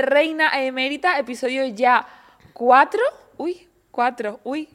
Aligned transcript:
de 0.00 0.06
Reina 0.06 0.50
Emérita, 0.62 1.18
episodio 1.18 1.66
ya 1.66 2.06
4. 2.54 3.00
Uy, 3.36 3.68
4, 3.90 4.40
uy, 4.44 4.68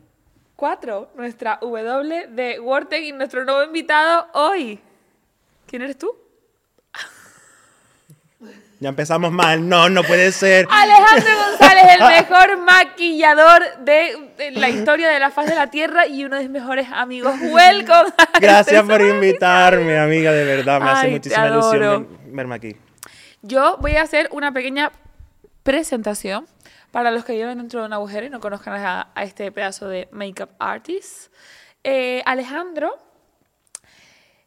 4. 0.55 1.09
Nuestra 1.15 1.57
W 1.61 2.27
de 2.27 2.59
Wortec 2.59 3.03
y 3.03 3.11
nuestro 3.11 3.43
nuevo 3.43 3.63
invitado 3.63 4.27
hoy. 4.33 4.79
¿Quién 5.67 5.81
eres 5.81 5.97
tú? 5.97 6.11
Ya 8.77 8.89
empezamos 8.89 9.31
mal. 9.31 9.67
No, 9.67 9.89
no 9.89 10.03
puede 10.03 10.33
ser. 10.33 10.67
Alejandro 10.69 11.31
González, 11.49 11.85
el 11.97 12.07
mejor 12.07 12.57
maquillador 12.57 13.63
de, 13.79 14.33
de 14.37 14.51
la 14.51 14.67
historia 14.67 15.07
de 15.07 15.17
la 15.17 15.31
faz 15.31 15.47
de 15.47 15.55
la 15.55 15.71
Tierra 15.71 16.05
y 16.05 16.25
uno 16.25 16.35
de 16.35 16.41
mis 16.41 16.51
mejores 16.51 16.89
amigos. 16.91 17.33
Welcome. 17.41 18.11
Gracias 18.41 18.83
por 18.83 19.01
invitarme, 19.01 19.97
amiga. 19.97 20.33
De 20.33 20.43
verdad, 20.43 20.81
me 20.81 20.89
hace 20.89 21.05
Ay, 21.07 21.13
muchísima 21.13 21.47
ilusión 21.47 22.19
verme 22.27 22.55
aquí. 22.55 22.75
Yo 23.41 23.77
voy 23.79 23.95
a 23.95 24.01
hacer 24.01 24.27
una 24.31 24.51
pequeña 24.51 24.91
presentación 25.65 26.45
para 26.91 27.09
los 27.09 27.25
que 27.25 27.33
viven 27.33 27.57
dentro 27.57 27.79
de 27.81 27.87
un 27.87 27.93
agujero 27.93 28.27
y 28.27 28.29
no 28.29 28.39
conozcan 28.39 28.73
a, 28.75 29.11
a 29.15 29.23
este 29.23 29.51
pedazo 29.51 29.87
de 29.89 30.07
makeup 30.11 30.51
artist. 30.59 31.33
Eh, 31.83 32.21
Alejandro, 32.25 32.95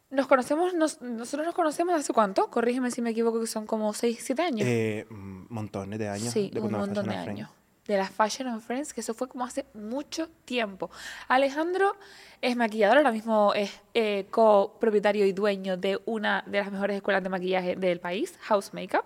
nos 0.09 0.27
conocemos, 0.27 0.73
nos- 0.73 1.01
nosotros 1.01 1.45
nos 1.45 1.53
conocemos 1.53 1.93
hace 1.93 2.13
cuánto, 2.13 2.49
corrígeme 2.49 2.89
si 2.89 3.01
me 3.01 3.09
equivoco, 3.11 3.39
que 3.41 3.47
son 3.47 3.67
como 3.67 3.93
6, 3.93 4.17
7 4.21 4.41
años. 4.41 4.67
Eh, 4.67 5.05
mm, 5.09 5.45
montones 5.53 5.99
de 5.99 6.07
años. 6.07 6.33
sí, 6.33 6.49
de 6.53 6.61
un 6.61 6.71
montón 6.71 7.05
de 7.07 7.15
años. 7.15 7.49
De 7.85 7.97
la 7.97 8.05
Fashion 8.07 8.47
and 8.47 8.61
Friends, 8.61 8.93
que 8.93 9.01
eso 9.01 9.13
fue 9.15 9.27
como 9.27 9.43
hace 9.45 9.65
mucho 9.73 10.29
tiempo. 10.45 10.89
Alejandro 11.27 11.95
es 12.39 12.55
maquillador, 12.55 12.97
ahora 12.97 13.11
mismo 13.11 13.51
es 13.55 13.71
eh, 13.93 14.27
copropietario 14.31 15.25
y 15.25 15.33
dueño 15.33 15.75
de 15.75 15.99
una 16.05 16.43
de 16.47 16.59
las 16.59 16.71
mejores 16.71 16.95
escuelas 16.97 17.23
de 17.23 17.29
maquillaje 17.29 17.75
del 17.75 17.99
país, 17.99 18.37
House 18.41 18.73
Makeup, 18.73 19.05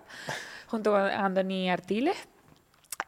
junto 0.74 0.90
con 0.90 1.02
Anthony 1.02 1.68
Artiles. 1.70 2.16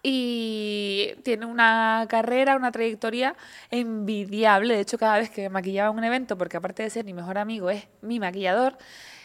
Y 0.01 1.15
tiene 1.25 1.47
una 1.47 2.07
carrera, 2.09 2.55
una 2.55 2.71
trayectoria 2.71 3.35
envidiable. 3.73 4.75
De 4.75 4.81
hecho, 4.83 4.99
cada 4.99 5.19
vez 5.19 5.31
que 5.31 5.49
maquillaba 5.49 5.91
un 5.91 6.05
evento, 6.05 6.39
porque 6.39 6.57
aparte 6.59 6.85
de 6.85 6.91
ser 6.91 7.05
mi 7.05 7.13
mejor 7.13 7.39
amigo, 7.39 7.69
es 7.71 7.89
mi 8.03 8.21
maquillador, 8.21 8.79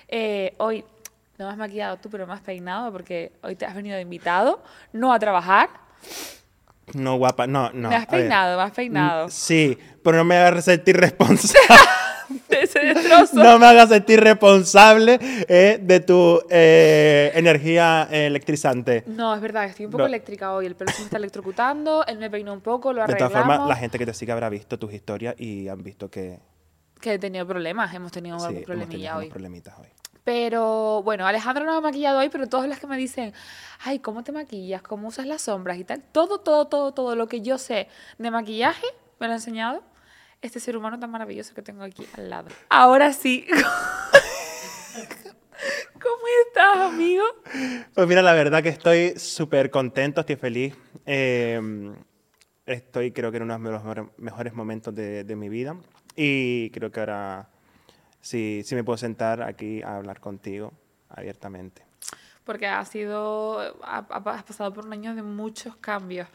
eh, 0.07 0.55
hoy 0.57 0.83
no 1.37 1.45
me 1.45 1.51
has 1.51 1.57
maquillado 1.57 1.97
tú, 1.97 2.09
pero 2.09 2.25
me 2.25 2.33
has 2.33 2.41
peinado 2.41 2.91
porque 2.91 3.31
hoy 3.43 3.55
te 3.55 3.65
has 3.67 3.75
venido 3.75 3.95
de 3.95 4.01
invitado, 4.01 4.63
no 4.91 5.13
a 5.13 5.19
trabajar. 5.19 5.69
No, 6.95 7.17
guapa, 7.17 7.45
no, 7.45 7.69
no. 7.73 7.89
me 7.89 7.95
has 7.95 8.07
a 8.07 8.07
peinado, 8.07 8.57
me 8.57 8.63
has 8.63 8.71
peinado. 8.71 9.27
Mm, 9.27 9.31
Sí, 9.31 9.77
pero 10.03 10.17
no 10.17 10.23
me 10.23 10.35
hagas 10.35 10.65
sentir 10.65 10.97
responsable. 10.97 11.67
De 12.51 12.61
ese 12.63 12.79
destrozo. 12.79 13.35
no 13.43 13.57
me 13.57 13.65
hagas 13.65 13.89
sentir 13.89 14.19
responsable 14.19 15.17
eh, 15.47 15.79
de 15.81 15.99
tu 16.01 16.41
eh, 16.49 17.31
energía 17.33 18.07
electrizante. 18.11 19.03
No, 19.07 19.33
es 19.33 19.41
verdad, 19.41 19.65
estoy 19.65 19.85
un 19.85 19.91
poco 19.91 20.03
No. 20.03 20.07
eléctrica 20.07 20.53
hoy. 20.53 20.65
El 20.65 20.75
pelo 20.75 20.91
se 20.91 20.99
me 20.99 21.05
está 21.05 21.17
electrocutando, 21.17 22.05
él 22.05 22.17
me 22.17 22.29
peinó 22.29 22.53
un 22.53 22.61
poco, 22.61 22.91
lo 22.93 22.97
De 22.97 23.03
arreglamos. 23.03 23.31
todas 23.33 23.47
formas, 23.47 23.67
la 23.69 23.75
gente 23.75 23.97
que 23.97 24.05
te 24.05 24.13
sigue 24.13 24.31
habrá 24.31 24.49
visto 24.49 24.77
tus 24.77 24.93
historias 24.93 25.35
y 25.39 25.67
han 25.67 25.81
visto 25.81 26.09
que 26.11 26.39
Que 26.99 27.13
he 27.13 27.19
tenido 27.19 27.47
problemas, 27.47 27.93
hemos 27.95 28.11
tenido 28.11 28.37
sí, 28.39 28.45
algún 28.45 28.57
hemos 28.57 28.65
problemilla 28.67 28.91
tenido 28.91 29.11
unos 29.13 29.23
hoy. 29.23 29.29
problemitas 29.29 29.73
hoy. 29.79 29.87
Pero 30.23 31.01
bueno, 31.03 31.25
Alejandro 31.25 31.65
no 31.65 31.71
me 31.71 31.77
ha 31.79 31.81
maquillado 31.81 32.19
hoy, 32.19 32.29
pero 32.29 32.47
todas 32.47 32.67
las 32.69 32.79
que 32.79 32.85
me 32.85 32.95
dicen, 32.95 33.33
ay, 33.83 33.97
¿cómo 33.99 34.23
te 34.23 34.31
maquillas? 34.31 34.81
¿Cómo 34.83 35.07
usas 35.07 35.25
las 35.25 35.41
sombras 35.41 35.77
y 35.79 35.83
tal? 35.83 36.03
Todo, 36.11 36.39
todo, 36.39 36.67
todo, 36.67 36.93
todo 36.93 37.15
lo 37.15 37.27
que 37.27 37.41
yo 37.41 37.57
sé 37.57 37.87
de 38.19 38.29
maquillaje 38.29 38.85
me 39.19 39.25
lo 39.27 39.33
ha 39.33 39.37
enseñado 39.37 39.81
este 40.41 40.59
ser 40.59 40.75
humano 40.77 40.99
tan 40.99 41.09
maravilloso 41.11 41.53
que 41.53 41.61
tengo 41.61 41.83
aquí 41.83 42.05
al 42.17 42.29
lado. 42.29 42.49
Ahora 42.69 43.13
sí. 43.13 43.45
¿Cómo 45.93 46.23
estás, 46.47 46.77
amigo? 46.93 47.23
Pues 47.93 48.07
mira, 48.07 48.21
la 48.21 48.33
verdad 48.33 48.63
que 48.63 48.69
estoy 48.69 49.13
súper 49.19 49.69
contento, 49.69 50.21
estoy 50.21 50.35
feliz. 50.35 50.73
Eh, 51.05 51.61
estoy 52.65 53.11
creo 53.11 53.31
que 53.31 53.37
en 53.37 53.43
uno 53.43 53.59
de 53.59 53.71
los 53.71 53.83
mejores- 54.17 54.53
momentos 54.53 54.95
de, 54.95 55.23
de 55.23 55.35
mi 55.35 55.49
vida 55.49 55.75
y 56.15 56.69
creo 56.71 56.91
que 56.91 56.99
ahora 57.01 57.49
sí, 58.19 58.61
sí 58.65 58.73
me 58.75 58.83
puedo 58.83 58.97
sentar 58.97 59.43
aquí 59.43 59.81
a 59.83 59.97
hablar 59.97 60.19
contigo 60.19 60.73
abiertamente. 61.09 61.83
Porque 62.43 62.65
ha 62.67 62.83
sido, 62.85 63.59
ha- 63.83 64.05
ha- 64.09 64.31
has 64.31 64.43
pasado 64.43 64.73
por 64.73 64.85
un 64.85 64.93
año 64.93 65.13
de 65.13 65.21
muchos 65.21 65.75
cambios. 65.75 66.27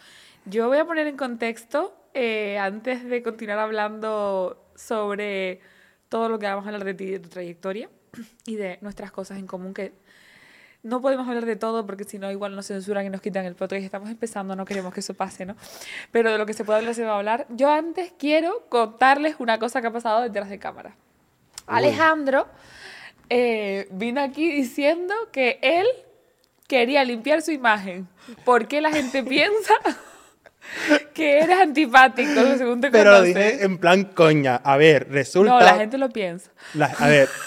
Yo 0.45 0.69
voy 0.69 0.79
a 0.79 0.85
poner 0.85 1.09
en 1.09 1.17
contexto, 1.17 1.97
eh, 2.19 2.57
antes 2.59 3.05
de 3.05 3.23
continuar 3.23 3.59
hablando 3.59 4.71
sobre 4.75 5.61
todo 6.09 6.31
lo 6.31 6.39
que 6.39 6.47
vamos 6.47 6.65
a 6.65 6.69
hablar 6.69 6.85
de 6.85 6.95
ti, 6.95 7.11
de 7.11 7.21
tu 7.21 7.29
trayectoria 7.29 7.91
y 8.47 8.57
de 8.57 8.79
nuestras 8.81 9.13
cosas 9.13 9.39
en 9.39 9.47
común, 9.47 9.75
que 9.75 9.93
no 10.83 11.03
podemos 11.03 11.29
hablar 11.29 11.45
de 11.45 11.57
todo 11.57 11.85
porque 11.85 12.05
si 12.05 12.19
no 12.19 12.31
igual 12.31 12.57
nos 12.57 12.69
censuran 12.69 13.05
y 13.05 13.11
nos 13.11 13.21
quitan 13.21 13.45
el 13.45 13.55
podcast. 13.55 13.83
Estamos 13.83 14.09
empezando, 14.09 14.57
no 14.57 14.65
queremos 14.65 14.95
que 14.95 15.01
eso 15.01 15.13
pase, 15.13 15.45
¿no? 15.45 15.57
Pero 16.11 16.33
de 16.33 16.39
lo 16.39 16.47
que 16.47 16.55
se 16.55 16.65
puede 16.65 16.79
hablar 16.79 16.95
se 16.95 17.05
va 17.05 17.13
a 17.13 17.19
hablar. 17.19 17.47
Yo 17.51 17.71
antes 17.71 18.15
quiero 18.19 18.65
contarles 18.71 19.37
una 19.39 19.59
cosa 19.59 19.83
que 19.83 19.89
ha 19.89 19.93
pasado 19.93 20.23
detrás 20.23 20.49
de 20.49 20.59
cámara. 20.59 20.97
Alejandro 21.67 22.47
eh, 23.29 23.89
vino 23.91 24.23
aquí 24.23 24.51
diciendo 24.51 25.15
que 25.33 25.59
él 25.61 25.87
quería 26.67 27.05
limpiar 27.05 27.43
su 27.43 27.51
imagen. 27.51 28.09
porque 28.47 28.81
la 28.81 28.91
gente 28.91 29.23
piensa 29.25 29.75
que 31.15 31.39
eres 31.41 31.59
antipático 31.61 32.41
según 32.57 32.81
te 32.81 32.91
Pero 32.91 33.11
lo 33.11 33.17
conoce? 33.19 33.29
dije 33.29 33.65
en 33.65 33.79
plan 33.79 34.05
coña. 34.05 34.57
A 34.57 34.77
ver, 34.77 35.09
resulta... 35.11 35.53
No, 35.53 35.61
la 35.61 35.75
gente 35.77 35.99
lo 35.99 36.09
piensa. 36.11 36.51
La- 36.75 36.87
a 36.99 37.09
ver. 37.09 37.29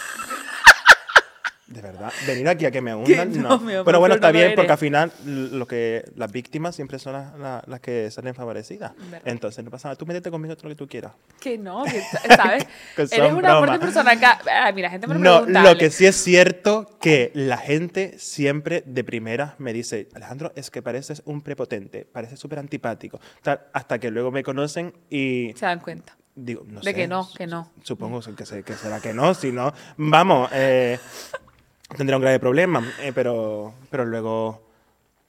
De 1.82 1.88
verdad, 1.88 2.12
venir 2.28 2.48
aquí 2.50 2.66
a 2.66 2.72
que 2.72 2.82
me 2.82 2.94
hundan, 2.96 3.32
no, 3.42 3.58
no. 3.58 3.84
Pero 3.86 4.00
bueno, 4.00 4.16
está 4.16 4.28
no 4.28 4.34
bien, 4.34 4.54
porque 4.56 4.72
al 4.74 4.78
final 4.78 5.14
lo 5.24 5.66
que, 5.66 6.04
las 6.18 6.30
víctimas 6.32 6.76
siempre 6.76 7.00
son 7.00 7.14
las, 7.14 7.38
las- 7.40 7.68
las 7.68 7.80
que 7.80 8.12
salen 8.12 8.36
favorecidas. 8.36 8.92
Verdad. 8.98 9.22
Entonces 9.24 9.64
no 9.64 9.72
pasa 9.72 9.88
nada. 9.88 9.96
Tú 9.98 10.06
métete 10.06 10.30
conmigo 10.30 10.56
todo 10.58 10.66
lo 10.68 10.76
que 10.76 10.78
tú 10.78 10.88
quieras. 10.88 11.14
Que 11.40 11.58
no, 11.58 11.84
que, 11.86 12.02
¿sabes? 12.36 12.66
Que 12.96 13.04
Eres 13.04 13.32
una 13.32 13.58
fuerte 13.60 13.80
persona 13.80 14.12
acá. 14.12 14.40
Ay, 14.66 14.74
mira, 14.74 14.90
gente 14.90 15.08
me 15.08 15.14
lo 15.14 15.20
No, 15.22 15.38
pregunta. 15.46 15.64
lo 15.64 15.78
que 15.78 15.90
sí 15.90 16.06
es 16.06 16.16
cierto 16.18 16.98
que 17.00 17.32
la 17.34 17.58
gente 17.58 18.20
siempre 18.20 18.84
de 18.86 19.04
primera 19.06 19.56
me 19.58 19.72
dice, 19.72 20.10
Alejandro, 20.14 20.52
es 20.56 20.70
que 20.70 20.82
pareces 20.82 21.22
un 21.26 21.42
prepotente, 21.42 22.06
pareces 22.06 22.40
súper 22.40 22.60
antipático. 22.60 23.20
Tal, 23.42 23.62
hasta 23.72 24.00
que 24.00 24.12
luego 24.12 24.32
me 24.32 24.44
conocen 24.44 24.94
y 25.10 25.54
Se 25.56 25.66
dan 25.66 25.80
cuenta. 25.80 26.18
digo, 26.36 26.64
no 26.68 26.80
De 26.82 26.86
sé, 26.92 26.94
que 26.94 27.08
no, 27.08 27.28
que 27.38 27.48
no. 27.48 27.72
Supongo 27.84 28.20
que, 28.36 28.46
se- 28.46 28.64
que 28.64 28.74
será 28.74 29.00
que 29.00 29.14
no, 29.14 29.34
si 29.34 29.52
no, 29.52 29.74
vamos, 29.98 30.50
eh, 30.54 31.00
tendrá 31.98 32.18
un 32.18 32.22
grave 32.22 32.40
problema. 32.40 32.84
eh, 33.02 33.12
pero, 33.14 33.74
pero 33.90 34.06
luego, 34.06 34.62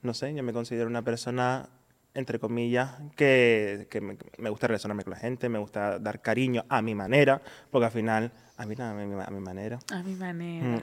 no 0.01 0.13
sé, 0.13 0.33
yo 0.33 0.43
me 0.43 0.53
considero 0.53 0.87
una 0.87 1.01
persona, 1.01 1.69
entre 2.13 2.39
comillas, 2.39 2.91
que, 3.15 3.87
que 3.89 4.01
me, 4.01 4.17
me 4.37 4.49
gusta 4.49 4.67
relacionarme 4.67 5.03
con 5.03 5.11
la 5.11 5.19
gente, 5.19 5.49
me 5.49 5.59
gusta 5.59 5.99
dar 5.99 6.21
cariño 6.21 6.65
a 6.69 6.81
mi 6.81 6.95
manera, 6.95 7.41
porque 7.69 7.85
al 7.85 7.91
final, 7.91 8.31
a 8.57 8.65
mí, 8.65 8.75
a 8.77 8.93
mi, 8.93 9.21
a 9.21 9.29
mi 9.29 9.39
manera. 9.39 9.79
A 9.91 10.03
mi 10.03 10.15
manera. 10.15 10.67
Mm. 10.67 10.81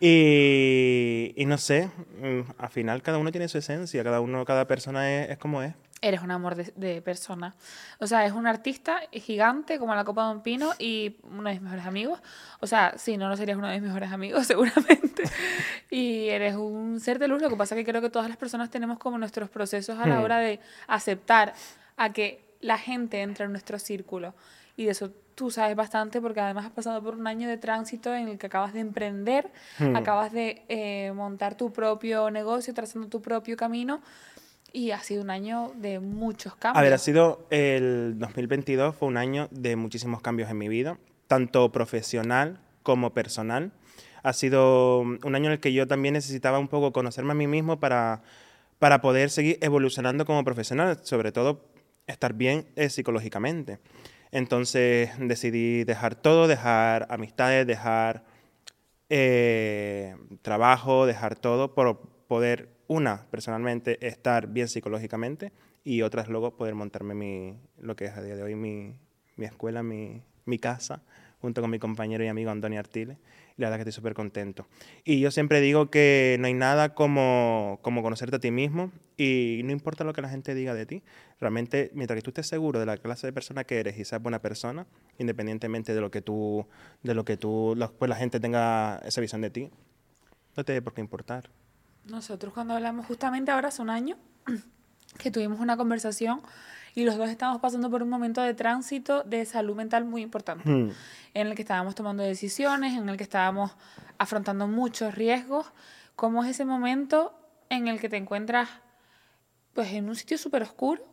Y, 0.00 1.34
y 1.36 1.44
no 1.46 1.58
sé, 1.58 1.88
mm, 2.22 2.52
al 2.58 2.68
final 2.68 3.02
cada 3.02 3.18
uno 3.18 3.32
tiene 3.32 3.48
su 3.48 3.58
esencia, 3.58 4.04
cada 4.04 4.20
uno, 4.20 4.44
cada 4.44 4.66
persona 4.68 5.12
es, 5.12 5.30
es 5.30 5.38
como 5.38 5.62
es. 5.62 5.74
Eres 6.00 6.22
un 6.22 6.30
amor 6.30 6.54
de, 6.54 6.72
de 6.76 7.02
persona. 7.02 7.54
O 7.98 8.06
sea, 8.06 8.24
es 8.24 8.32
un 8.32 8.46
artista 8.46 9.00
gigante 9.12 9.78
como 9.80 9.94
la 9.94 10.04
Copa 10.04 10.26
de 10.28 10.32
un 10.36 10.42
Pino 10.42 10.70
y 10.78 11.16
uno 11.24 11.42
de 11.48 11.54
mis 11.54 11.62
mejores 11.62 11.86
amigos. 11.86 12.20
O 12.60 12.66
sea, 12.68 12.94
sí, 12.96 13.16
no, 13.16 13.28
no 13.28 13.36
serías 13.36 13.58
uno 13.58 13.66
de 13.68 13.74
mis 13.80 13.88
mejores 13.88 14.12
amigos, 14.12 14.46
seguramente. 14.46 15.24
Y 15.90 16.28
eres 16.28 16.54
un 16.54 17.00
ser 17.00 17.18
de 17.18 17.26
luz. 17.28 17.42
Lo 17.42 17.48
que 17.50 17.56
pasa 17.56 17.74
es 17.74 17.84
que 17.84 17.90
creo 17.90 18.00
que 18.00 18.10
todas 18.10 18.28
las 18.28 18.36
personas 18.36 18.70
tenemos 18.70 18.98
como 18.98 19.18
nuestros 19.18 19.50
procesos 19.50 19.98
a 19.98 20.06
la 20.06 20.20
Hmm. 20.20 20.22
hora 20.24 20.38
de 20.38 20.60
aceptar 20.86 21.54
a 21.96 22.12
que 22.12 22.44
la 22.60 22.78
gente 22.78 23.20
entre 23.22 23.44
en 23.46 23.50
nuestro 23.52 23.78
círculo. 23.78 24.34
Y 24.76 24.84
de 24.84 24.92
eso 24.92 25.10
tú 25.34 25.50
sabes 25.50 25.74
bastante 25.76 26.20
porque 26.20 26.40
además 26.40 26.66
has 26.66 26.72
pasado 26.72 27.02
por 27.02 27.14
un 27.14 27.26
año 27.26 27.48
de 27.48 27.56
tránsito 27.58 28.14
en 28.14 28.28
el 28.28 28.38
que 28.38 28.46
acabas 28.46 28.72
de 28.72 28.80
emprender, 28.80 29.50
Hmm. 29.78 29.96
acabas 29.96 30.32
de 30.32 30.62
eh, 30.68 31.12
montar 31.12 31.56
tu 31.56 31.72
propio 31.72 32.30
negocio, 32.30 32.72
trazando 32.74 33.08
tu 33.08 33.20
propio 33.22 33.56
camino. 33.56 34.00
Y 34.72 34.90
ha 34.90 35.00
sido 35.00 35.22
un 35.22 35.30
año 35.30 35.72
de 35.76 35.98
muchos 36.00 36.54
cambios. 36.56 36.78
A 36.78 36.82
ver, 36.82 36.92
ha 36.92 36.98
sido 36.98 37.46
el 37.50 38.18
2022 38.18 38.94
fue 38.94 39.08
un 39.08 39.16
año 39.16 39.48
de 39.50 39.76
muchísimos 39.76 40.20
cambios 40.20 40.50
en 40.50 40.58
mi 40.58 40.68
vida, 40.68 40.98
tanto 41.26 41.72
profesional 41.72 42.60
como 42.82 43.12
personal. 43.14 43.72
Ha 44.22 44.32
sido 44.32 45.00
un 45.00 45.34
año 45.34 45.46
en 45.46 45.52
el 45.52 45.60
que 45.60 45.72
yo 45.72 45.86
también 45.86 46.14
necesitaba 46.14 46.58
un 46.58 46.68
poco 46.68 46.92
conocerme 46.92 47.32
a 47.32 47.34
mí 47.34 47.46
mismo 47.46 47.80
para, 47.80 48.22
para 48.78 49.00
poder 49.00 49.30
seguir 49.30 49.58
evolucionando 49.62 50.24
como 50.26 50.44
profesional, 50.44 50.98
sobre 51.02 51.32
todo 51.32 51.64
estar 52.06 52.34
bien 52.34 52.66
eh, 52.76 52.88
psicológicamente. 52.90 53.78
Entonces 54.30 55.10
decidí 55.18 55.84
dejar 55.84 56.14
todo, 56.14 56.48
dejar 56.48 57.06
amistades, 57.10 57.66
dejar 57.66 58.24
eh, 59.08 60.16
trabajo, 60.42 61.06
dejar 61.06 61.36
todo 61.36 61.74
por 61.74 62.00
poder, 62.26 62.68
una, 62.88 63.26
personalmente, 63.30 64.04
estar 64.06 64.48
bien 64.48 64.66
psicológicamente 64.66 65.52
y 65.84 66.02
otras 66.02 66.28
luego 66.28 66.56
poder 66.56 66.74
montarme 66.74 67.14
mi, 67.14 67.56
lo 67.78 67.94
que 67.94 68.06
es 68.06 68.16
a 68.16 68.22
día 68.22 68.34
de 68.34 68.42
hoy 68.42 68.54
mi, 68.56 68.96
mi 69.36 69.46
escuela, 69.46 69.82
mi, 69.82 70.22
mi 70.44 70.58
casa, 70.58 71.02
junto 71.40 71.60
con 71.60 71.70
mi 71.70 71.78
compañero 71.78 72.24
y 72.24 72.28
amigo 72.28 72.50
Antonio 72.50 72.80
Artiles. 72.80 73.16
La 73.56 73.66
verdad 73.66 73.76
que 73.76 73.82
estoy 73.82 73.92
súper 73.92 74.14
contento. 74.14 74.66
Y 75.04 75.20
yo 75.20 75.30
siempre 75.30 75.60
digo 75.60 75.90
que 75.90 76.36
no 76.40 76.46
hay 76.46 76.54
nada 76.54 76.94
como, 76.94 77.78
como 77.82 78.02
conocerte 78.02 78.36
a 78.36 78.38
ti 78.38 78.50
mismo 78.50 78.92
y 79.16 79.62
no 79.64 79.72
importa 79.72 80.04
lo 80.04 80.12
que 80.12 80.22
la 80.22 80.28
gente 80.28 80.54
diga 80.54 80.74
de 80.74 80.86
ti. 80.86 81.02
Realmente, 81.40 81.90
mientras 81.92 82.16
que 82.16 82.22
tú 82.22 82.30
estés 82.30 82.46
seguro 82.46 82.80
de 82.80 82.86
la 82.86 82.96
clase 82.96 83.26
de 83.26 83.32
persona 83.32 83.64
que 83.64 83.80
eres 83.80 83.98
y 83.98 84.04
seas 84.04 84.22
buena 84.22 84.40
persona, 84.40 84.86
independientemente 85.18 85.94
de 85.94 86.00
lo 86.00 86.10
que 86.10 86.22
tú, 86.22 86.66
de 87.02 87.14
lo 87.14 87.24
que 87.24 87.36
tú, 87.36 87.76
pues 87.98 88.08
la 88.08 88.16
gente 88.16 88.40
tenga 88.40 88.98
esa 89.04 89.20
visión 89.20 89.40
de 89.40 89.50
ti, 89.50 89.70
no 90.56 90.64
te 90.64 90.72
debe 90.72 90.82
por 90.82 90.94
qué 90.94 91.00
importar. 91.00 91.50
Nosotros 92.08 92.52
cuando 92.54 92.74
hablamos 92.74 93.06
justamente 93.06 93.50
ahora 93.50 93.68
hace 93.68 93.82
un 93.82 93.90
año, 93.90 94.16
que 95.18 95.30
tuvimos 95.30 95.60
una 95.60 95.76
conversación 95.76 96.40
y 96.94 97.04
los 97.04 97.16
dos 97.16 97.28
estábamos 97.28 97.60
pasando 97.60 97.90
por 97.90 98.02
un 98.02 98.08
momento 98.08 98.42
de 98.42 98.54
tránsito 98.54 99.22
de 99.22 99.44
salud 99.44 99.76
mental 99.76 100.04
muy 100.04 100.22
importante, 100.22 100.68
hmm. 100.68 100.90
en 101.34 101.46
el 101.46 101.54
que 101.54 101.62
estábamos 101.62 101.94
tomando 101.94 102.22
decisiones, 102.22 102.96
en 102.96 103.08
el 103.08 103.16
que 103.16 103.22
estábamos 103.22 103.72
afrontando 104.18 104.66
muchos 104.66 105.14
riesgos. 105.14 105.66
¿Cómo 106.16 106.42
es 106.42 106.50
ese 106.50 106.64
momento 106.64 107.38
en 107.70 107.88
el 107.88 108.00
que 108.00 108.08
te 108.08 108.16
encuentras 108.16 108.68
pues 109.74 109.92
en 109.92 110.08
un 110.08 110.16
sitio 110.16 110.38
súper 110.38 110.62
oscuro, 110.62 111.04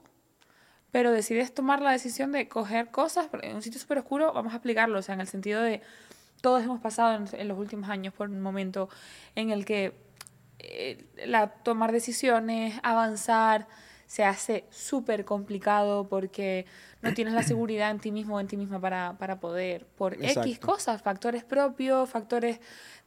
pero 0.92 1.12
decides 1.12 1.54
tomar 1.54 1.82
la 1.82 1.92
decisión 1.92 2.32
de 2.32 2.48
coger 2.48 2.90
cosas, 2.90 3.28
en 3.44 3.56
un 3.56 3.62
sitio 3.62 3.80
súper 3.80 4.00
oscuro, 4.00 4.34
vamos 4.34 4.54
a 4.54 4.56
explicarlo, 4.56 4.98
o 4.98 5.02
sea, 5.04 5.14
en 5.14 5.22
el 5.22 5.28
sentido 5.28 5.62
de 5.62 5.82
todos 6.42 6.64
hemos 6.64 6.80
pasado 6.80 7.26
en, 7.32 7.48
los 7.48 7.60
últimos 7.60 7.90
años 7.90 8.14
por 8.14 8.30
un 8.30 8.42
momento 8.42 8.90
en 9.36 9.52
el 9.52 9.66
que 9.66 9.94
eh, 10.60 11.06
la, 11.26 11.48
tomar 11.48 11.92
decisiones, 11.92 12.80
avanzar, 12.84 13.68
se 14.08 14.24
hace 14.24 14.66
súper 14.70 15.26
complicado 15.26 16.08
porque 16.08 16.66
no 17.02 17.14
tienes 17.14 17.34
la 17.34 17.44
seguridad 17.44 17.92
en 17.92 18.00
ti 18.00 18.12
mismo 18.12 18.36
o 18.36 18.40
en 18.40 18.48
ti 18.48 18.58
misma 18.58 18.80
para, 18.80 19.18
para 19.18 19.40
poder, 19.40 19.86
por 19.86 20.14
X 20.24 20.60
cosas, 20.60 21.02
factores 21.02 21.44
propios, 21.44 22.10
factores 22.10 22.60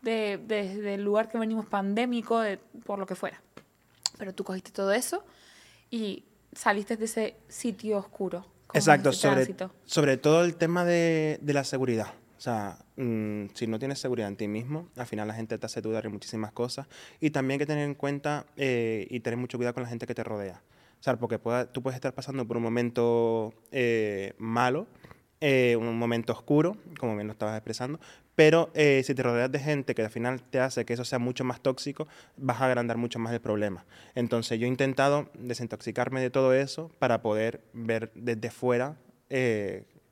de, 0.03 0.39
del 0.39 1.03
lugar 1.03 1.29
que 1.29 1.39
venimos 1.39 1.67
pandémico, 1.67 2.41
de, 2.41 2.59
por 2.85 2.99
lo 2.99 3.07
que 3.07 3.15
fuera. 3.15 3.41
Pero 4.19 4.35
tú 4.35 4.45
cogiste 4.45 4.71
todo 4.71 4.93
eso 4.93 5.25
y 5.91 6.25
saliste 6.53 6.97
de 6.97 7.05
ese 7.05 7.37
sitio 7.49 7.99
oscuro. 7.99 8.47
Exacto, 8.75 9.13
sobre, 9.13 9.55
sobre 9.85 10.17
todo 10.17 10.45
el 10.45 10.57
tema 10.57 10.85
de, 10.85 11.39
de 11.41 11.53
la 11.55 11.65
seguridad. 11.65 12.13
O 12.39 12.41
sea, 12.41 12.79
mm, 12.97 13.47
si 13.55 13.67
no 13.67 13.81
tienes 13.81 13.99
seguridad 13.99 14.29
en 14.29 14.37
ti 14.37 14.47
mismo, 14.47 14.89
al 14.97 15.07
final 15.07 15.27
la 15.27 15.35
gente 15.35 15.59
te 15.59 15.67
hace 15.67 15.81
dudar 15.83 16.07
en 16.07 16.13
muchísimas 16.13 16.53
cosas. 16.53 16.87
Y 17.21 17.31
también 17.31 17.57
hay 17.57 17.59
que 17.59 17.67
tener 17.67 17.85
en 17.85 17.95
cuenta 17.95 18.47
eh, 18.57 19.09
y 19.11 19.21
tener 19.21 19.37
mucho 19.37 19.59
cuidado 19.59 19.75
con 19.75 19.83
la 19.83 19.89
gente 19.89 20.07
que 20.07 20.15
te 20.15 20.23
rodea. 20.23 20.63
O 21.01 21.03
sea, 21.03 21.17
porque 21.17 21.39
tú 21.73 21.83
puedes 21.83 21.97
estar 21.97 22.15
pasando 22.15 22.47
por 22.47 22.57
un 22.57 22.63
momento 22.63 23.53
eh, 23.71 24.35
malo, 24.39 24.87
eh, 25.41 25.77
un 25.77 25.97
momento 25.99 26.33
oscuro, 26.33 26.77
como 26.99 27.15
bien 27.15 27.29
lo 27.29 27.33
estabas 27.33 27.57
expresando, 27.57 28.01
pero 28.35 28.71
eh, 28.75 29.03
si 29.05 29.15
te 29.15 29.23
rodeas 29.23 29.51
de 29.51 29.59
gente 29.61 29.95
que 29.95 30.03
al 30.03 30.11
final 30.11 30.43
te 30.43 30.61
hace 30.61 30.85
que 30.85 30.95
eso 30.95 31.05
sea 31.05 31.19
mucho 31.19 31.45
más 31.45 31.61
tóxico, 31.61 32.09
vas 32.37 32.61
a 32.61 32.67
agrandar 32.67 32.97
mucho 32.97 33.19
más 33.19 33.33
el 33.33 33.41
problema. 33.41 33.85
Entonces 34.15 34.59
yo 34.59 34.67
he 34.67 34.69
intentado 34.69 35.29
desintoxicarme 35.35 36.21
de 36.21 36.31
todo 36.31 36.55
eso 36.55 36.91
para 36.99 37.23
poder 37.23 37.63
ver 37.73 38.11
desde 38.15 38.51
fuera 38.51 38.97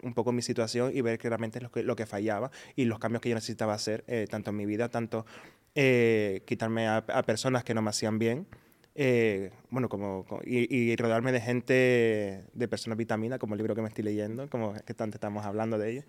un 0.06 0.14
poco 0.14 0.32
mi 0.32 0.42
situación 0.42 0.92
y 0.94 1.00
ver 1.02 1.18
claramente 1.18 1.60
lo 1.60 1.70
que, 1.70 1.82
lo 1.82 1.96
que 1.96 2.06
fallaba 2.06 2.50
y 2.74 2.84
los 2.86 2.98
cambios 2.98 3.20
que 3.20 3.28
yo 3.28 3.34
necesitaba 3.34 3.74
hacer, 3.74 4.04
tanto 4.30 4.50
en 4.50 4.56
mi 4.56 4.66
vida, 4.66 4.88
tanto 4.88 5.26
quitarme 5.74 6.88
a, 6.88 6.98
a 6.98 7.22
personas 7.24 7.64
que 7.64 7.74
no 7.74 7.82
me 7.82 7.90
hacían 7.90 8.18
bien, 8.18 8.46
eh, 8.98 9.50
bueno, 9.68 9.90
como, 9.90 10.24
y, 10.46 10.96
rodearme 10.96 11.30
de 11.30 11.40
gente, 11.42 12.44
de 12.54 12.68
personas 12.68 12.96
vitamina, 12.96 13.38
como 13.38 13.54
el 13.54 13.58
libro 13.58 13.74
que 13.74 13.82
me 13.82 13.88
estoy 13.88 14.04
leyendo, 14.04 14.48
como 14.48 14.72
que 14.72 14.94
tanto 14.94 15.16
estamos 15.18 15.44
hablando 15.44 15.76
de 15.76 15.90
ellos, 15.90 16.04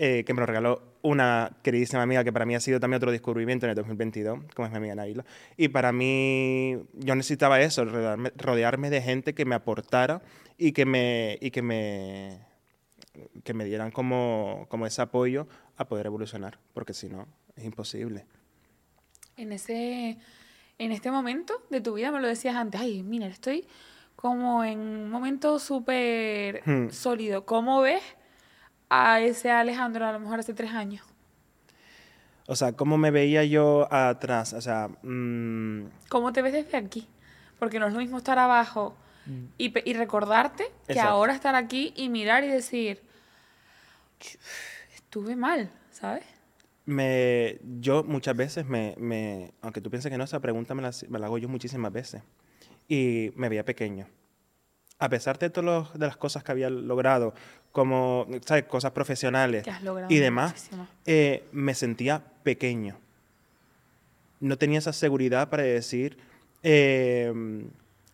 eh, 0.00 0.24
que 0.26 0.34
me 0.34 0.40
lo 0.40 0.46
regaló 0.46 0.82
una 1.02 1.56
queridísima 1.62 2.02
amiga 2.02 2.24
que 2.24 2.32
para 2.32 2.44
mí 2.44 2.56
ha 2.56 2.60
sido 2.60 2.80
también 2.80 2.96
otro 2.96 3.12
descubrimiento 3.12 3.66
en 3.66 3.70
el 3.70 3.76
2022, 3.76 4.40
como 4.52 4.66
es 4.66 4.72
mi 4.72 4.78
amiga 4.78 4.96
Naila. 4.96 5.24
Y 5.56 5.68
para 5.68 5.92
mí, 5.92 6.76
yo 6.94 7.14
necesitaba 7.14 7.60
eso, 7.60 7.84
rodearme, 7.84 8.32
rodearme 8.36 8.90
de 8.90 9.00
gente 9.00 9.32
que 9.32 9.44
me 9.44 9.54
aportara 9.54 10.20
y 10.58 10.72
que 10.72 10.86
me, 10.86 11.38
y 11.40 11.52
que 11.52 11.62
me, 11.62 12.40
que 13.42 13.54
me 13.54 13.64
dieran 13.64 13.90
como, 13.90 14.66
como 14.68 14.86
ese 14.86 15.02
apoyo 15.02 15.46
a 15.76 15.86
poder 15.86 16.06
evolucionar, 16.06 16.58
porque 16.72 16.94
si 16.94 17.08
no, 17.08 17.26
es 17.56 17.64
imposible. 17.64 18.26
En 19.36 19.52
ese 19.52 20.18
en 20.78 20.92
este 20.92 21.10
momento 21.10 21.54
de 21.70 21.80
tu 21.80 21.94
vida, 21.94 22.10
me 22.10 22.20
lo 22.20 22.26
decías 22.26 22.56
antes, 22.56 22.80
ay, 22.80 23.02
mira, 23.02 23.26
estoy 23.26 23.66
como 24.16 24.64
en 24.64 24.78
un 24.78 25.10
momento 25.10 25.58
súper 25.58 26.62
hmm. 26.64 26.90
sólido. 26.90 27.44
¿Cómo 27.44 27.80
ves 27.80 28.02
a 28.88 29.20
ese 29.20 29.50
Alejandro 29.50 30.06
a 30.06 30.12
lo 30.12 30.20
mejor 30.20 30.40
hace 30.40 30.54
tres 30.54 30.72
años? 30.72 31.04
O 32.46 32.56
sea, 32.56 32.72
¿cómo 32.72 32.98
me 32.98 33.10
veía 33.10 33.44
yo 33.44 33.92
atrás? 33.92 34.52
O 34.52 34.60
sea, 34.60 34.88
mm, 35.02 35.84
¿cómo 36.08 36.32
te 36.32 36.42
ves 36.42 36.52
desde 36.52 36.76
aquí? 36.76 37.08
Porque 37.58 37.78
no 37.78 37.86
es 37.86 37.94
lo 37.94 38.00
mismo 38.00 38.18
estar 38.18 38.38
abajo. 38.38 38.94
Y, 39.58 39.90
y 39.90 39.94
recordarte 39.94 40.64
que 40.86 41.00
ahora 41.00 41.34
estar 41.34 41.54
aquí 41.54 41.92
y 41.96 42.08
mirar 42.08 42.44
y 42.44 42.48
decir, 42.48 43.00
estuve 44.94 45.36
mal, 45.36 45.70
¿sabes? 45.90 46.24
Me, 46.86 47.58
yo 47.80 48.04
muchas 48.04 48.36
veces 48.36 48.66
me, 48.66 48.94
me, 48.98 49.52
aunque 49.62 49.80
tú 49.80 49.90
pienses 49.90 50.10
que 50.10 50.18
no, 50.18 50.24
esa 50.24 50.40
pregunta 50.40 50.74
me 50.74 50.82
la, 50.82 50.90
me 51.08 51.18
la 51.18 51.26
hago 51.26 51.38
yo 51.38 51.48
muchísimas 51.48 51.92
veces. 51.92 52.22
Y 52.88 53.32
me 53.36 53.48
veía 53.48 53.64
pequeño. 53.64 54.06
A 54.98 55.08
pesar 55.08 55.38
de 55.38 55.50
todas 55.50 55.94
las 55.96 56.16
cosas 56.16 56.44
que 56.44 56.52
había 56.52 56.68
logrado, 56.68 57.34
como, 57.72 58.26
¿sabes? 58.44 58.64
Cosas 58.64 58.92
profesionales 58.92 59.66
y 60.08 60.18
demás, 60.18 60.70
eh, 61.06 61.44
me 61.52 61.74
sentía 61.74 62.22
pequeño. 62.42 62.98
No 64.40 64.58
tenía 64.58 64.78
esa 64.78 64.92
seguridad 64.92 65.48
para 65.48 65.62
decir, 65.62 66.18
eh, 66.62 67.32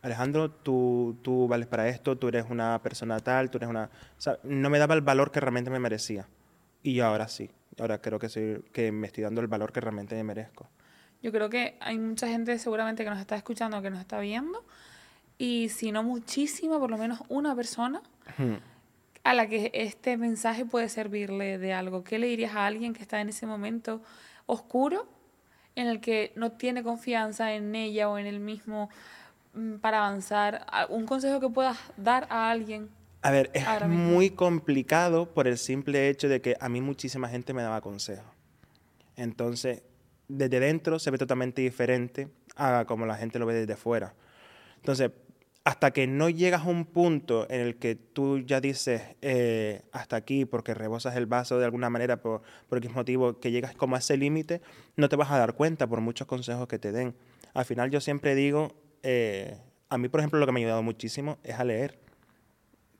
Alejandro, 0.03 0.51
tú, 0.51 1.19
tú 1.23 1.47
vales 1.47 1.67
para 1.67 1.89
esto, 1.89 2.17
tú 2.17 2.29
eres 2.29 2.47
una 2.49 2.81
persona 2.83 3.21
tal, 3.21 3.51
tú 3.51 3.59
eres 3.59 3.69
una... 3.69 3.85
O 3.85 4.21
sea, 4.21 4.39
no 4.45 4.71
me 4.71 4.79
daba 4.79 4.95
el 4.95 5.03
valor 5.03 5.31
que 5.31 5.41
realmente 5.41 5.71
me 5.71 5.79
merecía. 5.79 6.27
Y 6.83 7.01
ahora 7.01 7.29
sí 7.29 7.51
ahora 7.79 8.01
creo 8.01 8.19
que, 8.19 8.29
soy, 8.29 8.63
que 8.73 8.93
me 8.93 9.07
estoy 9.07 9.25
dando 9.25 9.41
el 9.41 9.47
valor 9.47 9.73
que 9.73 9.81
realmente 9.81 10.15
me 10.15 10.25
merezco. 10.25 10.69
Yo 11.23 11.33
creo 11.33 11.51
que 11.51 11.77
hay 11.81 11.99
mucha 11.99 12.29
gente 12.29 12.59
seguramente 12.59 13.05
que 13.05 13.11
nos 13.11 13.19
está 13.19 13.37
escuchando, 13.37 13.83
que 13.83 13.91
nos 13.91 14.01
está 14.01 14.21
viendo, 14.21 14.65
y 15.39 15.69
si 15.69 15.93
no 15.93 16.03
muchísima, 16.03 16.79
por 16.79 16.91
lo 16.91 16.99
menos 16.99 17.21
una 17.29 17.55
persona 17.55 18.03
a 19.25 19.35
la 19.35 19.47
que 19.47 19.71
este 19.75 20.17
mensaje 20.17 20.65
puede 20.65 20.89
servirle 20.89 21.59
de 21.59 21.73
algo. 21.73 22.05
¿Qué 22.05 22.19
le 22.19 22.27
dirías 22.27 22.55
a 22.55 22.67
alguien 22.67 22.95
que 22.95 23.03
está 23.03 23.21
en 23.21 23.29
ese 23.29 23.47
momento 23.47 24.03
oscuro, 24.47 25.09
en 25.77 25.87
el 25.87 26.01
que 26.01 26.33
no 26.37 26.53
tiene 26.53 26.83
confianza 26.83 27.55
en 27.55 27.75
ella 27.75 28.09
o 28.09 28.19
en 28.19 28.27
él 28.27 28.41
mismo 28.41 28.91
para 29.81 29.99
avanzar? 29.99 30.67
Un 30.89 31.07
consejo 31.07 31.41
que 31.41 31.49
puedas 31.49 31.79
dar 31.97 32.27
a 32.31 32.51
alguien 32.51 32.89
a 33.23 33.31
ver, 33.31 33.51
es 33.53 33.67
muy 33.87 34.31
complicado 34.31 35.27
por 35.27 35.47
el 35.47 35.59
simple 35.59 36.09
hecho 36.09 36.29
de 36.29 36.41
que 36.41 36.57
a 36.59 36.69
mí 36.71 36.81
muchísima 36.81 37.29
gente 37.29 37.53
me 37.53 37.63
daba 37.63 37.83
consejos. 37.83 38.25
Entonces, 39.17 39.83
desde 40.29 40.61
dentro 40.61 40.99
se 40.99 41.11
ve 41.11 41.19
totalmente 41.19 41.61
diferente 41.61 42.29
a 42.57 42.85
como 42.87 43.05
la 43.05 43.17
gente 43.17 43.39
lo 43.39 43.45
ve 43.45 43.55
desde 43.55 43.77
fuera. 43.77 44.15
Entonces, 44.77 45.11
hasta 45.65 45.91
que 45.91 46.07
no 46.07 46.31
llegas 46.31 46.63
a 46.63 46.71
un 46.71 46.87
punto 46.87 47.47
en 47.51 47.61
el 47.61 47.77
que 47.77 47.95
tú 47.95 48.39
ya 48.39 48.63
dices 48.63 49.03
eh, 49.21 49.83
hasta 49.93 50.17
aquí 50.17 50.47
porque 50.47 50.73
rebosas 50.73 51.15
el 51.17 51.27
vaso 51.27 51.59
de 51.59 51.67
alguna 51.67 51.91
manera 51.91 52.23
por, 52.23 52.41
por 52.71 52.79
X 52.79 52.95
motivo, 52.95 53.39
que 53.39 53.51
llegas 53.51 53.75
como 53.75 53.97
a 53.97 53.99
ese 53.99 54.17
límite, 54.17 54.63
no 54.97 55.11
te 55.11 55.17
vas 55.17 55.31
a 55.31 55.37
dar 55.37 55.53
cuenta 55.53 55.87
por 55.87 56.01
muchos 56.01 56.27
consejos 56.27 56.67
que 56.67 56.79
te 56.79 56.91
den. 56.91 57.15
Al 57.53 57.67
final 57.67 57.91
yo 57.91 58.01
siempre 58.01 58.35
digo, 58.35 58.75
eh, 59.03 59.59
a 59.89 59.99
mí 59.99 60.09
por 60.09 60.21
ejemplo 60.21 60.39
lo 60.39 60.47
que 60.47 60.53
me 60.53 60.61
ha 60.61 60.63
ayudado 60.63 60.83
muchísimo 60.83 61.39
es 61.43 61.59
a 61.59 61.65
leer. 61.65 61.99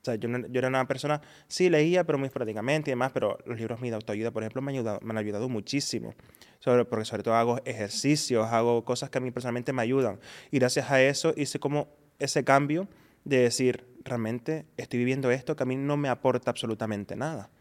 O 0.01 0.03
sea, 0.03 0.15
yo, 0.15 0.29
yo, 0.29 0.57
era 0.59 0.67
una 0.67 0.87
persona, 0.87 1.21
sí 1.47 1.69
leía, 1.69 2.03
pero 2.03 2.17
muy 2.17 2.29
prácticamente 2.29 2.89
y 2.89 2.93
demás, 2.93 3.11
pero 3.13 3.37
los 3.45 3.59
libros 3.59 3.79
de 3.79 3.93
autoayuda, 3.93 4.31
por 4.31 4.41
ejemplo, 4.41 4.61
me 4.63 4.71
han 4.71 4.77
ayudado, 4.77 4.99
me 5.03 5.11
han 5.11 5.17
ayudado 5.17 5.47
muchísimo. 5.47 6.15
Sobre, 6.59 6.85
porque 6.85 7.05
sobre 7.05 7.21
todo 7.21 7.35
hago 7.35 7.59
ejercicios, 7.65 8.47
hago 8.47 8.83
cosas 8.83 9.11
que 9.11 9.19
a 9.19 9.21
mí 9.21 9.29
personalmente 9.29 9.73
me 9.73 9.83
ayudan. 9.83 10.19
Y 10.49 10.57
gracias 10.57 10.89
a 10.89 11.01
eso 11.03 11.33
hice 11.37 11.59
como 11.59 11.87
ese 12.17 12.43
cambio 12.43 12.87
de 13.25 13.41
decir, 13.41 13.85
realmente 14.03 14.65
estoy 14.77 14.97
viviendo 14.99 15.29
esto 15.29 15.55
que 15.55 15.63
a 15.63 15.65
mí 15.67 15.75
no 15.75 15.97
me 15.97 16.09
aporta 16.09 16.49
absolutamente 16.49 17.15
nada. 17.15 17.51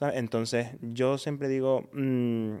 Entonces, 0.00 0.68
yo 0.80 1.18
siempre 1.18 1.48
digo, 1.48 1.88
mmm, 1.92 2.56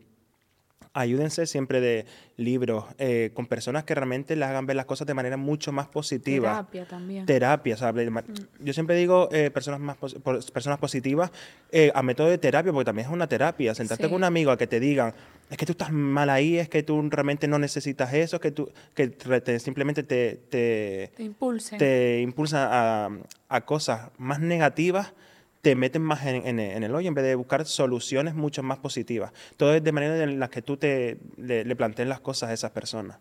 ayúdense 0.92 1.46
siempre 1.46 1.80
de 1.80 2.06
libros, 2.36 2.84
eh, 2.98 3.30
con 3.34 3.46
personas 3.46 3.84
que 3.84 3.94
realmente 3.94 4.36
les 4.36 4.48
hagan 4.48 4.66
ver 4.66 4.76
las 4.76 4.86
cosas 4.86 5.06
de 5.06 5.14
manera 5.14 5.36
mucho 5.36 5.72
más 5.72 5.88
positiva. 5.88 6.50
Terapia 6.50 6.84
también. 6.86 7.26
Terapia, 7.26 7.76
mm. 7.76 8.64
Yo 8.64 8.72
siempre 8.72 8.96
digo 8.96 9.28
eh, 9.32 9.50
personas, 9.50 9.80
más 9.80 9.96
personas 10.52 10.78
positivas 10.78 11.30
eh, 11.70 11.90
a 11.94 12.02
método 12.02 12.28
de 12.28 12.38
terapia, 12.38 12.72
porque 12.72 12.86
también 12.86 13.06
es 13.06 13.12
una 13.12 13.26
terapia. 13.26 13.74
Sentarte 13.74 14.08
con 14.08 14.16
un 14.16 14.24
amigo 14.24 14.50
a 14.50 14.58
que 14.58 14.66
te 14.66 14.80
digan, 14.80 15.14
es 15.50 15.56
que 15.56 15.66
tú 15.66 15.72
estás 15.72 15.92
mal 15.92 16.30
ahí, 16.30 16.58
es 16.58 16.68
que 16.68 16.82
tú 16.82 17.00
realmente 17.10 17.48
no 17.48 17.58
necesitas 17.58 18.12
eso, 18.14 18.40
que 18.40 18.50
tú 18.50 18.70
que 18.94 19.12
simplemente 19.58 20.02
te, 20.02 20.36
te, 20.48 21.12
te 21.16 21.22
impulsa 21.22 21.76
te 21.76 22.20
impulsa 22.20 22.68
a, 22.70 23.10
a 23.48 23.60
cosas 23.62 24.10
más 24.18 24.40
negativas 24.40 25.12
te 25.62 25.76
meten 25.76 26.02
más 26.02 26.26
en, 26.26 26.44
en- 26.46 26.58
en 26.60 26.82
el 26.82 26.94
hoyo 26.94 27.08
en 27.08 27.14
vez 27.14 27.24
de 27.24 27.34
buscar 27.36 27.64
soluciones 27.64 28.34
mucho 28.34 28.62
más 28.62 28.78
positivas. 28.78 29.32
Todo 29.56 29.74
es 29.74 29.82
de 29.82 29.92
manera 29.92 30.22
en 30.22 30.38
la 30.40 30.50
que 30.50 30.60
tú 30.60 30.76
te, 30.76 31.18
le, 31.36 31.64
le 31.64 31.76
plantees 31.76 32.08
las 32.08 32.20
cosas 32.20 32.50
a 32.50 32.52
esas 32.52 32.72
personas. 32.72 33.18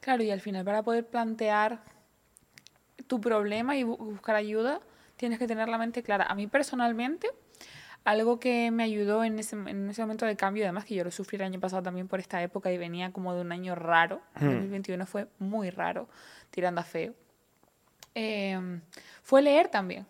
Claro, 0.00 0.22
y 0.22 0.30
al 0.30 0.40
final 0.40 0.64
para 0.64 0.82
poder 0.82 1.06
plantear 1.06 1.82
tu 3.06 3.20
problema 3.20 3.76
y 3.76 3.82
bu- 3.84 3.98
buscar 3.98 4.34
ayuda, 4.36 4.80
tienes 5.16 5.38
que 5.38 5.46
tener 5.46 5.68
la 5.68 5.76
mente 5.78 6.02
clara. 6.02 6.24
A 6.24 6.34
mí 6.34 6.46
personalmente, 6.46 7.28
algo 8.04 8.40
que 8.40 8.70
me 8.70 8.82
ayudó 8.84 9.22
en 9.22 9.38
ese, 9.38 9.54
en 9.54 9.90
ese 9.90 10.00
momento 10.00 10.24
de 10.24 10.34
cambio, 10.34 10.64
además 10.64 10.86
que 10.86 10.94
yo 10.94 11.04
lo 11.04 11.10
sufrí 11.10 11.36
el 11.36 11.42
año 11.42 11.60
pasado 11.60 11.82
también 11.82 12.08
por 12.08 12.20
esta 12.20 12.42
época 12.42 12.72
y 12.72 12.78
venía 12.78 13.12
como 13.12 13.34
de 13.34 13.42
un 13.42 13.52
año 13.52 13.74
raro, 13.74 14.22
Hmm. 14.40 14.46
2021 14.46 15.04
fue 15.06 15.26
muy 15.38 15.68
raro, 15.68 16.08
tirando 16.50 16.80
a 16.80 16.84
feo, 16.84 17.12
eh, 18.14 18.58
fue 19.22 19.42
leer 19.42 19.68
también. 19.68 20.06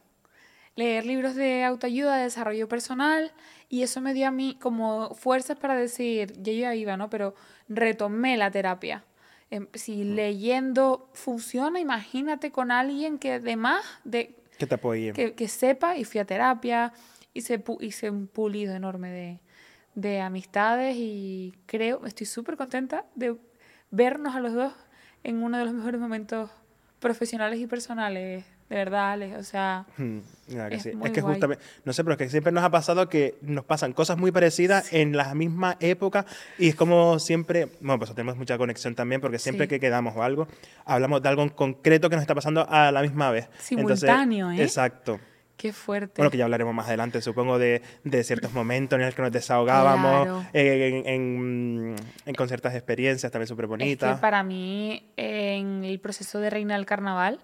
Leer 0.74 1.04
libros 1.04 1.34
de 1.34 1.64
autoayuda, 1.64 2.16
de 2.16 2.24
desarrollo 2.24 2.68
personal, 2.68 3.32
y 3.68 3.82
eso 3.82 4.00
me 4.00 4.14
dio 4.14 4.28
a 4.28 4.30
mí 4.30 4.56
como 4.60 5.14
fuerzas 5.14 5.58
para 5.58 5.74
decir, 5.76 6.32
yo 6.42 6.52
ya 6.52 6.74
iba, 6.74 6.96
¿no? 6.96 7.10
Pero 7.10 7.34
retomé 7.68 8.36
la 8.36 8.50
terapia. 8.50 9.04
Em, 9.50 9.66
Si 9.74 10.02
leyendo 10.04 11.10
funciona, 11.12 11.78
imagínate 11.78 12.50
con 12.50 12.70
alguien 12.70 13.18
que 13.18 13.32
además 13.34 13.84
de 14.04 14.34
Que 14.58 14.66
te 14.66 14.74
apoye. 14.76 15.12
que, 15.12 15.34
que 15.34 15.48
sepa 15.48 15.96
y 15.98 16.04
fui 16.04 16.20
a 16.20 16.24
terapia, 16.24 16.92
hice, 17.34 17.62
pu- 17.62 17.76
hice 17.82 18.10
un 18.10 18.26
pulido 18.26 18.74
enorme 18.74 19.10
de, 19.10 19.40
de 19.94 20.20
amistades 20.20 20.96
y 20.96 21.54
creo, 21.66 22.06
estoy 22.06 22.26
súper 22.26 22.56
contenta 22.56 23.04
de 23.14 23.36
vernos 23.90 24.34
a 24.34 24.40
los 24.40 24.54
dos 24.54 24.72
en 25.22 25.42
uno 25.42 25.58
de 25.58 25.66
los 25.66 25.74
mejores 25.74 26.00
momentos 26.00 26.50
profesionales 26.98 27.60
y 27.60 27.66
personales, 27.66 28.44
de 28.72 28.78
verdad, 28.84 29.12
Alex. 29.12 29.36
O 29.38 29.42
sea, 29.44 29.86
Mm, 29.96 30.18
claro 30.48 30.70
que 30.70 30.76
Es 30.76 30.82
sí. 30.82 30.92
muy 30.94 31.06
Es 31.08 31.12
que 31.12 31.20
guay. 31.20 31.34
justamente, 31.34 31.64
no 31.84 31.92
sé, 31.92 32.02
pero 32.04 32.12
es 32.14 32.18
que 32.18 32.28
siempre 32.28 32.52
nos 32.52 32.64
ha 32.64 32.70
pasado 32.70 33.08
que 33.08 33.36
nos 33.42 33.64
pasan 33.64 33.92
cosas 33.92 34.16
muy 34.18 34.32
parecidas 34.32 34.92
en 34.92 35.16
la 35.16 35.34
misma 35.34 35.76
época 35.80 36.26
y 36.58 36.68
es 36.68 36.74
como 36.74 37.18
siempre, 37.18 37.68
bueno, 37.80 37.98
pues 37.98 38.14
tenemos 38.14 38.36
mucha 38.36 38.58
conexión 38.58 38.94
también 38.94 39.20
porque 39.20 39.38
siempre 39.38 39.66
Sí. 39.66 39.70
que 39.70 39.80
quedamos 39.80 40.16
o 40.16 40.22
algo, 40.22 40.48
hablamos 40.84 41.22
de 41.22 41.28
algo 41.28 41.42
en 41.42 41.50
concreto 41.50 42.08
que 42.10 42.16
nos 42.16 42.22
está 42.22 42.34
pasando 42.34 42.66
a 42.68 42.90
la 42.92 43.02
misma 43.02 43.30
vez. 43.30 43.44
Entonces, 43.70 44.00
Simultáneo, 44.00 44.50
¿eh? 44.50 44.62
Exacto. 44.62 45.20
qué 45.54 45.72
fuerte. 45.72 46.14
Bueno, 46.16 46.30
que 46.32 46.38
ya 46.38 46.44
hablaremos 46.44 46.74
más 46.74 46.88
adelante, 46.88 47.20
supongo, 47.22 47.56
de, 47.56 47.82
de 48.02 48.24
ciertos 48.24 48.52
momentos 48.52 48.98
en 48.98 49.06
los 49.06 49.14
que 49.14 49.22
nos 49.22 49.30
desahogábamos, 49.30 50.24
Claro. 50.24 50.44
eh, 50.52 51.02
en, 51.06 51.06
en- 51.06 51.96
en- 52.26 52.34
con 52.34 52.48
ciertas 52.48 52.74
experiencias 52.74 53.30
también 53.30 53.46
súper 53.46 53.66
Es 53.66 53.68
bonitas. 53.68 54.16
que 54.16 54.20
para 54.20 54.42
mí, 54.42 55.08
en 55.16 55.84
el 55.84 56.00
proceso 56.00 56.40
de 56.40 56.50
Reina 56.50 56.74
del 56.74 56.84
Carnaval, 56.86 57.38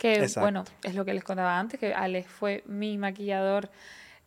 que 0.00 0.14
Exacto. 0.14 0.40
bueno, 0.40 0.64
es 0.82 0.94
lo 0.94 1.04
que 1.04 1.12
les 1.12 1.22
contaba 1.22 1.58
antes, 1.58 1.78
que 1.78 1.92
Alex 1.92 2.26
fue 2.26 2.64
mi 2.66 2.96
maquillador 2.96 3.68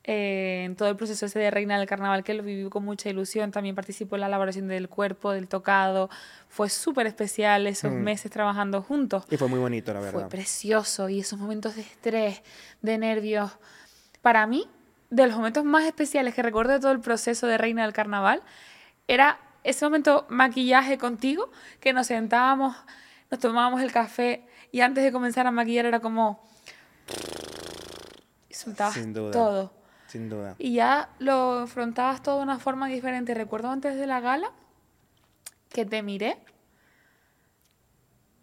eh, 0.03 0.63
en 0.65 0.75
todo 0.75 0.89
el 0.89 0.95
proceso 0.97 1.25
ese 1.25 1.39
de 1.39 1.49
Reina 1.49 1.79
del 1.79 1.87
Carnaval, 1.87 2.23
que 2.23 2.33
lo 2.35 2.43
viví 2.43 2.69
con 2.69 2.83
mucha 2.85 3.09
ilusión, 3.09 3.51
también 3.51 3.73
participó 3.73 4.15
en 4.15 4.21
la 4.21 4.27
elaboración 4.27 4.67
del 4.67 4.87
cuerpo, 4.87 5.31
del 5.31 5.47
tocado, 5.47 6.09
fue 6.47 6.69
súper 6.69 7.07
especial 7.07 7.65
esos 7.65 7.91
Mm. 7.91 8.03
meses 8.03 8.29
trabajando 8.31 8.81
juntos. 8.83 9.23
Y 9.31 9.37
fue 9.37 9.47
muy 9.47 9.57
bonito, 9.59 9.93
la 9.93 10.01
Fue 10.01 10.11
verdad. 10.11 10.29
precioso 10.29 11.09
y 11.09 11.21
esos 11.21 11.39
momentos 11.39 11.75
de 11.75 11.81
estrés, 11.81 12.43
de 12.83 12.97
nervios, 12.99 13.49
para 14.21 14.45
mí, 14.45 14.67
de 15.09 15.25
los 15.25 15.35
momentos 15.37 15.63
más 15.63 15.85
especiales 15.85 16.35
que 16.35 16.43
recuerdo 16.43 16.73
de 16.73 16.79
todo 16.81 16.91
el 16.91 16.99
proceso 16.99 17.47
de 17.47 17.57
Reina 17.57 17.81
del 17.83 17.93
Carnaval, 17.93 18.43
era 19.07 19.39
ese 19.63 19.85
momento 19.85 20.25
maquillaje 20.29 20.97
contigo, 20.99 21.49
que 21.79 21.93
nos 21.93 22.07
sentábamos, 22.07 22.75
nos 23.31 23.39
tomábamos 23.39 23.81
el 23.81 23.91
café 23.91 24.43
y 24.73 24.81
antes 24.81 25.03
de 25.05 25.11
comenzar 25.13 25.47
a 25.47 25.51
maquillar 25.51 25.85
era 25.85 26.01
como... 26.01 26.43
Y 28.49 28.53
soltabas 28.53 28.95
Sin 28.95 29.13
duda. 29.13 29.31
todo. 29.31 29.73
Sin 30.07 30.27
duda. 30.29 30.55
Y 30.59 30.73
ya 30.73 31.09
lo 31.19 31.59
afrontabas 31.59 32.21
todo 32.21 32.37
de 32.37 32.43
una 32.43 32.59
forma 32.59 32.87
diferente. 32.87 33.33
Recuerdo 33.33 33.69
antes 33.69 33.95
de 33.95 34.05
la 34.07 34.19
gala 34.19 34.51
que 35.69 35.85
te 35.85 36.03
miré, 36.03 36.37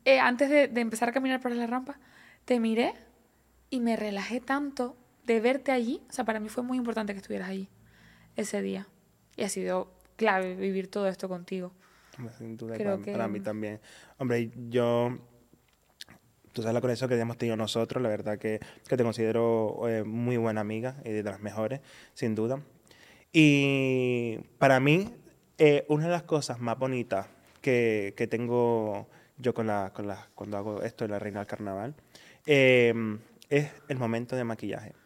eh, 0.04 0.18
antes 0.18 0.48
de, 0.50 0.68
de 0.68 0.80
empezar 0.80 1.08
a 1.08 1.12
caminar 1.12 1.40
por 1.40 1.52
la 1.52 1.66
rampa, 1.66 1.98
te 2.44 2.58
miré 2.58 2.94
y 3.68 3.80
me 3.80 3.96
relajé 3.96 4.40
tanto 4.40 4.96
de 5.26 5.40
verte 5.40 5.70
allí. 5.72 6.02
O 6.08 6.12
sea, 6.12 6.24
para 6.24 6.40
mí 6.40 6.48
fue 6.48 6.62
muy 6.64 6.76
importante 6.78 7.12
que 7.12 7.18
estuvieras 7.18 7.48
allí 7.50 7.68
ese 8.36 8.62
día. 8.62 8.86
Y 9.36 9.44
ha 9.44 9.48
sido 9.48 9.92
clave 10.16 10.54
vivir 10.56 10.90
todo 10.90 11.06
esto 11.08 11.28
contigo. 11.28 11.72
Sin 12.38 12.56
duda, 12.56 12.74
Creo 12.76 12.92
para, 12.94 13.04
que- 13.04 13.12
para 13.12 13.28
mí 13.28 13.40
también. 13.40 13.80
Hombre, 14.18 14.50
yo. 14.68 15.18
Tú 16.52 16.62
sabes 16.62 16.74
la 16.74 16.80
conexión 16.80 17.08
que 17.08 17.18
hemos 17.18 17.36
tenido 17.36 17.56
nosotros, 17.56 18.02
la 18.02 18.08
verdad 18.08 18.38
que, 18.38 18.60
que 18.88 18.96
te 18.96 19.02
considero 19.04 19.88
eh, 19.88 20.02
muy 20.04 20.36
buena 20.36 20.60
amiga 20.60 20.96
y 21.04 21.10
de 21.10 21.22
las 21.22 21.40
mejores, 21.40 21.80
sin 22.14 22.34
duda. 22.34 22.60
Y 23.32 24.38
para 24.58 24.80
mí, 24.80 25.14
eh, 25.58 25.84
una 25.88 26.04
de 26.06 26.10
las 26.10 26.24
cosas 26.24 26.58
más 26.58 26.78
bonitas 26.78 27.26
que, 27.60 28.14
que 28.16 28.26
tengo 28.26 29.06
yo 29.38 29.54
con 29.54 29.66
la, 29.66 29.92
con 29.94 30.06
la, 30.06 30.28
cuando 30.34 30.56
hago 30.56 30.82
esto 30.82 31.04
de 31.04 31.08
la 31.08 31.18
Reina 31.18 31.40
del 31.40 31.46
Carnaval 31.46 31.94
eh, 32.46 32.92
es 33.48 33.70
el 33.88 33.98
momento 33.98 34.36
de 34.36 34.44
maquillaje. 34.44 34.99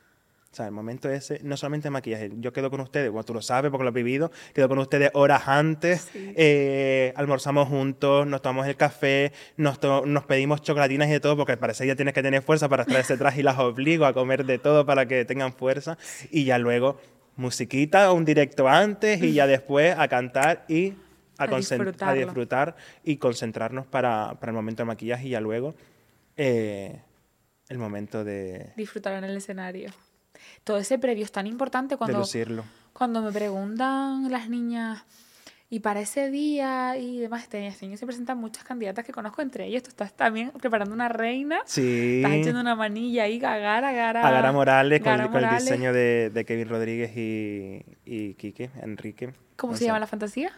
O 0.54 0.56
sea, 0.56 0.66
el 0.66 0.70
momento 0.72 1.10
ese, 1.10 1.40
no 1.42 1.56
solamente 1.56 1.90
maquillaje, 1.90 2.30
yo 2.36 2.52
quedo 2.52 2.70
con 2.70 2.80
ustedes, 2.80 3.10
bueno, 3.10 3.24
tú 3.24 3.34
lo 3.34 3.42
sabes 3.42 3.72
porque 3.72 3.82
lo 3.82 3.88
has 3.88 3.94
vivido, 3.94 4.30
quedo 4.52 4.68
con 4.68 4.78
ustedes 4.78 5.10
horas 5.14 5.48
antes, 5.48 6.02
Sí. 6.12 6.32
eh, 6.36 7.12
almorzamos 7.16 7.66
juntos, 7.68 8.24
nos 8.28 8.40
tomamos 8.40 8.68
el 8.68 8.76
café, 8.76 9.32
nos, 9.56 9.80
to- 9.80 10.06
nos 10.06 10.22
pedimos 10.26 10.62
chocolatinas 10.62 11.08
y 11.08 11.10
de 11.10 11.18
todo, 11.18 11.36
porque 11.36 11.56
parece 11.56 11.82
que 11.82 11.88
ya 11.88 11.96
tienes 11.96 12.14
que 12.14 12.22
tener 12.22 12.40
fuerza 12.40 12.68
para 12.68 12.84
estar 12.84 13.00
ese 13.00 13.16
traje 13.16 13.40
y 13.40 13.42
las 13.42 13.58
obligo 13.58 14.06
a 14.06 14.12
comer 14.12 14.44
de 14.46 14.60
todo 14.60 14.86
para 14.86 15.06
que 15.08 15.24
tengan 15.24 15.52
fuerza. 15.52 15.98
Y 16.30 16.44
ya 16.44 16.56
luego, 16.58 17.00
musiquita, 17.34 18.12
un 18.12 18.24
directo 18.24 18.68
antes 18.68 19.20
y 19.24 19.32
ya 19.32 19.48
después 19.48 19.96
a 19.98 20.06
cantar 20.06 20.64
y 20.68 20.92
a, 21.36 21.46
A 21.46 22.10
a 22.10 22.14
disfrutar 22.14 22.76
y 23.02 23.16
concentrarnos 23.16 23.86
para, 23.88 24.36
para 24.38 24.50
el 24.50 24.54
momento 24.54 24.82
de 24.82 24.86
maquillaje 24.86 25.26
y 25.26 25.30
ya 25.30 25.40
luego 25.40 25.74
eh, 26.36 27.00
el 27.68 27.78
momento 27.78 28.22
de, 28.22 28.70
Disfrutar 28.76 29.14
en 29.14 29.24
el 29.24 29.36
escenario. 29.36 29.90
Todo 30.64 30.78
ese 30.78 30.98
previo 30.98 31.24
es 31.24 31.32
tan 31.32 31.46
importante 31.46 31.96
cuando... 31.96 32.18
Cuando 32.92 33.22
me 33.22 33.32
preguntan 33.32 34.30
las 34.30 34.48
niñas, 34.48 35.04
y 35.70 35.80
para 35.80 36.00
ese 36.00 36.30
día 36.30 36.96
y 36.96 37.18
demás, 37.18 37.42
este, 37.42 37.66
este 37.66 37.86
año 37.86 37.96
se 37.96 38.06
presentan 38.06 38.38
muchas 38.38 38.62
candidatas 38.62 39.04
que 39.04 39.12
conozco 39.12 39.42
entre 39.42 39.66
ellas. 39.66 39.82
Tú 39.82 39.88
estás 39.88 40.14
también 40.14 40.52
preparando 40.52 40.94
una 40.94 41.08
reina. 41.08 41.58
Sí. 41.64 42.18
Estás 42.22 42.34
echando 42.34 42.60
una 42.60 42.76
manilla 42.76 43.24
ahí, 43.24 43.40
Gagara, 43.40 43.90
Gara. 43.90 44.24
a 44.24 44.30
Gara 44.30 44.52
Morales 44.52 45.00
con, 45.00 45.10
el- 45.10 45.18
Gara 45.18 45.28
con 45.30 45.36
el 45.38 45.44
Morales. 45.46 45.64
diseño 45.64 45.92
de, 45.92 46.30
de 46.32 46.44
Kevin 46.44 46.68
Rodríguez 46.68 47.16
y, 47.16 47.84
y 48.04 48.34
Quique, 48.34 48.70
Enrique. 48.80 49.34
¿Cómo 49.56 49.72
se 49.72 49.80
sea, 49.80 49.86
llama 49.88 49.98
la 50.00 50.06
fantasía? 50.06 50.52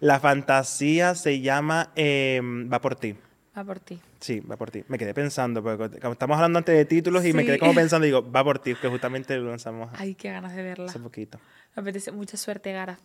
La 0.00 0.18
fantasía 0.18 1.14
se 1.14 1.40
llama 1.40 1.90
eh, 1.94 2.40
Va 2.42 2.80
por 2.80 2.96
ti. 2.96 3.14
Va 3.56 3.64
por 3.64 3.80
ti. 3.80 4.00
Sí, 4.20 4.40
va 4.40 4.56
por 4.56 4.70
ti. 4.70 4.84
Me 4.88 4.96
quedé 4.96 5.12
pensando, 5.12 5.62
porque 5.62 5.98
como 5.98 6.12
estamos 6.12 6.36
hablando 6.36 6.58
antes 6.58 6.76
de 6.76 6.84
títulos 6.84 7.24
y 7.24 7.32
me 7.32 7.44
quedé 7.44 7.58
como 7.58 7.74
pensando, 7.74 8.04
digo, 8.04 8.30
va 8.30 8.44
por 8.44 8.58
ti, 8.60 8.74
que 8.76 8.88
justamente 8.88 9.36
lo 9.38 9.50
lanzamos 9.50 9.90
Ay, 9.98 10.14
qué 10.14 10.30
ganas 10.30 10.54
de 10.54 10.62
verla. 10.62 10.86
hace 10.86 11.00
poquito. 11.00 11.38
Me 11.74 11.80
apetece 11.82 12.12
mucha 12.12 12.36
suerte, 12.36 12.72
Gara. 12.72 12.98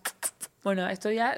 Bueno, 0.64 0.88
esto 0.90 1.12
ya 1.12 1.36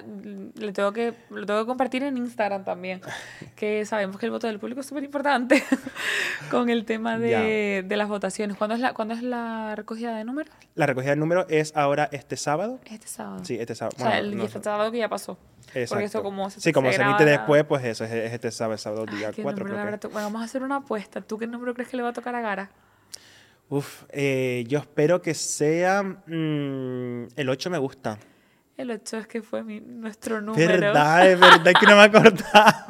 le 0.55 0.71
tengo 0.71 0.93
que, 0.93 1.13
lo 1.31 1.45
tengo 1.45 1.59
que 1.61 1.65
compartir 1.65 2.01
en 2.03 2.15
Instagram 2.17 2.63
también, 2.63 3.01
que 3.57 3.85
sabemos 3.85 4.17
que 4.17 4.25
el 4.25 4.31
voto 4.31 4.47
del 4.47 4.57
público 4.59 4.79
es 4.81 4.87
súper 4.87 5.03
importante 5.03 5.61
con 6.51 6.69
el 6.69 6.85
tema 6.85 7.17
de, 7.19 7.83
de 7.85 7.97
las 7.97 8.07
votaciones. 8.07 8.55
¿Cuándo 8.57 8.75
es, 8.75 8.81
la, 8.81 8.93
¿Cuándo 8.93 9.13
es 9.13 9.23
la 9.23 9.73
recogida 9.75 10.15
de 10.17 10.23
números? 10.23 10.53
La 10.75 10.85
recogida 10.85 11.09
del 11.11 11.19
número 11.19 11.45
es 11.49 11.75
ahora 11.75 12.07
este 12.13 12.37
sábado. 12.37 12.79
Este 12.89 13.07
sábado. 13.07 13.43
Sí, 13.43 13.57
este 13.59 13.75
sábado. 13.75 13.95
O 13.97 13.99
sea, 14.01 14.09
Bueno, 14.11 14.27
el 14.29 14.37
no 14.37 14.47
sé. 14.47 14.61
sábado 14.63 14.91
que 14.91 14.97
ya 14.99 15.09
pasó. 15.09 15.37
Porque 15.67 15.83
esto 15.83 15.97
Exacto. 15.99 16.23
como 16.23 16.49
se, 16.49 16.59
Sí, 16.61 16.71
como 16.71 16.91
se, 16.91 17.01
emite 17.01 17.25
después, 17.25 17.63
pues 17.65 17.83
eso, 17.85 18.03
es, 18.05 18.11
es 18.11 18.33
este 18.33 18.51
sábado, 18.51 18.77
sábado 18.77 19.05
Ay, 19.09 19.17
día 19.17 19.31
¿qué 19.31 19.43
4 19.43 19.59
número 19.59 19.65
le 19.65 19.81
creo 19.81 19.81
habrá 19.95 19.97
que. 19.99 20.07
Bueno, 20.07 20.27
vamos 20.27 20.41
a 20.41 20.45
hacer 20.45 20.63
una 20.63 20.77
apuesta. 20.77 21.21
¿Tú 21.21 21.37
qué 21.37 21.45
número 21.47 21.73
crees 21.73 21.89
que 21.89 21.97
le 21.97 22.03
va 22.03 22.09
a 22.09 22.13
tocar 22.13 22.33
a 22.35 22.41
Gara? 22.41 22.71
Uf, 23.69 24.03
eh, 24.09 24.63
yo 24.67 24.79
espero 24.79 25.21
que 25.21 25.33
sea 25.33 26.01
mm, 26.03 27.27
el 27.35 27.49
8 27.49 27.69
me 27.69 27.77
gusta. 27.77 28.17
El 28.77 28.91
8 28.91 29.17
es 29.17 29.27
que 29.27 29.41
fue 29.41 29.63
mi, 29.63 29.79
nuestro 29.81 30.39
número. 30.39 30.67
Verdad, 30.79 31.29
es 31.29 31.39
verdad 31.39 31.73
que 31.79 31.85
no 31.85 31.95
me 31.97 32.03
acordaba. 32.03 32.85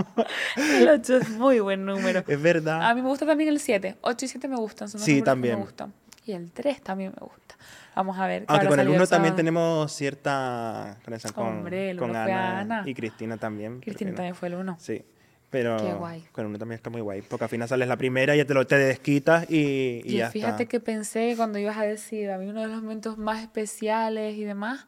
El 0.58 0.90
8 0.90 1.18
es 1.18 1.30
muy 1.30 1.60
buen 1.62 1.86
número. 1.86 2.24
Es 2.28 2.42
verdad. 2.42 2.84
A 2.90 2.94
mí 2.94 3.02
me 3.02 3.08
gusta 3.08 3.26
también 3.26 3.50
el 3.50 3.60
7. 3.60 3.98
8 4.02 4.26
y 4.26 4.28
7 4.28 4.48
me 4.50 4.58
gustan. 4.58 4.90
Son 4.90 5.00
Sí, 5.02 5.12
números 5.12 5.24
que 5.24 5.26
también. 5.32 5.56
me 5.56 5.62
gustan. 5.64 5.94
Y 6.26 6.34
el 6.34 6.52
3 6.52 6.82
también 6.82 7.14
me 7.20 7.26
gusta. 7.26 7.56
Vamos 7.98 8.18
a 8.18 8.28
ver. 8.28 8.46
Aunque 8.48 8.68
claro, 8.68 8.70
con 8.70 8.80
el 8.80 8.86
salió 8.86 8.98
1 9.00 9.08
también 9.08 9.36
tenemos 9.36 9.92
cierta 9.92 10.98
conexión 11.04 11.34
con, 11.34 11.48
Hombre, 11.48 11.92
el 11.92 11.98
con 11.98 12.12
uno 12.12 12.24
fue 12.24 12.32
Ana, 12.32 12.60
Ana. 12.60 12.84
y 12.86 12.94
Cristina 12.94 13.38
también. 13.38 13.82
Cristina 13.82 14.14
también 14.14 14.36
fue 14.36 14.48
el 14.50 14.56
1. 14.56 14.78
Sí, 14.80 15.04
pero 15.50 15.78
Qué 15.78 15.94
guay. 15.94 16.26
con 16.32 16.44
el 16.46 16.50
1 16.50 16.60
también 16.60 16.78
está 16.78 16.90
muy 16.90 17.02
guay. 17.02 17.22
Porque 17.24 17.46
al 17.46 17.50
final 17.50 17.68
sales 17.68 17.88
la 17.88 17.98
primera 17.98 18.36
y 18.36 18.38
ya 18.38 18.46
te 18.46 18.54
lo 18.54 18.66
te 18.68 18.78
desquitas 18.78 19.50
y, 19.50 20.02
y 20.06 20.12
Yo 20.14 20.18
ya 20.20 20.30
fíjate 20.32 20.64
está. 20.64 20.70
que 20.70 20.80
pensé 20.80 21.34
cuando 21.36 21.58
ibas 21.60 21.78
a 21.78 21.84
decir, 21.84 22.30
a 22.30 22.38
mí 22.38 22.48
uno 22.48 22.62
de 22.62 22.68
los 22.68 22.82
momentos 22.84 23.18
más 23.18 23.42
especiales 23.42 24.36
y 24.38 24.44
demás 24.44 24.86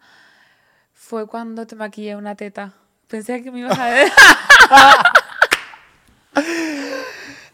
fue 0.93 1.25
cuando 1.27 1.65
te 1.65 1.75
maquillé 1.75 2.15
una 2.15 2.35
teta. 2.35 2.73
Pensé 3.07 3.41
que 3.41 3.49
me 3.51 3.61
ibas 3.61 3.77
a 3.79 3.85
decir. 3.87 4.13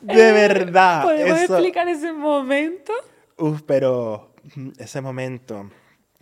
De 0.02 0.32
verdad. 0.32 1.04
¿Podemos 1.04 1.40
eso- 1.40 1.54
explicar 1.56 1.88
ese 1.88 2.12
momento? 2.14 2.92
Uf, 3.38 3.62
pero 3.64 4.34
ese 4.78 5.02
momento, 5.02 5.70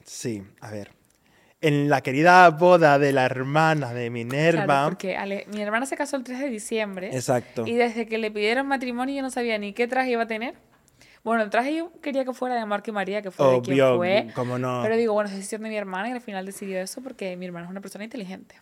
sí, 0.03 0.43
a 0.61 0.71
ver. 0.71 0.91
En 1.61 1.89
la 1.89 2.01
querida 2.01 2.49
boda 2.49 2.99
de 2.99 3.13
la 3.13 3.25
hermana 3.25 3.93
de 3.93 4.09
Minerva. 4.09 4.65
Claro, 4.65 4.89
porque 4.89 5.15
Ale- 5.15 5.45
mi 5.53 5.61
hermana 5.61 5.85
se 5.85 5.95
casó 5.95 6.17
el 6.17 6.23
3 6.25 6.39
de 6.39 6.49
diciembre. 6.49 7.09
Exacto. 7.13 7.65
Y 7.65 7.75
desde 7.75 8.05
que 8.05 8.17
le 8.17 8.31
pidieron 8.31 8.67
matrimonio 8.67 9.15
yo 9.15 9.21
no 9.21 9.29
sabía 9.29 9.57
ni 9.57 9.71
qué 9.71 9.87
traje 9.87 10.11
iba 10.11 10.23
a 10.23 10.27
tener. 10.27 10.55
Bueno, 11.23 11.41
el 11.41 11.49
traje 11.49 11.73
yo 11.73 11.89
quería 12.01 12.25
que 12.25 12.33
fuera 12.33 12.55
de 12.55 12.65
Marco 12.65 12.89
y 12.89 12.93
María, 12.93 13.21
que 13.21 13.31
fue 13.31 13.45
de 13.49 13.61
quien 13.61 13.79
Obvio, 13.79 13.95
fue. 13.95 14.27
cómo 14.35 14.59
no. 14.59 14.81
Pero 14.83 14.97
digo, 14.97 15.13
bueno, 15.13 15.29
es 15.29 15.35
decisión 15.37 15.61
de 15.63 15.69
mi 15.69 15.77
hermana 15.77 16.09
y 16.09 16.11
al 16.11 16.19
final 16.19 16.45
decidió 16.45 16.81
eso 16.81 17.01
porque 17.01 17.37
mi 17.37 17.45
hermana 17.45 17.65
es 17.67 17.71
una 17.71 17.79
persona 17.79 18.03
inteligente. 18.03 18.55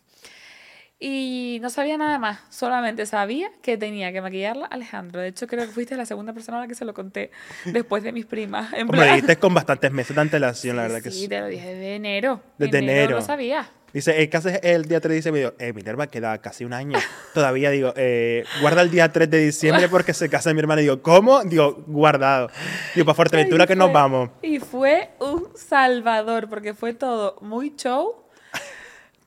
Y 1.04 1.58
no 1.64 1.72
sabía 1.72 1.98
nada 1.98 2.20
más, 2.20 2.42
solamente 2.52 3.08
sabía 3.08 3.50
que 3.64 3.76
tenía 3.76 4.14
que 4.14 4.22
maquillarla 4.22 4.68
Alejandro. 4.68 5.20
De 5.20 5.30
hecho, 5.30 5.48
creo 5.48 5.66
que 5.66 5.72
fuiste 5.72 5.98
la 5.98 6.06
segunda 6.06 6.32
persona 6.32 6.60
a 6.60 6.62
la 6.62 6.68
que 6.68 6.76
se 6.76 6.86
lo 6.86 6.94
conté 6.94 7.32
después 7.66 8.04
de 8.04 8.12
mis 8.12 8.28
primas. 8.28 8.72
En 8.74 8.86
Como 8.86 9.02
le 9.02 9.08
plan- 9.08 9.16
dijiste 9.16 9.38
con 9.38 9.52
bastantes 9.56 9.92
meses 9.92 10.16
de 10.16 10.22
antelación, 10.22 10.76
la 10.76 10.84
Sí, 10.84 10.88
verdad 10.90 11.04
que 11.04 11.10
sí, 11.12 11.20
sí. 11.22 11.28
te 11.28 11.40
lo 11.40 11.48
dije 11.48 11.74
de 11.74 11.96
enero. 11.96 12.40
Desde 12.60 12.78
enero. 12.78 13.16
lo 13.16 13.22
sabía. 13.24 13.68
Dice, 13.94 14.22
eh, 14.22 14.30
¿qué 14.30 14.38
haces 14.38 14.60
el 14.62 14.86
día 14.86 15.02
3 15.02 15.10
de 15.10 15.16
diciembre? 15.16 15.54
Eh, 15.58 15.74
Minerva, 15.74 16.06
queda 16.06 16.38
casi 16.38 16.66
un 16.66 16.74
año. 16.74 17.00
Todavía 17.34 17.72
digo, 17.72 17.94
eh, 17.98 18.44
guarda 18.62 18.84
el 18.84 18.92
día 18.92 19.12
3 19.12 19.28
de 19.28 19.40
diciembre 19.40 19.90
porque 19.90 20.14
se 20.14 20.30
casa 20.30 20.54
mi 20.54 20.60
hermana. 20.60 20.82
Y 20.82 20.84
digo, 20.84 21.02
¿cómo? 21.02 21.44
Digo, 21.44 21.84
guardado. 21.88 22.52
Digo, 22.94 23.06
para 23.08 23.16
Fuerteventura 23.16 23.66
que 23.66 23.76
nos 23.76 23.88
fue- 23.88 23.94
vamos. 23.94 24.30
Y 24.44 24.60
fue 24.60 25.10
un 25.20 25.48
salvador, 25.56 26.48
porque 26.48 26.76
fue 26.76 26.94
todo 26.94 27.38
muy 27.42 27.76
show. 27.76 28.18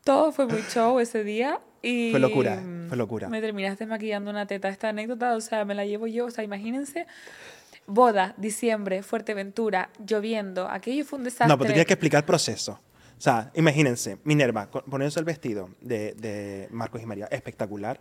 Todo 0.05 0.33
fue 0.33 0.47
muy 0.47 0.63
show 0.69 1.01
ese 1.01 1.25
día. 1.25 1.61
Y 1.83 2.11
Fue 2.11 2.21
locura, 2.21 2.63
fue 2.89 2.97
locura. 2.97 3.29
Me 3.29 3.41
terminaste 3.41 3.87
maquillando 3.87 4.31
una 4.31 4.47
teta. 4.47 4.69
Esta 4.69 4.89
anécdota, 4.91 5.35
o 5.37 5.41
sea, 5.41 5.65
me 5.65 5.75
la 5.75 5.85
llevo 5.85 6.07
yo. 6.07 6.27
O 6.27 6.31
sea, 6.31 6.45
imagínense. 6.45 7.07
Boda, 7.87 8.35
diciembre, 8.39 9.03
Fuerteventura, 9.03 9.91
lloviendo. 10.07 10.69
Aquello 10.69 11.05
fue 11.05 11.19
un 11.19 11.25
desastre. 11.25 11.49
No, 11.49 11.59
pero 11.59 11.69
tienes 11.69 11.87
que 11.87 11.93
explicar 11.95 12.21
el 12.21 12.25
proceso. 12.25 12.81
O 13.19 13.21
sea, 13.21 13.51
imagínense, 13.55 14.19
Minerva 14.25 14.71
poniéndose 14.71 15.21
el 15.21 15.25
vestido 15.27 15.69
de, 15.81 16.15
de 16.15 16.69
Marcos 16.71 17.03
y 17.03 17.07
María, 17.07 17.27
espectacular. 17.31 18.01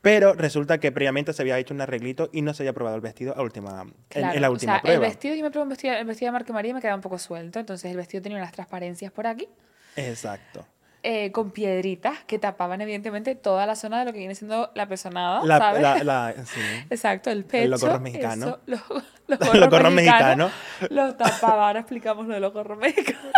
Pero 0.00 0.34
resulta 0.34 0.78
que 0.78 0.92
previamente 0.92 1.32
se 1.32 1.42
había 1.42 1.58
hecho 1.58 1.74
un 1.74 1.80
arreglito 1.80 2.28
y 2.32 2.42
no 2.42 2.54
se 2.54 2.62
había 2.62 2.72
probado 2.72 2.94
el 2.96 3.02
vestido 3.02 3.36
a 3.36 3.42
última, 3.42 3.82
en- 3.82 3.94
Claro, 4.08 4.34
en, 4.36 4.42
la 4.42 4.48
o 4.48 4.52
última 4.52 4.74
sea, 4.74 4.82
prueba. 4.82 5.04
El 5.04 5.10
vestido, 5.10 5.34
yo 5.34 5.42
me 5.42 5.50
probé 5.50 5.62
un 5.64 5.68
vestido, 5.70 5.94
el 5.94 6.04
vestido 6.06 6.28
de 6.28 6.32
Marco 6.32 6.52
y 6.52 6.54
María 6.54 6.70
y 6.70 6.74
me 6.74 6.80
quedaba 6.80 6.96
un 6.96 7.02
poco 7.02 7.18
suelto. 7.18 7.58
Entonces 7.58 7.90
el 7.90 7.96
vestido 7.96 8.22
tenía 8.22 8.38
unas 8.38 8.52
transparencias 8.52 9.10
por 9.12 9.26
aquí. 9.26 9.48
Exacto. 9.96 10.66
Eh, 11.06 11.30
con 11.32 11.50
piedritas 11.50 12.18
que 12.26 12.38
tapaban 12.38 12.80
evidentemente 12.80 13.34
toda 13.34 13.66
la 13.66 13.76
zona 13.76 13.98
de 13.98 14.06
lo 14.06 14.12
que 14.12 14.18
viene 14.20 14.34
siendo 14.34 14.70
la 14.74 14.86
pezonada, 14.88 15.44
La, 15.44 15.58
¿sabes? 15.58 15.82
la- 15.82 16.02
la- 16.02 16.34
sí. 16.46 16.60
Exacto, 16.88 17.30
el 17.30 17.44
pecho. 17.44 17.68
los 17.70 17.80
gorros 17.84 18.00
mexicanos. 18.00 18.48
eso, 18.48 18.60
los, 18.66 18.80
los 18.88 19.02
Los 19.28 19.38
gorros, 19.40 19.70
gorros 19.70 19.92
mexicanos. 19.92 20.50
Los 20.88 21.16
tapaba, 21.18 21.66
ahora 21.68 21.80
explicamos 21.80 22.26
lo 22.26 22.32
de 22.34 22.40
los 22.40 22.52
gorros 22.54 22.78
mexicanos. 22.78 23.32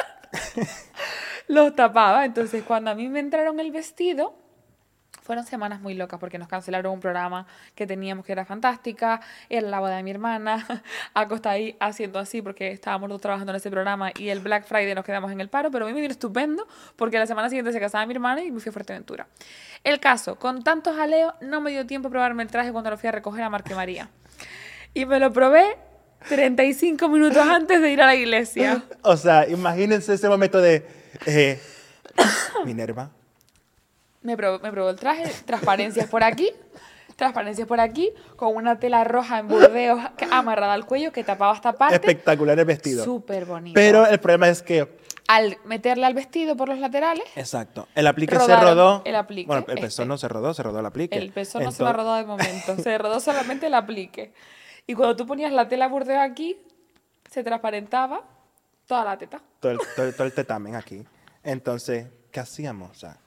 los 1.49 1.75
tapaba, 1.75 2.25
entonces 2.25 2.63
cuando 2.63 2.91
a 2.91 2.95
mí 2.95 3.09
me 3.09 3.21
entraron 3.21 3.59
el 3.61 3.71
vestido, 3.73 4.35
fueron 5.27 5.45
semanas 5.45 5.81
muy 5.81 5.95
locas 5.95 6.21
porque 6.21 6.39
nos 6.39 6.49
cancelaron 6.49 6.93
un 6.93 7.01
programa 7.01 7.47
que 7.75 7.87
teníamos 7.87 8.25
que 8.25 8.33
era 8.33 8.45
fantástica, 8.45 9.21
era 9.51 9.69
la 9.69 9.81
boda 9.81 9.97
de 9.97 10.03
mi 10.03 10.13
hermana, 10.13 10.65
Acosta 11.15 11.51
ahí 11.51 11.77
haciendo 11.81 12.19
así 12.19 12.41
porque 12.41 12.71
estábamos 12.71 13.21
trabajando 13.21 13.53
en 13.53 13.57
ese 13.57 13.71
programa 13.71 14.13
y 14.17 14.29
el 14.29 14.41
Black 14.41 14.67
Friday 14.67 14.95
nos 14.95 15.05
quedamos 15.05 15.33
en 15.33 15.41
el 15.41 15.49
paro, 15.49 15.71
pero 15.71 15.85
a 15.85 15.89
mí 15.89 15.95
me 15.95 16.01
vino 16.01 16.13
estupendo 16.13 16.67
porque 16.95 17.19
la 17.19 17.27
semana 17.27 17.49
siguiente 17.49 17.73
se 17.73 17.81
casaba 17.81 18.07
mi 18.07 18.15
hermana 18.15 18.43
y 18.45 18.53
me 18.53 18.61
fui 18.61 18.71
a 18.71 18.73
Fuerteventura. 18.73 19.27
El 19.83 20.01
caso, 20.01 20.37
con 20.37 20.63
tantos 20.63 20.97
jaleos 20.97 21.35
no 21.41 21.61
me 21.61 21.73
dio 21.73 21.87
tiempo 21.87 22.09
a 22.09 22.11
probarme 22.11 22.45
el 22.45 22.49
traje 22.49 22.71
cuando 22.71 22.91
lo 22.91 22.99
fui 22.99 23.09
a 23.09 23.13
recoger 23.13 23.43
a 23.43 23.51
Marque 23.51 23.75
María. 23.75 24.09
Y 24.95 25.07
me 25.07 25.19
lo 25.19 25.33
probé 25.33 25.77
35 26.29 27.09
minutos 27.09 27.39
antes 27.39 27.81
de 27.81 27.91
ir 27.91 28.01
a 28.01 28.07
la 28.07 28.15
iglesia. 28.15 28.85
O 29.03 29.17
sea, 29.17 29.49
imagínense 29.49 30.15
ese 30.15 30.29
momento 30.29 30.61
de 30.61 30.87
eh, 31.27 31.61
Minerva. 32.65 33.11
Me 34.27 34.37
probó, 34.37 34.59
me 34.59 34.73
probó 34.73 34.91
el 34.91 34.97
traje, 34.97 35.23
transparencias 35.45 36.09
por 36.09 36.25
aquí, 36.25 36.51
transparencias 37.15 37.69
por 37.69 37.79
aquí, 37.79 38.13
con 38.35 38.57
una 38.57 38.79
tela 38.81 39.05
roja 39.05 39.39
en 39.39 39.47
burdeos 39.47 40.01
amarrada 40.33 40.73
al 40.73 40.85
cuello 40.85 41.13
que 41.13 41.23
tapaba 41.23 41.55
esta 41.55 41.73
parte. 41.75 41.95
Espectacular 41.95 42.59
el 42.59 42.65
vestido. 42.65 43.05
Súper 43.05 43.45
bonito. 43.45 43.75
Pero 43.75 44.05
el 44.05 44.19
problema 44.19 44.49
es 44.49 44.63
que, 44.63 44.99
Al 45.29 45.59
meterle 45.65 46.07
al 46.07 46.15
vestido 46.15 46.57
por 46.57 46.69
los 46.69 46.79
laterales, 46.81 47.25
exacto, 47.37 47.87
el 47.95 48.07
aplique 48.09 48.37
se 48.37 48.57
rodó. 48.57 49.03
el 49.05 49.15
aplique, 49.15 49.47
Bueno, 49.47 49.65
el 49.69 49.75
este. 49.75 49.87
pezón 49.87 50.09
no 50.09 50.19
se 50.19 50.27
rodó, 50.29 50.53
se 50.55 50.63
rodó 50.65 50.81
el 50.81 50.87
aplique. 50.87 51.17
el 51.17 51.33
peso 51.33 51.61
no 51.61 51.71
se 51.71 51.83
lo 51.85 51.89
Entonces- 51.91 51.97
rodado 51.97 52.17
de 52.17 52.25
momento, 52.27 52.77
se 52.83 52.99
rodó 52.99 53.21
solamente 53.21 53.67
el 53.69 53.75
aplique. 53.75 54.33
Y 54.89 54.95
cuando 54.95 55.15
tú 55.15 55.25
ponías 55.25 55.53
la 55.53 55.69
tela 55.69 55.87
burdeo 55.89 56.21
aquí, 56.21 56.57
se 57.31 57.45
transparentaba 57.45 58.23
toda 58.87 59.05
la 59.05 59.17
teta. 59.19 59.41
todo 59.61 59.71
el, 59.73 59.79
todo, 59.95 60.13
todo 60.13 60.25
el 60.27 60.33
tetamen 60.33 60.75
aquí. 60.75 61.05
Entonces, 61.45 62.07
¿qué 62.33 62.41
hacíamos? 62.41 62.91
O 62.91 62.95
sea, 62.95 63.19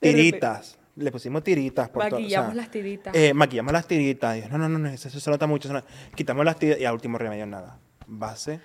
tiritas. 0.00 0.78
Le 0.96 1.12
pusimos 1.12 1.42
tiritas. 1.44 1.88
Por 1.90 2.02
todo, 2.04 2.06
o 2.06 2.10
sea, 2.10 2.20
Maquillamos 2.20 2.54
las 2.54 2.70
tiritas. 2.70 3.14
eh, 3.14 3.34
maquillamos 3.34 3.72
las 3.72 3.86
tiritas. 3.86 4.38
Yo, 4.42 4.48
no, 4.48 4.56
no, 4.58 4.68
no, 4.68 4.78
no, 4.78 4.88
eso, 4.88 5.08
eso 5.08 5.20
se 5.20 5.30
nota 5.30 5.46
mucho. 5.46 5.70
no- 5.72 5.82
Quitamos 6.14 6.44
las 6.44 6.58
tiritas 6.58 6.80
y 6.80 6.84
al 6.86 6.94
último 6.94 7.18
remedio 7.18 7.46
nada. 7.46 7.78
Base 8.06 8.60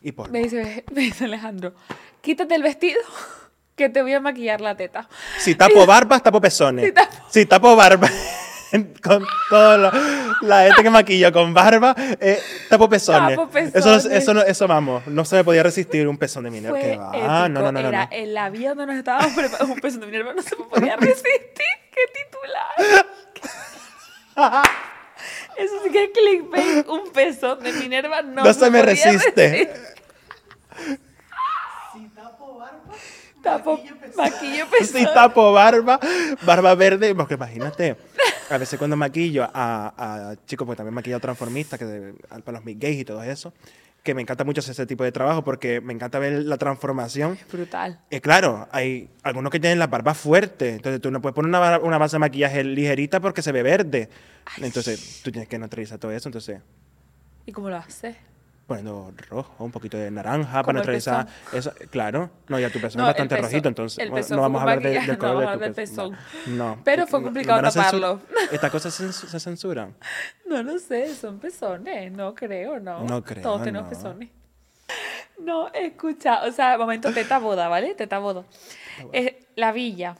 y 0.00 0.12
polvo. 0.12 0.32
Me 0.32 0.40
dice, 0.42 0.84
me 0.94 1.00
dice 1.02 1.24
Alejandro, 1.24 1.74
quítate 2.20 2.54
el 2.54 2.62
vestido 2.62 3.00
que 3.76 3.88
te 3.88 4.02
voy 4.02 4.12
a 4.12 4.20
maquillar 4.20 4.60
la 4.60 4.76
teta. 4.76 5.08
Si 5.38 5.54
tapo 5.56 5.84
barbas, 5.86 6.22
tapo 6.22 6.40
pezones. 6.40 6.84
Si 6.86 6.92
tapo- 6.92 7.16
Si 7.28 7.46
tapo 7.46 7.74
barba, 7.74 8.08
con 9.02 9.24
toda 9.50 9.76
la, 9.78 9.90
la 10.42 10.64
gente 10.64 10.82
que 10.82 10.90
maquilla 10.90 11.30
con 11.32 11.54
barba, 11.54 11.94
eh, 11.98 12.40
tapo 12.68 12.88
pezones. 12.88 13.36
Tapo 13.36 13.48
Eso, 13.58 13.72
pezones. 13.72 14.04
eso, 14.06 14.34
no- 14.34 14.42
eso, 14.42 14.66
vamos, 14.68 15.06
no 15.06 15.24
se 15.24 15.36
me 15.36 15.44
podía 15.44 15.62
resistir 15.62 16.06
un 16.08 16.18
pezón 16.18 16.44
de 16.44 16.50
minero. 16.50 16.74
Fue 16.74 16.82
que 16.82 16.96
va. 16.96 17.10
Ah, 17.44 17.48
no, 17.48 17.60
no, 17.60 17.72
no, 17.72 17.80
no. 17.82 17.88
Era 17.88 18.06
no. 18.06 18.12
en 18.12 18.34
la 18.34 18.50
vía 18.50 18.70
donde 18.70 18.86
nos 18.86 18.96
estábamos 18.96 19.32
preparando 19.32 19.74
un 19.74 19.80
peso 19.80 19.98
de 19.98 20.06
Minerva, 20.06 20.32
no 20.34 20.42
se 20.42 20.56
me 20.56 20.64
podía 20.64 20.96
resistir. 20.96 21.22
¡Qué 21.94 22.00
titular! 22.24 23.06
Eso 25.56 25.74
sí 25.84 25.90
que 25.90 26.04
es 26.04 26.10
clickbait. 26.10 26.88
Un 26.88 27.10
peso 27.12 27.56
de 27.56 27.72
Minerva 27.72 28.22
no, 28.22 28.42
No 28.44 28.52
se 28.54 28.70
me 28.70 28.82
resiste. 28.82 29.48
resistir. 29.48 29.70
Tapo, 33.42 33.80
maquillo 34.16 34.66
pezón. 34.70 35.00
Si 35.00 35.04
tapo 35.04 35.52
barba, 35.52 35.98
barba 36.42 36.74
verde, 36.76 37.12
porque 37.12 37.34
imagínate, 37.34 37.96
a 38.54 38.58
veces 38.58 38.78
cuando 38.78 38.96
maquillo 38.96 39.44
a, 39.44 40.30
a 40.30 40.36
chicos, 40.46 40.66
porque 40.66 40.76
también 40.78 40.94
maquillo 40.94 41.16
a 41.16 41.20
transformistas, 41.20 41.78
que 41.78 41.84
de- 41.84 42.12
para 42.44 42.58
los 42.58 42.64
gays 42.64 43.00
y 43.00 43.04
todo 43.04 43.22
eso, 43.22 43.52
que 44.02 44.14
me 44.14 44.22
encanta 44.22 44.42
mucho 44.44 44.60
hacer 44.60 44.72
ese 44.72 44.84
tipo 44.86 45.04
de 45.04 45.12
trabajo 45.12 45.44
porque 45.44 45.80
me 45.80 45.92
encanta 45.92 46.18
ver 46.18 46.42
la 46.44 46.56
transformación. 46.58 47.38
Brutal. 47.52 48.00
Eh, 48.10 48.20
claro, 48.20 48.68
hay 48.72 49.08
algunos 49.22 49.52
que 49.52 49.60
tienen 49.60 49.78
la 49.78 49.86
barba 49.86 50.12
fuerte, 50.14 50.70
entonces 50.74 51.00
tú 51.00 51.10
no 51.10 51.20
puedes 51.22 51.34
poner 51.34 51.48
una 51.82 51.98
base 51.98 52.16
de 52.16 52.18
maquillaje 52.20 52.64
ligerita 52.64 53.20
porque 53.20 53.42
se 53.42 53.52
ve 53.52 53.62
verde. 53.62 54.08
Entonces 54.60 55.20
tú 55.22 55.30
tienes 55.30 55.48
que 55.48 55.58
neutralizar 55.58 55.98
todo 55.98 56.10
eso, 56.12 56.28
entonces 56.28 56.60
¿Y 57.46 57.52
cómo 57.52 57.70
lo 57.70 57.76
haces? 57.76 58.16
Poniendo 58.76 59.12
rojo, 59.30 59.64
un 59.64 59.70
poquito 59.70 59.96
de 59.96 60.10
naranja 60.10 60.62
para 60.62 60.74
neutralizar 60.74 61.26
eso. 61.52 61.72
Claro, 61.90 62.30
no, 62.48 62.58
ya 62.58 62.70
tu 62.70 62.80
pezón 62.80 63.00
No, 63.00 63.04
es 63.04 63.08
bastante 63.10 63.36
rojito, 63.36 63.68
entonces 63.68 63.98
el 63.98 64.10
bueno, 64.10 64.22
pezón 64.24 64.36
no 64.36 64.42
vamos 64.42 64.58
a 64.58 64.62
hablar 64.62 64.80
de- 64.82 64.90
del 64.90 65.06
no 65.06 65.18
color 65.18 65.34
vamos 65.44 65.50
a 65.50 65.56
de 65.58 65.68
tu 65.68 65.74
pezón. 65.74 66.16
No. 66.46 66.78
Pero 66.84 67.06
fue 67.06 67.20
¿Me- 67.20 67.24
complicado 67.24 67.62
taparlo. 67.62 68.20
¿Estas 68.50 68.70
cosas 68.70 68.92
se, 68.94 69.04
cens- 69.06 69.26
se 69.28 69.40
censuran? 69.40 69.94
No 70.46 70.62
lo 70.62 70.78
sé, 70.78 71.14
son 71.14 71.38
pezones, 71.38 72.12
no 72.12 72.34
creo, 72.34 72.78
¿no? 72.78 73.04
No 73.04 73.24
creo, 73.24 73.42
Todos 73.42 73.62
tenemos 73.62 73.84
no. 73.90 73.96
pezones. 73.96 74.28
No, 75.38 75.68
escucha, 75.72 76.44
o 76.44 76.52
sea, 76.52 76.76
momento 76.76 77.10
teta 77.12 77.38
boda, 77.38 77.68
¿vale? 77.68 77.94
Teta 77.94 78.18
boda. 78.18 78.44
Eh, 79.12 79.46
la 79.56 79.72
villa. 79.72 80.14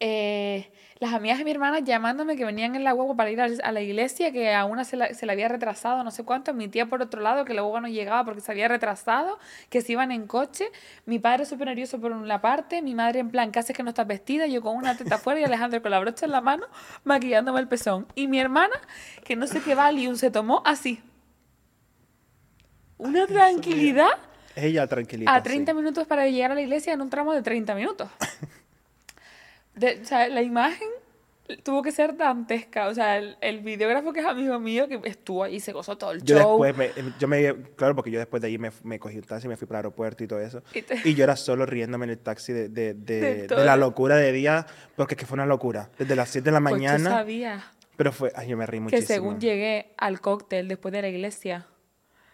Eh, 0.00 0.70
las 1.02 1.14
amigas 1.14 1.38
de 1.38 1.44
mi 1.44 1.50
hermana 1.50 1.80
llamándome 1.80 2.36
que 2.36 2.44
venían 2.44 2.76
en 2.76 2.84
la 2.84 2.92
guagua 2.92 3.16
para 3.16 3.28
ir 3.28 3.40
a, 3.40 3.72
la 3.72 3.80
iglesia, 3.80 4.30
que 4.30 4.54
a 4.54 4.64
una 4.64 4.84
se 4.84 4.96
la, 4.96 5.12
se 5.14 5.26
la 5.26 5.32
había 5.32 5.48
retrasado, 5.48 6.04
no 6.04 6.12
sé 6.12 6.22
cuánto. 6.22 6.54
Mi 6.54 6.68
tía 6.68 6.86
por 6.86 7.02
otro 7.02 7.20
lado, 7.20 7.44
que 7.44 7.54
la 7.54 7.62
guagua 7.62 7.80
no 7.80 7.88
llegaba 7.88 8.24
porque 8.24 8.40
se 8.40 8.52
había 8.52 8.68
retrasado, 8.68 9.40
que 9.68 9.80
se 9.80 9.90
iban 9.90 10.12
en 10.12 10.28
coche. 10.28 10.66
Mi 11.04 11.18
padre 11.18 11.44
súper 11.44 11.66
nervioso 11.66 12.00
por 12.00 12.12
una 12.12 12.40
parte, 12.40 12.82
mi 12.82 12.94
madre 12.94 13.18
en 13.18 13.30
plan, 13.30 13.50
¿qué 13.50 13.58
haces 13.58 13.76
que 13.76 13.82
no 13.82 13.88
estás 13.88 14.06
vestida? 14.06 14.46
Yo 14.46 14.62
con 14.62 14.76
una 14.76 14.96
teta 14.96 15.16
afuera 15.16 15.40
y 15.40 15.42
Alejandro 15.42 15.82
con 15.82 15.90
la 15.90 15.98
brocha 15.98 16.24
en 16.24 16.30
la 16.30 16.40
mano, 16.40 16.66
maquillándome 17.02 17.58
el 17.58 17.66
pezón. 17.66 18.06
Y 18.14 18.28
mi 18.28 18.38
hermana, 18.38 18.76
que 19.24 19.34
no 19.34 19.48
sé 19.48 19.60
qué 19.60 19.74
Valium 19.74 20.14
se 20.14 20.30
tomó 20.30 20.62
así. 20.64 21.02
Una 22.96 23.26
tranquilidad 23.26 24.12
Ella 24.54 24.86
tranquilita. 24.86 25.34
a 25.34 25.42
30 25.42 25.72
sí. 25.72 25.76
minutos 25.76 26.06
para 26.06 26.28
llegar 26.28 26.52
a 26.52 26.54
la 26.54 26.60
iglesia 26.60 26.92
en 26.92 27.00
un 27.00 27.10
tramo 27.10 27.32
de 27.32 27.42
30 27.42 27.74
minutos. 27.74 28.08
De- 29.74 30.00
o 30.02 30.04
sea, 30.04 30.28
la 30.28 30.42
imagen 30.42 30.88
tuvo 31.64 31.82
que 31.82 31.92
ser 31.92 32.16
dantesca. 32.16 32.88
O 32.88 32.94
sea, 32.94 33.18
el, 33.18 33.36
el 33.40 33.60
videógrafo 33.60 34.12
que 34.12 34.20
es 34.20 34.26
amigo 34.26 34.58
mío, 34.60 34.88
que 34.88 35.00
estuvo 35.04 35.42
ahí, 35.44 35.60
se 35.60 35.72
gozó 35.72 35.98
todo 35.98 36.12
el 36.12 36.22
Yo 36.22 36.38
show. 36.38 36.62
después, 36.62 36.76
me, 36.76 37.12
yo 37.18 37.28
me, 37.28 37.54
claro, 37.76 37.94
porque 37.94 38.10
yo 38.10 38.18
después 38.18 38.40
de 38.40 38.48
ahí 38.48 38.58
me, 38.58 38.70
me 38.84 38.98
cogí 38.98 39.16
un 39.16 39.22
taxi, 39.24 39.48
me 39.48 39.56
fui 39.56 39.66
para 39.66 39.80
el 39.80 39.84
aeropuerto 39.86 40.24
y 40.24 40.26
todo 40.28 40.40
eso. 40.40 40.62
Y 40.72 40.82
te- 40.82 41.00
Y 41.04 41.14
yo 41.14 41.24
era 41.24 41.36
solo 41.36 41.66
riéndome 41.66 42.04
en 42.04 42.10
el 42.10 42.18
taxi 42.18 42.52
de, 42.52 42.68
de, 42.68 42.94
de, 42.94 43.46
De 43.48 43.64
la 43.64 43.76
locura 43.76 44.16
de 44.16 44.32
día, 44.32 44.66
porque 44.96 45.14
es 45.14 45.18
que 45.18 45.26
fue 45.26 45.34
una 45.34 45.46
locura. 45.46 45.90
Desde 45.98 46.16
las 46.16 46.28
7 46.30 46.46
de 46.46 46.52
la 46.52 46.60
Pues 46.60 46.72
tú 46.74 46.76
mañana. 46.76 47.10
sabías 47.10 47.64
Pero 47.96 48.12
fue, 48.12 48.32
ay, 48.34 48.48
yo 48.48 48.56
me 48.56 48.64
reí 48.66 48.78
que 48.78 48.84
muchísimo. 48.84 49.06
según 49.06 49.40
llegué 49.40 49.92
al 49.98 50.20
cóctel 50.20 50.68
después 50.68 50.92
de 50.92 51.02
la 51.02 51.08
iglesia, 51.08 51.66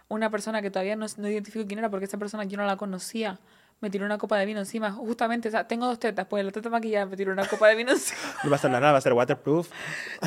una 0.09 0.31
persona 0.31 0.63
que 0.63 0.71
todavía 0.71 0.97
no, 0.97 1.07
no 1.17 1.29
identifico 1.29 1.67
quién 1.67 1.79
era 1.81 1.91
porque 1.91 2.05
esa 2.07 2.19
persona 2.19 2.45
yo 2.45 2.57
no 2.57 2.65
la 2.67 2.77
conocía. 2.77 3.41
Me 3.81 3.91
tiró 3.91 4.05
una 4.07 4.19
copa 4.19 4.37
de 4.39 4.45
vino 4.45 4.59
encima. 4.59 4.91
Justamente, 4.91 5.47
o 5.49 5.51
sea, 5.53 5.69
tengo 5.69 5.87
dos 5.87 6.01
tetas, 6.01 6.27
pues 6.27 6.45
la 6.45 6.51
teta 6.51 6.69
maquillada 6.69 7.07
me 7.07 7.17
tiró 7.17 7.33
una 7.33 7.47
copa 7.47 7.69
de 7.69 7.77
vino 7.77 7.93
encima. 7.93 8.19
No 8.43 8.51
va 8.51 8.57
a 8.57 8.59
ser 8.59 8.71
nada, 8.73 8.91
va 8.91 8.99
a 8.99 9.01
ser 9.01 9.13
waterproof. 9.13 9.69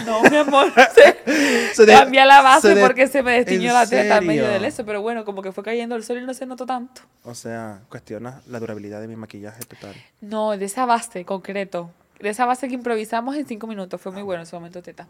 No, 0.05 0.21
mi 0.23 0.37
amor, 0.37 0.71
se, 0.95 1.73
Se 1.75 1.85
de- 1.85 1.93
cambié 1.93 2.25
la 2.25 2.41
base 2.41 2.69
se 2.69 2.75
de- 2.75 2.81
porque 2.81 3.07
se 3.07 3.21
me 3.23 3.33
destiñó 3.33 3.69
¿En 3.69 3.73
la 3.73 3.87
teta 3.87 4.17
en 4.19 4.27
medio 4.27 4.47
del 4.47 4.63
eso, 4.63 4.85
pero 4.85 5.01
bueno, 5.01 5.25
como 5.25 5.41
que 5.41 5.51
fue 5.51 5.63
cayendo 5.65 5.95
el 5.95 6.03
sol 6.03 6.17
y 6.19 6.25
no 6.25 6.33
se 6.33 6.45
notó 6.45 6.65
tanto. 6.65 7.01
O 7.23 7.35
sea, 7.35 7.81
cuestiona 7.89 8.41
la 8.47 8.59
durabilidad 8.59 9.01
de 9.01 9.07
mi 9.09 9.17
maquillaje 9.17 9.63
total. 9.65 9.95
No, 10.21 10.55
de 10.57 10.63
esa 10.65 10.85
base, 10.85 11.25
concreto. 11.25 11.91
De 12.21 12.29
esa 12.29 12.45
base 12.45 12.67
que 12.67 12.75
improvisamos 12.75 13.35
en 13.35 13.47
cinco 13.47 13.65
minutos. 13.67 13.99
Fue 13.99 14.11
muy 14.11 14.21
bueno 14.21 14.43
ese 14.43 14.55
momento, 14.55 14.81
teta. 14.81 15.07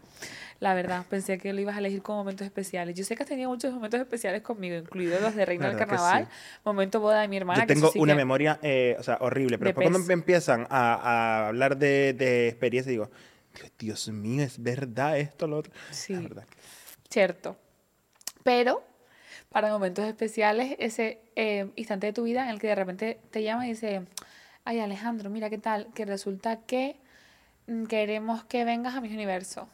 La 0.60 0.72
verdad, 0.74 1.04
pensé 1.08 1.38
que 1.38 1.52
lo 1.52 1.60
ibas 1.60 1.76
a 1.76 1.78
elegir 1.80 2.00
como 2.02 2.18
momentos 2.18 2.44
especiales. 2.46 2.94
Yo 2.96 3.04
sé 3.04 3.14
que 3.16 3.22
has 3.22 3.28
tenido 3.28 3.50
muchos 3.50 3.72
momentos 3.74 4.00
especiales 4.00 4.42
conmigo, 4.42 4.76
incluidos 4.76 5.20
los 5.20 5.34
de 5.34 5.44
Reina 5.44 5.66
del 5.68 5.76
que 5.76 5.84
Carnaval, 5.86 6.24
sí. 6.24 6.30
momento 6.64 7.00
boda 7.00 7.20
de 7.20 7.28
mi 7.28 7.36
hermana. 7.36 7.60
Yo 7.62 7.66
que 7.66 7.74
tengo 7.74 7.90
sí 7.90 7.98
una 7.98 8.12
que- 8.14 8.16
memoria, 8.16 8.58
eh, 8.62 8.96
o 8.98 9.02
sea, 9.02 9.18
horrible, 9.20 9.58
pero 9.58 9.66
De 9.66 9.70
después 9.72 9.84
cuando 9.84 9.98
pez. 9.98 10.08
me 10.08 10.14
empiezan 10.14 10.66
a, 10.70 10.94
a 10.94 11.48
hablar 11.48 11.76
de, 11.76 12.14
de 12.14 12.48
experiencia, 12.48 12.90
digo, 12.90 13.10
Dios, 13.78 14.08
mío, 14.08 14.42
es 14.44 14.62
verdad 14.62 15.18
esto, 15.18 15.46
lo 15.46 15.58
otro. 15.58 15.72
Sí. 15.90 16.14
La 16.14 16.20
verdad. 16.20 16.44
Cierto. 17.10 17.56
Pero 18.42 18.82
para 19.50 19.68
momentos 19.70 20.06
especiales, 20.06 20.76
ese 20.78 21.20
eh, 21.36 21.70
instante 21.76 22.06
de 22.06 22.12
tu 22.14 22.22
vida 22.22 22.44
en 22.44 22.48
el 22.48 22.58
que 22.58 22.68
de 22.68 22.74
repente 22.74 23.20
te 23.30 23.42
llama 23.42 23.66
y 23.66 23.70
dice, 23.70 24.02
ay 24.64 24.80
Alejandro, 24.80 25.28
mira 25.28 25.50
qué 25.50 25.58
tal, 25.58 25.88
que 25.94 26.06
resulta 26.06 26.60
que 26.64 26.96
queremos 27.88 28.44
que 28.44 28.64
vengas 28.64 28.94
a 28.94 29.00
mi 29.00 29.12
universo. 29.12 29.68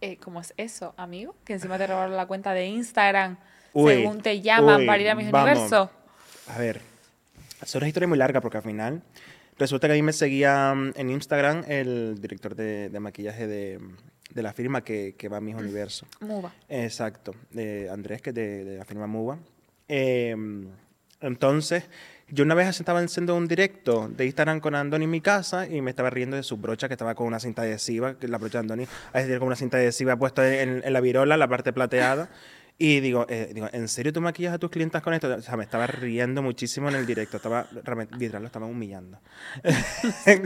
Eh, 0.00 0.16
¿Cómo 0.16 0.40
es 0.40 0.54
eso, 0.56 0.94
amigo? 0.96 1.34
Que 1.44 1.52
encima 1.54 1.76
te 1.76 1.86
robaron 1.86 2.16
la 2.16 2.26
cuenta 2.26 2.54
de 2.54 2.66
Instagram, 2.66 3.36
Uy, 3.74 3.92
según 3.94 4.22
te 4.22 4.40
llaman 4.40 4.80
uy, 4.80 4.86
para 4.86 5.02
ir 5.02 5.10
a 5.10 5.14
mi 5.14 5.24
vamos. 5.30 5.50
universo. 5.50 5.90
A 6.48 6.58
ver, 6.58 6.80
es 7.62 7.74
una 7.74 7.86
historia 7.86 8.08
muy 8.08 8.16
larga 8.16 8.40
porque 8.40 8.56
al 8.56 8.62
final 8.62 9.02
resulta 9.58 9.86
que 9.88 9.92
a 9.92 9.96
mí 9.96 10.02
me 10.02 10.14
seguía 10.14 10.72
mm, 10.74 10.92
en 10.96 11.10
Instagram 11.10 11.64
el 11.68 12.18
director 12.20 12.54
de, 12.54 12.88
de 12.88 12.98
maquillaje 13.00 13.46
de, 13.46 13.78
de 14.32 14.42
la 14.42 14.54
firma 14.54 14.82
que, 14.82 15.14
que 15.18 15.28
va 15.28 15.36
a 15.36 15.40
mis 15.42 15.54
universo. 15.54 16.06
Muba. 16.20 16.50
Exacto, 16.70 17.34
de 17.50 17.90
Andrés, 17.90 18.22
que 18.22 18.30
es 18.30 18.34
de, 18.36 18.64
de 18.64 18.78
la 18.78 18.86
firma 18.86 19.06
Muba. 19.06 19.38
Eh, 19.86 20.34
entonces, 21.20 21.84
yo 22.30 22.44
una 22.44 22.54
vez 22.54 22.78
estaba 22.80 23.00
haciendo 23.00 23.34
un 23.36 23.46
directo 23.48 24.08
de 24.08 24.26
Instagram 24.26 24.60
con 24.60 24.74
Andoni 24.74 25.04
en 25.04 25.10
mi 25.10 25.20
casa 25.20 25.66
y 25.66 25.80
me 25.82 25.90
estaba 25.90 26.10
riendo 26.10 26.36
de 26.36 26.42
su 26.42 26.56
brocha 26.56 26.88
que 26.88 26.94
estaba 26.94 27.14
con 27.14 27.26
una 27.26 27.40
cinta 27.40 27.62
adhesiva, 27.62 28.18
que 28.18 28.28
la 28.28 28.38
brocha 28.38 28.58
de 28.58 28.60
Andoni, 28.60 28.82
es 28.84 29.24
decir, 29.26 29.38
con 29.38 29.46
una 29.48 29.56
cinta 29.56 29.76
adhesiva 29.76 30.16
puesta 30.16 30.60
en, 30.62 30.82
en 30.84 30.92
la 30.92 31.00
virola, 31.00 31.36
la 31.36 31.48
parte 31.48 31.72
plateada. 31.72 32.28
Y 32.78 33.00
digo, 33.00 33.26
eh, 33.28 33.50
digo, 33.52 33.68
¿en 33.72 33.88
serio 33.88 34.10
tú 34.12 34.22
maquillas 34.22 34.54
a 34.54 34.58
tus 34.58 34.70
clientas 34.70 35.02
con 35.02 35.12
esto? 35.12 35.28
O 35.34 35.42
sea, 35.42 35.56
me 35.58 35.64
estaba 35.64 35.86
riendo 35.86 36.40
muchísimo 36.42 36.88
en 36.88 36.94
el 36.94 37.04
directo, 37.04 37.36
estaba, 37.36 37.66
realmente, 37.84 38.16
literal, 38.16 38.40
lo 38.42 38.46
estaba 38.46 38.64
humillando. 38.66 39.18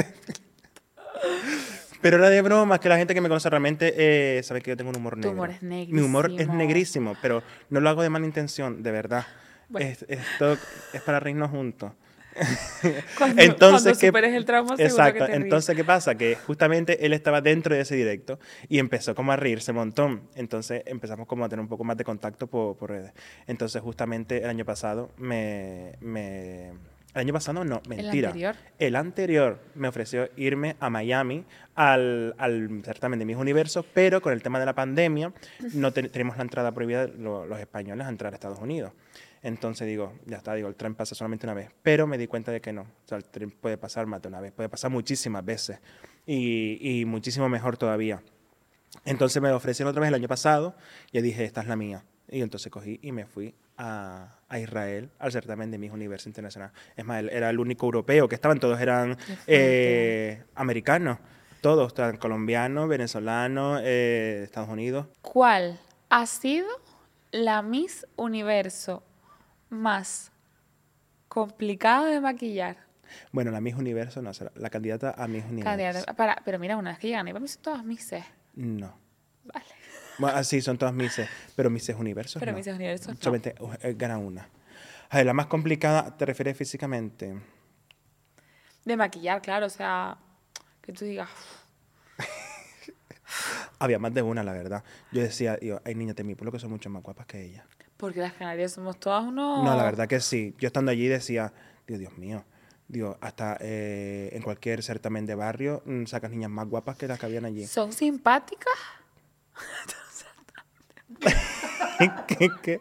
Pero 2.01 2.17
era 2.19 2.29
de 2.29 2.43
broma, 2.43 2.79
que 2.81 2.89
la 2.89 2.99
gente 2.99 3.15
que 3.15 3.21
me 3.21 3.29
conoce 3.29 3.49
realmente 3.49 3.95
eh, 3.97 4.43
sabe 4.43 4.61
que 4.61 4.71
yo 4.73 4.77
tengo 4.77 4.91
un 4.91 4.97
humor 4.97 5.15
Tu 5.15 5.21
negro. 5.21 5.33
humor 5.33 5.51
es 5.51 5.63
Mi 5.63 6.01
humor 6.03 6.27
es 6.27 6.33
negrísimo. 6.33 6.55
negrísimo, 6.59 7.17
pero 7.23 7.43
no 7.71 7.81
lo 7.81 7.89
hago 7.89 8.03
de 8.03 8.11
mala 8.11 8.27
intención, 8.27 8.83
de 8.83 8.91
verdad. 8.91 9.27
Bueno. 9.75 9.91
Es- 9.91 10.05
esto 10.09 10.57
es 10.93 11.03
para 11.03 11.21
reírnos 11.21 11.51
juntos. 11.51 11.93
Cuando, 13.17 13.41
Entonces, 13.43 13.83
cuando 13.85 14.01
¿qué- 14.01 14.07
superes 14.09 14.35
el 14.35 14.45
trauma, 14.45 14.75
Exacto. 14.79 15.27
que. 15.27 15.35
Entonces, 15.35 15.77
¿qué 15.77 15.85
pasa? 15.85 16.17
Que 16.17 16.35
justamente 16.35 17.07
él 17.07 17.13
estaba 17.13 17.41
dentro 17.41 17.75
de 17.77 17.83
ese 17.83 17.95
directo 17.95 18.41
y 18.69 18.81
empezó 18.81 19.15
como 19.15 19.31
a 19.31 19.37
reírse 19.37 19.71
un 19.71 19.77
montón. 19.77 20.23
Entonces 20.35 20.83
empezamos 20.87 21.29
como 21.29 21.45
a 21.45 21.49
tener 21.49 21.61
un 21.61 21.69
poco 21.69 21.85
más 21.85 21.97
de 21.97 22.03
contacto 22.05 22.49
por, 22.49 22.77
por 22.77 22.91
redes. 22.91 23.13
Entonces, 23.47 23.81
justamente 23.83 24.39
el 24.43 24.49
año 24.49 24.65
pasado 24.65 25.11
me... 25.17 25.93
me 26.01 26.71
el 27.15 27.21
año 27.21 27.33
pasado 27.33 27.65
no, 27.65 27.81
mentira. 27.89 28.31
anterior? 28.31 28.57
El 28.81 28.97
anterior 28.97 29.61
me 29.77 29.87
ofreció 29.87 30.29
irme 30.37 30.75
a 30.81 30.91
Miami 30.91 31.45
al, 31.77 32.35
al 32.39 32.83
certamen 32.85 33.21
de 33.21 33.25
mis 33.25 33.37
universos, 33.37 33.87
pero 33.95 34.21
con 34.21 34.33
el 34.33 34.43
tema 34.43 34.59
de 34.59 34.67
la 34.67 34.75
pandemia 34.75 35.33
no 35.75 35.93
te- 35.93 36.09
tenemos 36.09 36.37
la 36.37 36.43
entrada 36.43 36.73
prohibida 36.73 37.07
lo- 37.07 37.47
los 37.47 37.61
españoles 37.61 38.05
a 38.05 38.11
entrar 38.11 38.33
a 38.33 38.35
Estados 38.35 38.59
Unidos. 38.59 38.91
Entonces 39.45 39.87
digo, 39.87 40.15
ya 40.25 40.39
está, 40.39 40.55
digo, 40.55 40.69
el 40.69 40.75
tren 40.75 40.95
pasa 40.95 41.15
solamente 41.15 41.45
una 41.45 41.53
vez, 41.53 41.69
pero 41.83 42.07
me 42.07 42.17
di 42.17 42.27
cuenta 42.27 42.51
de 42.51 42.63
que 42.63 42.73
no. 42.73 42.81
O 42.81 43.07
sea, 43.07 43.19
el 43.19 43.27
tren 43.27 43.51
puede 43.51 43.77
pasar 43.77 44.07
más 44.07 44.23
de 44.23 44.29
una 44.29 44.41
vez, 44.41 44.53
puede 44.53 44.71
pasar 44.71 44.91
muchísimas 44.91 45.45
veces 45.45 45.81
y, 46.25 46.79
y 46.81 47.05
muchísimo 47.05 47.47
mejor 47.51 47.77
todavía. 47.77 48.23
Entonces 49.05 49.43
me 49.43 49.53
ofrecieron 49.53 49.91
otra 49.91 50.01
vez 50.01 50.09
el 50.09 50.15
año 50.15 50.29
pasado 50.29 50.75
y 51.13 51.21
dije, 51.21 51.45
esta 51.45 51.61
es 51.61 51.67
la 51.67 51.77
mía. 51.77 52.05
Y 52.31 52.41
entonces 52.41 52.73
cogí 52.73 52.99
y 53.03 53.13
me 53.13 53.27
fui 53.27 53.55
a, 53.77 54.39
a 54.49 54.59
Israel 54.59 55.11
al 55.19 55.31
certamen 55.31 55.71
de 55.71 55.77
Miss 55.77 55.93
Universo 55.93 56.27
Internacional. 56.27 56.73
Es 56.97 57.05
más, 57.05 57.23
era 57.25 57.51
el 57.51 57.61
único 57.61 57.85
europeo 57.85 58.27
que 58.27 58.37
estaban, 58.37 58.59
todos 58.59 58.81
eran 58.81 59.19
eh, 59.47 60.43
americanos, 60.55 61.19
todos, 61.61 61.89
estaban 61.89 62.17
colombianos, 62.17 62.89
venezolanos, 62.89 63.83
eh, 63.85 64.41
Estados 64.43 64.71
Unidos. 64.71 65.07
¿Cuál 65.21 65.79
ha 66.09 66.25
sido 66.25 66.67
la 67.31 67.61
Miss 67.61 68.07
Universo 68.17 69.03
más 69.81 70.33
complicada 71.29 72.07
de 72.07 72.21
maquillar? 72.21 72.77
Bueno, 73.33 73.51
la 73.51 73.61
Miss 73.61 73.75
Universo 73.75 74.23
no, 74.23 74.33
será 74.35 74.51
la 74.57 74.71
candidata 74.71 75.15
a 75.17 75.29
Miss 75.29 75.45
Universo. 75.45 75.65
Candidata- 75.65 76.15
para, 76.15 76.37
pero 76.45 76.59
mira, 76.59 76.77
una 76.77 76.91
vez 76.91 76.99
que 76.99 77.09
llegan, 77.09 77.27
para 77.27 77.41
mí 77.41 77.49
son 77.49 77.63
todas 77.63 77.85
Misses. 77.85 78.25
No. 78.55 78.97
Vale. 79.45 79.67
Bueno, 80.19 80.37
ah, 80.39 80.45
sí, 80.45 80.61
son 80.63 80.79
todas 80.79 80.95
Misses, 80.95 81.29
pero 81.57 81.69
Misses 81.71 81.97
Universo 81.97 82.39
Pero 82.39 82.53
no. 82.53 82.59
Misses 82.59 82.75
Universo 82.75 83.11
no. 83.13 83.17
Solamente 83.21 83.55
eh, 83.83 83.95
gana 83.97 84.17
una. 84.19 84.49
A 85.11 85.17
ver, 85.19 85.27
la 85.27 85.35
más 85.35 85.47
complicada, 85.47 86.17
¿te 86.17 86.25
refieres 86.25 86.57
físicamente? 86.57 87.39
De 88.85 88.97
maquillar, 88.97 89.43
claro, 89.43 89.67
o 89.67 89.71
sea, 89.71 90.17
que 90.81 90.93
tú 90.93 91.05
digas, 91.05 91.29
Había 93.79 93.99
más 93.99 94.15
de 94.15 94.23
una, 94.23 94.43
la 94.43 94.53
verdad. 94.53 94.85
Yo 95.13 95.21
decía, 95.23 95.57
digo, 95.57 95.81
hay 95.85 95.95
niñas 95.95 96.17
de 96.17 96.25
mi 96.25 96.35
pueblo 96.35 96.53
que 96.53 96.59
son 96.59 96.71
mucho 96.71 96.89
más 96.91 97.03
guapas 97.03 97.27
que 97.27 97.43
ella. 97.45 97.67
Porque 97.97 98.21
las 98.21 98.33
canarias 98.33 98.73
somos 98.73 98.99
todas 98.99 99.25
unos... 99.25 99.65
No, 99.65 99.77
la 99.77 99.85
verdad 99.85 100.09
que 100.09 100.21
sí. 100.21 100.55
Yo 100.59 100.67
estando 100.67 100.91
allí 100.91 101.07
decía, 101.07 101.53
Dios, 101.87 102.01
Dios 102.01 102.19
mío, 102.19 102.45
digo, 102.89 103.17
hasta 103.21 103.57
eh, 103.61 104.31
en 104.33 104.43
cualquier 104.43 104.83
certamen 104.83 105.27
de 105.27 105.35
barrio 105.35 105.83
mm, 105.85 106.07
sacas 106.07 106.31
niñas 106.31 106.51
más 106.51 106.69
guapas 106.69 106.97
que 106.97 107.09
las 107.09 107.19
que 107.19 107.27
habían 107.27 107.45
allí. 107.45 107.67
¿Son 107.67 107.93
simpáticas? 107.93 108.75
¿Qué? 112.27 112.51
¿Qué? 112.63 112.81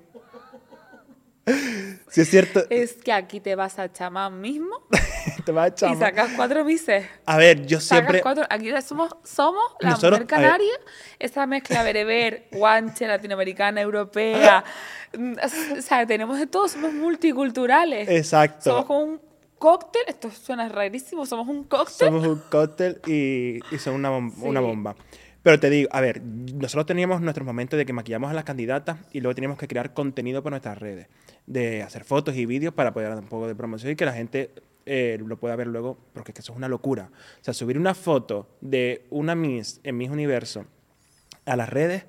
Si 2.09 2.21
es 2.21 2.29
cierto, 2.29 2.63
Es 2.69 2.93
que 2.93 3.11
aquí 3.11 3.39
te 3.39 3.55
vas 3.55 3.77
a 3.77 3.91
chamar 3.91 4.31
mismo 4.31 4.87
te 5.43 5.51
vas 5.51 5.83
a 5.83 5.89
y 5.91 5.95
sacas 5.95 6.31
cuatro 6.35 6.63
Misses. 6.65 7.05
A 7.25 7.37
ver, 7.37 7.65
yo 7.65 7.79
Sacas 7.79 7.99
siempre... 8.05 8.21
cuatro. 8.21 8.43
Aquí 8.49 8.69
somos, 8.81 9.15
somos 9.23 9.61
la 9.79 9.91
Nosotros- 9.91 10.11
mujer 10.21 10.27
canaria, 10.27 10.73
esa 11.19 11.45
mezcla 11.45 11.83
bereber, 11.83 12.47
guanche, 12.51 13.07
latinoamericana, 13.07 13.81
europea. 13.81 14.63
Mm, 15.17 15.33
O 15.77 15.81
sea, 15.81 16.05
tenemos 16.07 16.39
de 16.39 16.47
todo, 16.47 16.67
somos 16.67 16.93
multiculturales. 16.93 18.09
Exacto. 18.09 18.69
Somos 18.71 18.85
como 18.85 18.99
un 19.03 19.21
cóctel, 19.59 20.01
esto 20.07 20.29
suena 20.31 20.67
rarísimo, 20.69 21.25
somos 21.25 21.47
un 21.47 21.63
cóctel. 21.63 22.07
Somos 22.09 22.25
un 22.27 22.41
cóctel 22.49 22.99
y, 23.07 23.59
y 23.73 23.77
son 23.79 23.93
una, 23.95 24.09
bom- 24.11 24.33
Sí. 24.33 24.41
una 24.43 24.59
bomba. 24.59 24.95
Pero 25.41 25.59
te 25.59 25.69
digo, 25.69 25.89
a 25.91 25.99
ver, 25.99 26.21
nosotros 26.21 26.85
teníamos 26.85 27.19
nuestros 27.19 27.45
momentos 27.45 27.77
de 27.77 27.85
que 27.85 27.91
maquillamos 27.91 28.31
a 28.31 28.33
las 28.33 28.45
candidatas 28.45 28.97
y 29.11 29.19
luego 29.19 29.35
teníamos 29.35 29.57
que 29.57 29.67
crear 29.67 29.93
contenido 29.93 30.41
para 30.41 30.51
nuestras 30.53 30.77
redes, 30.77 31.07
de 31.47 31.83
hacer 31.83 32.05
fotos 32.05 32.35
y 32.37 32.45
vídeos 32.45 32.73
para 32.73 32.93
poder 32.93 33.09
dar 33.09 33.17
un 33.19 33.27
poco 33.27 33.47
de 33.47 33.53
promoción 33.55 33.91
y 33.91 33.95
que 33.97 34.05
la 34.05 34.13
gente 34.13 34.51
eh, 34.85 35.17
lo 35.25 35.37
pueda 35.37 35.55
ver 35.55 35.67
luego, 35.67 35.97
porque 36.13 36.31
es 36.31 36.35
que 36.35 36.41
eso 36.41 36.51
es 36.53 36.57
una 36.57 36.67
locura. 36.69 37.09
O 37.41 37.43
sea, 37.43 37.53
subir 37.53 37.77
una 37.77 37.93
foto 37.93 38.47
de 38.61 39.05
una 39.09 39.35
Miss 39.35 39.79
en 39.83 39.97
Miss 39.97 40.09
Universo 40.09 40.65
a 41.45 41.55
las 41.55 41.69
redes, 41.69 42.05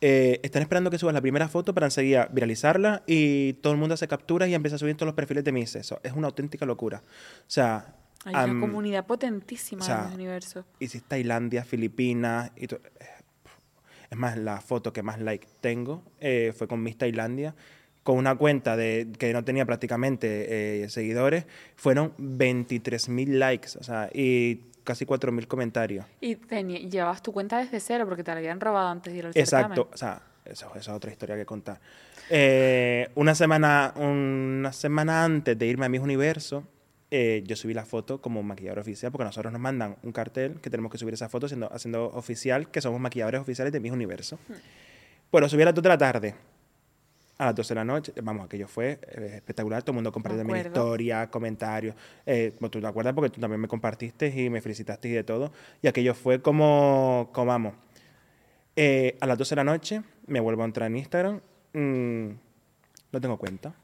eh, 0.00 0.40
están 0.42 0.62
esperando 0.62 0.90
que 0.90 0.98
subas 0.98 1.14
la 1.14 1.20
primera 1.20 1.48
foto 1.48 1.72
para 1.74 1.86
enseguida 1.86 2.28
viralizarla 2.32 3.04
y 3.06 3.52
todo 3.54 3.72
el 3.72 3.78
mundo 3.78 3.94
hace 3.94 4.08
capturas 4.08 4.48
y 4.48 4.54
empieza 4.54 4.74
a 4.76 4.78
subir 4.78 4.96
todos 4.96 5.06
los 5.06 5.14
perfiles 5.14 5.44
de 5.44 5.52
Miss. 5.52 5.76
Eso 5.76 6.00
es 6.02 6.12
una 6.12 6.26
auténtica 6.28 6.66
locura. 6.66 7.02
O 7.06 7.44
sea... 7.50 7.96
Hay 8.24 8.34
una 8.34 8.42
am, 8.42 8.60
comunidad 8.60 9.04
potentísima 9.04 9.82
o 9.82 9.84
sea, 9.84 10.02
en 10.02 10.08
el 10.08 10.14
universo. 10.14 10.64
hiciste 10.78 11.08
Tailandia, 11.08 11.64
Filipinas 11.64 12.52
y 12.56 12.68
to- 12.68 12.80
es 14.10 14.16
más 14.16 14.36
la 14.36 14.60
foto 14.60 14.92
que 14.92 15.02
más 15.02 15.20
like 15.20 15.46
tengo 15.60 16.04
eh, 16.20 16.52
fue 16.56 16.68
con 16.68 16.82
Miss 16.82 16.98
Tailandia 16.98 17.54
con 18.02 18.16
una 18.16 18.34
cuenta 18.34 18.76
de 18.76 19.08
que 19.18 19.32
no 19.32 19.44
tenía 19.44 19.64
prácticamente 19.64 20.82
eh, 20.84 20.88
seguidores 20.88 21.44
fueron 21.76 22.12
23.000 22.16 23.26
likes 23.38 23.78
o 23.78 23.82
sea 23.82 24.10
y 24.12 24.60
casi 24.84 25.06
4.000 25.06 25.46
comentarios 25.46 26.04
Y 26.20 26.36
llevabas 26.88 27.22
tu 27.22 27.32
cuenta 27.32 27.58
desde 27.58 27.78
cero 27.80 28.04
porque 28.08 28.24
te 28.24 28.32
la 28.32 28.38
habían 28.38 28.60
robado 28.60 28.88
antes 28.88 29.12
de 29.12 29.18
ir 29.20 29.26
al 29.26 29.32
exacto 29.34 29.88
certamen. 29.90 29.94
o 29.94 29.96
sea 29.96 30.22
eso 30.44 30.72
es 30.74 30.88
otra 30.88 31.10
historia 31.12 31.36
que 31.36 31.46
contar 31.46 31.78
Eh, 32.30 33.08
una 33.14 33.34
semana 33.34 33.92
una 33.96 34.72
semana 34.72 35.24
antes 35.24 35.56
de 35.58 35.66
irme 35.66 35.86
a 35.86 35.88
Miss 35.88 36.00
Universo 36.00 36.64
eh, 37.14 37.42
yo 37.46 37.56
subí 37.56 37.74
la 37.74 37.84
foto 37.84 38.22
como 38.22 38.42
maquillador 38.42 38.78
oficial 38.78 39.12
porque 39.12 39.26
nosotros 39.26 39.52
nos 39.52 39.60
mandan 39.60 39.96
un 40.02 40.12
cartel 40.12 40.58
que 40.62 40.70
tenemos 40.70 40.90
que 40.90 40.96
subir 40.96 41.12
esa 41.12 41.28
foto 41.28 41.46
siendo, 41.46 41.70
haciendo 41.70 42.06
oficial 42.06 42.70
que 42.70 42.80
somos 42.80 42.98
maquilladores 43.00 43.38
oficiales 43.42 43.70
de 43.70 43.80
Miss 43.80 43.92
Universo. 43.92 44.38
Bueno, 45.30 45.46
subí 45.46 45.60
a 45.60 45.66
las 45.66 45.74
2 45.74 45.82
de 45.82 45.88
la 45.90 45.98
tarde. 45.98 46.34
A 47.38 47.46
las 47.46 47.54
12 47.54 47.68
de 47.68 47.74
la 47.74 47.84
noche. 47.84 48.12
Vamos, 48.22 48.46
aquello 48.46 48.68
fue 48.68 49.00
eh, 49.02 49.32
espectacular. 49.36 49.82
Todo 49.82 49.92
el 49.92 49.96
mundo 49.96 50.12
compartiendo 50.12 50.44
mi 50.44 50.58
acuerdo. 50.58 50.80
historia, 50.80 51.30
comentarios. 51.30 51.94
Eh, 52.26 52.54
bueno, 52.60 52.70
tú 52.70 52.80
te 52.80 52.86
acuerdas 52.86 53.14
porque 53.14 53.30
tú 53.30 53.40
también 53.40 53.60
me 53.60 53.68
compartiste 53.68 54.28
y 54.28 54.50
me 54.50 54.60
felicitaste 54.60 55.08
y 55.08 55.12
de 55.12 55.24
todo. 55.24 55.52
Y 55.80 55.88
aquello 55.88 56.14
fue 56.14 56.40
como, 56.40 57.30
como 57.32 57.46
vamos. 57.46 57.74
Eh, 58.76 59.16
a 59.20 59.26
las 59.26 59.36
12 59.36 59.50
de 59.54 59.56
la 59.56 59.64
noche 59.64 60.02
me 60.26 60.40
vuelvo 60.40 60.62
a 60.62 60.66
entrar 60.66 60.90
en 60.90 60.96
Instagram. 60.96 61.40
mm, 61.72 62.28
no 63.12 63.20
tengo 63.20 63.36
cuenta. 63.36 63.74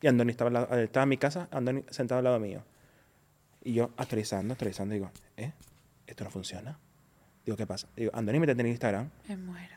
Y 0.00 0.06
Andoni 0.06 0.32
estaba, 0.32 0.68
eh, 0.76 0.84
estaba 0.84 1.04
en 1.04 1.08
mi 1.08 1.16
casa, 1.16 1.48
Andoni 1.50 1.84
sentado 1.90 2.18
al 2.18 2.24
lado 2.24 2.40
mío. 2.40 2.62
Y 3.62 3.72
yo 3.72 3.90
actualizando, 3.96 4.52
actualizando, 4.52 4.92
digo, 4.92 5.10
¿eh? 5.36 5.52
¿Esto 6.06 6.24
no 6.24 6.30
funciona? 6.30 6.78
Digo, 7.44 7.56
¿qué 7.56 7.66
pasa? 7.66 7.88
Digo, 7.96 8.10
Andoni, 8.12 8.38
métete 8.38 8.60
en 8.60 8.66
Instagram. 8.68 9.10
Me 9.28 9.36
muero. 9.36 9.76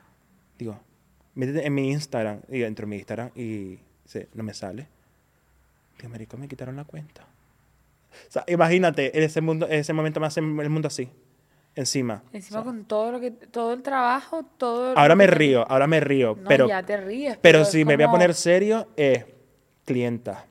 Digo, 0.58 0.80
métete 1.38 1.65
en 1.65 1.73
mi 1.73 1.91
Instagram. 1.91 2.41
Y 2.50 2.63
entro 2.63 2.84
en 2.84 2.89
mi 2.89 2.95
Instagram 2.97 3.32
y 3.36 3.80
dice, 4.04 4.28
no 4.34 4.43
me 4.43 4.54
sale. 4.54 4.88
Digo, 5.97 6.10
marico, 6.10 6.38
me 6.38 6.47
quitaron 6.47 6.76
la 6.76 6.84
cuenta. 6.84 7.23
O 7.23 8.32
sea, 8.32 8.43
imagínate, 8.47 9.15
en 9.17 9.23
ese, 9.23 9.41
mundo, 9.41 9.67
en 9.67 9.80
ese 9.80 9.93
momento 9.93 10.19
me 10.19 10.28
hace 10.28 10.39
el 10.39 10.69
mundo 10.69 10.88
así, 10.88 11.10
encima. 11.76 12.23
Encima 12.34 12.60
O 12.60 12.63
sea, 12.63 12.71
con 12.71 12.86
todo 12.86 13.12
lo 13.12 13.19
que, 13.19 13.32
todo 13.32 13.73
el 13.73 13.84
trabajo, 13.84 14.43
todo. 14.58 14.97
ahora 14.97 15.15
me 15.15 15.28
río, 15.28 15.69
ahora 15.69 15.86
me 15.88 16.00
río, 16.00 16.36
No, 16.41 16.47
pero, 16.47 16.67
ya 16.67 16.82
te 16.84 16.97
ríes. 16.97 17.38
pero 17.41 17.63
si 17.65 17.86
me 17.86 17.95
voy 17.95 18.06
a 18.06 18.12
poner 18.12 18.34
serio, 18.34 18.88
es 18.95 19.26
clienta. 19.86 20.45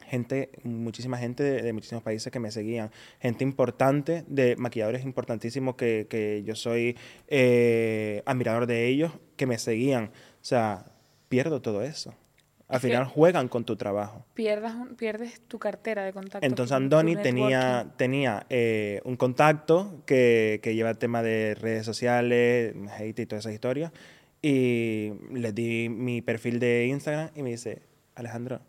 Gente, 0.00 0.50
muchísima 0.64 1.18
gente 1.18 1.42
de, 1.42 1.62
de 1.62 1.72
muchísimos 1.72 2.02
países 2.02 2.32
que 2.32 2.40
me 2.40 2.50
seguían. 2.50 2.90
Gente 3.20 3.44
importante, 3.44 4.24
de 4.26 4.56
maquilladores 4.56 5.04
importantísimos 5.04 5.74
que, 5.76 6.06
que 6.08 6.42
yo 6.44 6.54
soy 6.54 6.96
eh, 7.28 8.22
admirador 8.24 8.66
de 8.66 8.86
ellos, 8.86 9.12
que 9.36 9.46
me 9.46 9.58
seguían. 9.58 10.04
O 10.06 10.44
sea, 10.44 10.86
pierdo 11.28 11.60
todo 11.60 11.82
eso. 11.82 12.14
Al 12.68 12.76
Es 12.76 12.82
final 12.82 13.04
juegan 13.04 13.48
con 13.48 13.64
tu 13.64 13.76
trabajo. 13.76 14.24
Pierdas 14.32 14.74
pierdes 14.96 15.42
tu 15.46 15.58
cartera 15.58 16.04
de 16.04 16.14
contactos. 16.14 16.48
Entonces 16.48 16.74
Andoni 16.74 17.16
tenía, 17.16 17.92
tenía 17.98 18.46
eh, 18.48 19.02
un 19.04 19.16
contacto 19.16 20.02
que, 20.06 20.58
que 20.62 20.74
lleva 20.74 20.88
el 20.88 20.96
tema 20.96 21.22
de 21.22 21.54
redes 21.54 21.84
sociales, 21.84 22.74
hate 22.98 23.18
y 23.18 23.26
todas 23.26 23.44
esas 23.44 23.52
historias. 23.52 23.92
Y 24.40 25.12
le 25.32 25.52
di 25.52 25.90
mi 25.90 26.22
perfil 26.22 26.58
de 26.58 26.86
Instagram 26.86 27.28
y 27.36 27.42
me 27.42 27.50
dice, 27.50 27.82
Alejandro, 28.14 28.62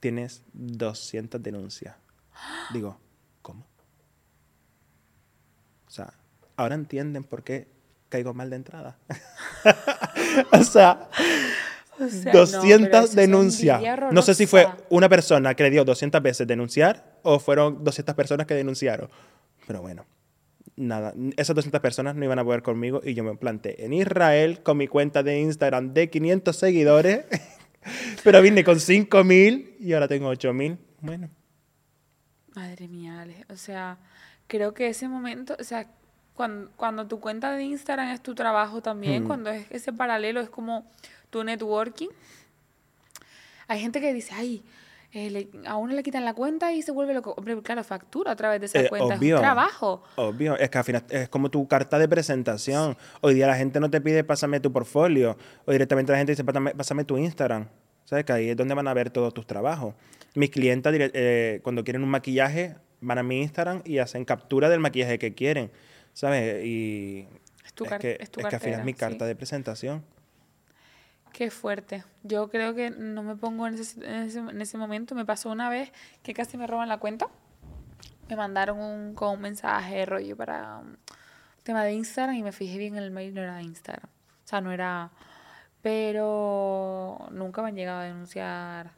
tienes 0.00 0.42
200 0.52 1.42
denuncias. 1.42 1.96
Digo, 2.72 2.98
¿cómo? 3.42 3.66
O 5.86 5.90
sea, 5.90 6.14
ahora 6.56 6.74
entienden 6.74 7.24
por 7.24 7.44
qué 7.44 7.68
caigo 8.08 8.34
mal 8.34 8.50
de 8.50 8.56
entrada. 8.56 8.98
o 10.52 10.64
sea, 10.64 11.08
O 12.00 12.08
sea, 12.08 12.32
no, 12.32 12.32
pero 12.32 12.44
eso 12.44 12.60
200 12.60 13.04
es 13.04 13.14
denuncias. 13.14 13.82
No 14.10 14.22
sé 14.22 14.34
si 14.34 14.46
fue 14.46 14.66
una 14.88 15.08
persona 15.08 15.54
que 15.54 15.64
le 15.64 15.70
dio 15.70 15.84
200 15.84 16.22
veces 16.22 16.46
denunciar 16.46 17.18
o 17.22 17.38
fueron 17.38 17.84
200 17.84 18.14
personas 18.14 18.46
que 18.46 18.54
denunciaron. 18.54 19.10
Pero 19.66 19.82
bueno, 19.82 20.06
nada, 20.76 21.14
esas 21.36 21.54
200 21.54 21.80
personas 21.80 22.16
no 22.16 22.24
iban 22.24 22.38
a 22.38 22.44
poder 22.44 22.62
conmigo 22.62 23.00
y 23.04 23.14
yo 23.14 23.22
me 23.22 23.36
planté 23.36 23.84
en 23.84 23.92
Israel 23.92 24.62
con 24.62 24.78
mi 24.78 24.88
cuenta 24.88 25.22
de 25.22 25.40
Instagram 25.40 25.92
de 25.92 26.08
500 26.08 26.56
seguidores, 26.56 27.24
pero 28.24 28.42
vine 28.42 28.62
con 28.64 28.78
5000 28.80 29.76
y 29.80 29.92
ahora 29.92 30.08
tengo 30.08 30.28
8000. 30.28 30.78
Bueno, 31.00 31.30
Madre 32.54 32.88
mía, 32.88 33.20
Ale. 33.22 33.44
O 33.48 33.56
sea, 33.56 33.96
creo 34.48 34.74
que 34.74 34.88
ese 34.88 35.08
momento, 35.08 35.56
o 35.58 35.64
sea, 35.64 35.86
cuando, 36.34 36.70
cuando 36.76 37.06
tu 37.06 37.20
cuenta 37.20 37.52
de 37.52 37.62
Instagram 37.64 38.08
es 38.10 38.20
tu 38.22 38.34
trabajo 38.34 38.82
también, 38.82 39.24
Mm. 39.24 39.26
cuando 39.26 39.50
es 39.50 39.66
ese 39.70 39.92
paralelo, 39.92 40.40
es 40.40 40.50
como 40.50 40.84
tu 41.30 41.44
networking. 41.44 42.08
Hay 43.68 43.80
gente 43.80 44.00
que 44.00 44.12
dice, 44.12 44.34
ay, 44.34 44.62
eh, 45.12 45.30
le- 45.30 45.48
a 45.66 45.76
uno 45.76 45.94
le 45.94 46.02
quitan 46.02 46.24
la 46.24 46.34
cuenta 46.34 46.72
y 46.72 46.82
se 46.82 46.92
vuelve 46.92 47.14
loco. 47.14 47.34
Hombre, 47.36 47.60
claro, 47.62 47.82
factura 47.84 48.32
a 48.32 48.36
través 48.36 48.60
de 48.60 48.66
esa 48.66 48.80
Eh, 48.80 48.88
cuenta. 48.88 49.16
obvio. 49.16 49.36
Es 49.36 49.40
un 49.40 49.44
trabajo. 49.44 50.02
Obvio, 50.16 50.56
es 50.56 50.70
que 50.70 50.78
al 50.78 50.84
final 50.84 51.04
es 51.10 51.28
como 51.28 51.50
tu 51.50 51.66
carta 51.66 51.98
de 51.98 52.08
presentación. 52.08 52.96
Hoy 53.20 53.34
día 53.34 53.46
la 53.46 53.56
gente 53.56 53.80
no 53.80 53.90
te 53.90 54.00
pide 54.00 54.22
pásame 54.24 54.60
tu 54.60 54.72
portfolio, 54.72 55.36
o 55.64 55.72
directamente 55.72 56.12
la 56.12 56.18
gente 56.18 56.32
dice 56.32 56.44
pásame, 56.44 56.74
pásame 56.74 57.04
tu 57.04 57.18
Instagram. 57.18 57.66
¿Sabes? 58.04 58.24
Que 58.24 58.32
ahí 58.32 58.48
es 58.50 58.56
donde 58.56 58.74
van 58.74 58.88
a 58.88 58.94
ver 58.94 59.10
todos 59.10 59.32
tus 59.32 59.46
trabajos. 59.46 59.94
Mis 60.34 60.50
clientes, 60.50 60.92
eh, 61.14 61.60
cuando 61.62 61.84
quieren 61.84 62.02
un 62.02 62.08
maquillaje, 62.08 62.74
van 63.00 63.18
a 63.18 63.22
mi 63.22 63.40
Instagram 63.40 63.82
y 63.84 63.98
hacen 63.98 64.24
captura 64.24 64.68
del 64.68 64.80
maquillaje 64.80 65.18
que 65.18 65.32
quieren. 65.34 65.70
¿Sabes? 66.12 66.64
Y 66.64 67.28
Es 67.64 67.72
tu 67.72 67.84
es, 67.84 67.92
que, 67.98 68.16
es 68.18 68.30
tu 68.30 68.40
es 68.40 68.46
que 68.46 68.56
al 68.56 68.60
final 68.60 68.80
es 68.80 68.84
mi 68.86 68.92
sí. 68.92 68.98
carta 68.98 69.26
de 69.26 69.36
presentación. 69.36 70.04
Qué 71.32 71.50
fuerte. 71.50 72.04
Yo 72.22 72.50
creo 72.50 72.74
que 72.74 72.90
no 72.90 73.22
me 73.22 73.36
pongo 73.36 73.66
en 73.66 73.74
ese, 73.74 74.04
en 74.04 74.22
ese, 74.24 74.38
en 74.40 74.60
ese 74.60 74.78
momento. 74.78 75.14
Me 75.14 75.24
pasó 75.24 75.50
una 75.50 75.68
vez 75.70 75.92
que 76.22 76.34
casi 76.34 76.56
me 76.56 76.66
roban 76.66 76.88
la 76.88 76.98
cuenta. 76.98 77.28
Me 78.28 78.36
mandaron 78.36 78.78
un, 78.78 79.14
con 79.14 79.30
un 79.34 79.40
mensaje 79.40 80.04
rollo 80.06 80.36
para 80.36 80.78
un 80.78 80.98
tema 81.62 81.84
de 81.84 81.92
Instagram 81.92 82.36
y 82.36 82.42
me 82.42 82.52
fijé 82.52 82.78
bien 82.78 82.96
en 82.96 83.02
el 83.02 83.10
mail, 83.10 83.34
no 83.34 83.42
era 83.42 83.62
Instagram. 83.62 84.08
O 84.44 84.48
sea, 84.48 84.60
no 84.60 84.72
era... 84.72 85.10
Pero 85.82 87.28
nunca 87.30 87.62
me 87.62 87.68
han 87.68 87.74
llegado 87.74 88.00
a 88.00 88.04
denunciar 88.04 88.90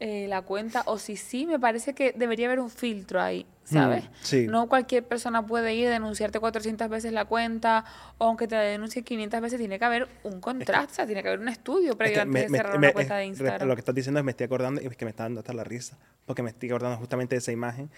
eh, 0.00 0.26
la 0.28 0.42
cuenta. 0.42 0.82
O 0.86 0.98
si 0.98 1.16
sí, 1.16 1.46
me 1.46 1.58
parece 1.60 1.94
que 1.94 2.12
debería 2.16 2.46
haber 2.46 2.58
un 2.58 2.70
filtro 2.70 3.20
ahí, 3.20 3.46
¿sabes? 3.64 4.04
sí. 4.22 4.46
No 4.48 4.66
cualquier 4.68 5.04
persona 5.04 5.46
puede 5.46 5.74
ir 5.74 5.86
a 5.88 5.90
denunciarte 5.90 6.40
400 6.40 6.88
veces 6.88 7.12
la 7.12 7.26
cuenta, 7.26 7.84
o 8.18 8.24
aunque 8.26 8.48
te 8.48 8.56
denuncie 8.56 9.02
500 9.02 9.40
veces, 9.40 9.58
tiene 9.58 9.78
que 9.78 9.84
haber 9.84 10.08
un 10.24 10.40
o 10.42 10.88
sea, 10.90 11.06
tiene 11.06 11.22
que 11.22 11.28
haber 11.28 11.40
un 11.40 11.48
estudio 11.48 11.90
Es 11.90 11.96
previo 11.96 12.14
que 12.14 12.20
antes 12.22 12.32
me- 12.32 12.40
de 12.40 12.48
cerrar 12.64 12.72
me- 12.72 12.78
una 12.78 12.88
es- 12.88 12.94
cuenta 12.94 13.16
de 13.16 13.24
Instagram. 13.26 13.68
Lo 13.68 13.74
que 13.76 13.80
estás 13.80 13.94
diciendo 13.94 14.18
es 14.20 14.24
me 14.24 14.30
estoy 14.32 14.46
acordando 14.46 14.80
y 14.82 14.86
es 14.86 14.96
que 14.96 15.04
me 15.04 15.10
está 15.10 15.22
dando 15.24 15.40
hasta 15.40 15.52
la 15.52 15.62
risa. 15.64 15.98
Porque 16.26 16.42
me 16.42 16.50
estoy 16.50 16.68
acordando 16.70 16.96
justamente 16.98 17.34
de 17.34 17.38
esa 17.38 17.52
imagen. 17.52 17.90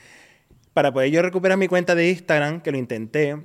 Para 0.74 0.92
poder 0.92 1.10
yo 1.10 1.22
recuperar 1.22 1.56
mi 1.58 1.68
cuenta 1.68 1.94
de 1.94 2.08
Instagram, 2.10 2.62
que 2.62 2.72
lo 2.72 2.78
intenté, 2.78 3.36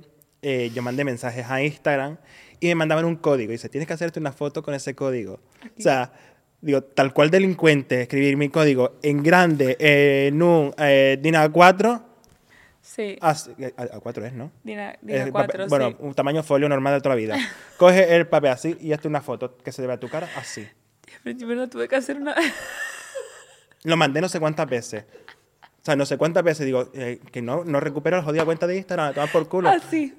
eh, 0.42 0.70
yo 0.74 0.82
mandé 0.82 1.04
mensajes 1.04 1.46
a 1.48 1.62
Instagram 1.62 2.16
y 2.58 2.66
me 2.68 2.74
mandaban 2.74 3.04
un 3.04 3.16
código. 3.16 3.52
Y 3.52 3.54
dice, 3.56 3.68
tienes 3.68 3.86
que 3.86 3.92
hacerte 3.92 4.18
una 4.18 4.32
foto 4.32 4.62
con 4.62 4.74
ese 4.74 4.94
código. 4.94 5.40
O 5.78 5.80
sea, 5.82 6.12
digo, 6.60 6.82
tal 6.82 7.12
cual 7.12 7.30
delincuente, 7.30 8.02
escribir 8.02 8.36
mi 8.36 8.48
código 8.48 8.96
en 9.02 9.22
grande, 9.22 9.76
eh, 9.78 10.26
en 10.28 10.42
un 10.42 10.74
eh, 10.78 11.18
DIN 11.20 11.34
A4. 11.34 12.02
Sí, 12.80 13.18
así- 13.20 13.50
A, 13.76 13.84
A4 14.00 14.24
es, 14.26 14.32
¿no? 14.32 14.50
Dina, 14.64 14.96
Dina 15.02 15.24
el 15.24 15.32
4, 15.32 15.52
papel- 15.64 15.68
bueno, 15.68 15.90
sí. 15.90 15.96
un 16.00 16.14
tamaño 16.14 16.42
folio 16.42 16.68
normal 16.68 16.94
de 16.94 17.00
toda 17.00 17.14
la 17.14 17.20
vida. 17.20 17.36
Coge 17.76 18.16
el 18.16 18.26
papel 18.26 18.50
así 18.50 18.76
y 18.80 18.92
hazte 18.92 19.08
una 19.08 19.20
foto 19.20 19.56
que 19.58 19.72
se 19.72 19.82
le 19.82 19.88
vea 19.88 19.98
tu 20.00 20.08
cara 20.08 20.28
así. 20.36 20.66
Pero 21.22 21.54
lo 21.54 21.68
tuve 21.68 21.86
que 21.88 21.96
hacer 21.96 22.16
una... 22.16 22.34
Lo 23.84 23.96
mandé 23.96 24.20
no 24.20 24.28
sé 24.28 24.40
cuántas 24.40 24.68
veces. 24.68 25.04
O 25.62 25.84
sea, 25.84 25.94
no 25.96 26.04
sé 26.04 26.18
cuántas 26.18 26.42
veces 26.42 26.66
digo 26.66 26.90
eh, 26.94 27.20
que 27.30 27.40
no, 27.42 27.64
no 27.64 27.78
recupero 27.80 28.16
la 28.16 28.22
jodida 28.22 28.44
cuenta 28.44 28.66
de 28.66 28.76
Instagram, 28.76 29.14
toma 29.14 29.26
por 29.28 29.48
culo. 29.48 29.68
Así. 29.68 30.14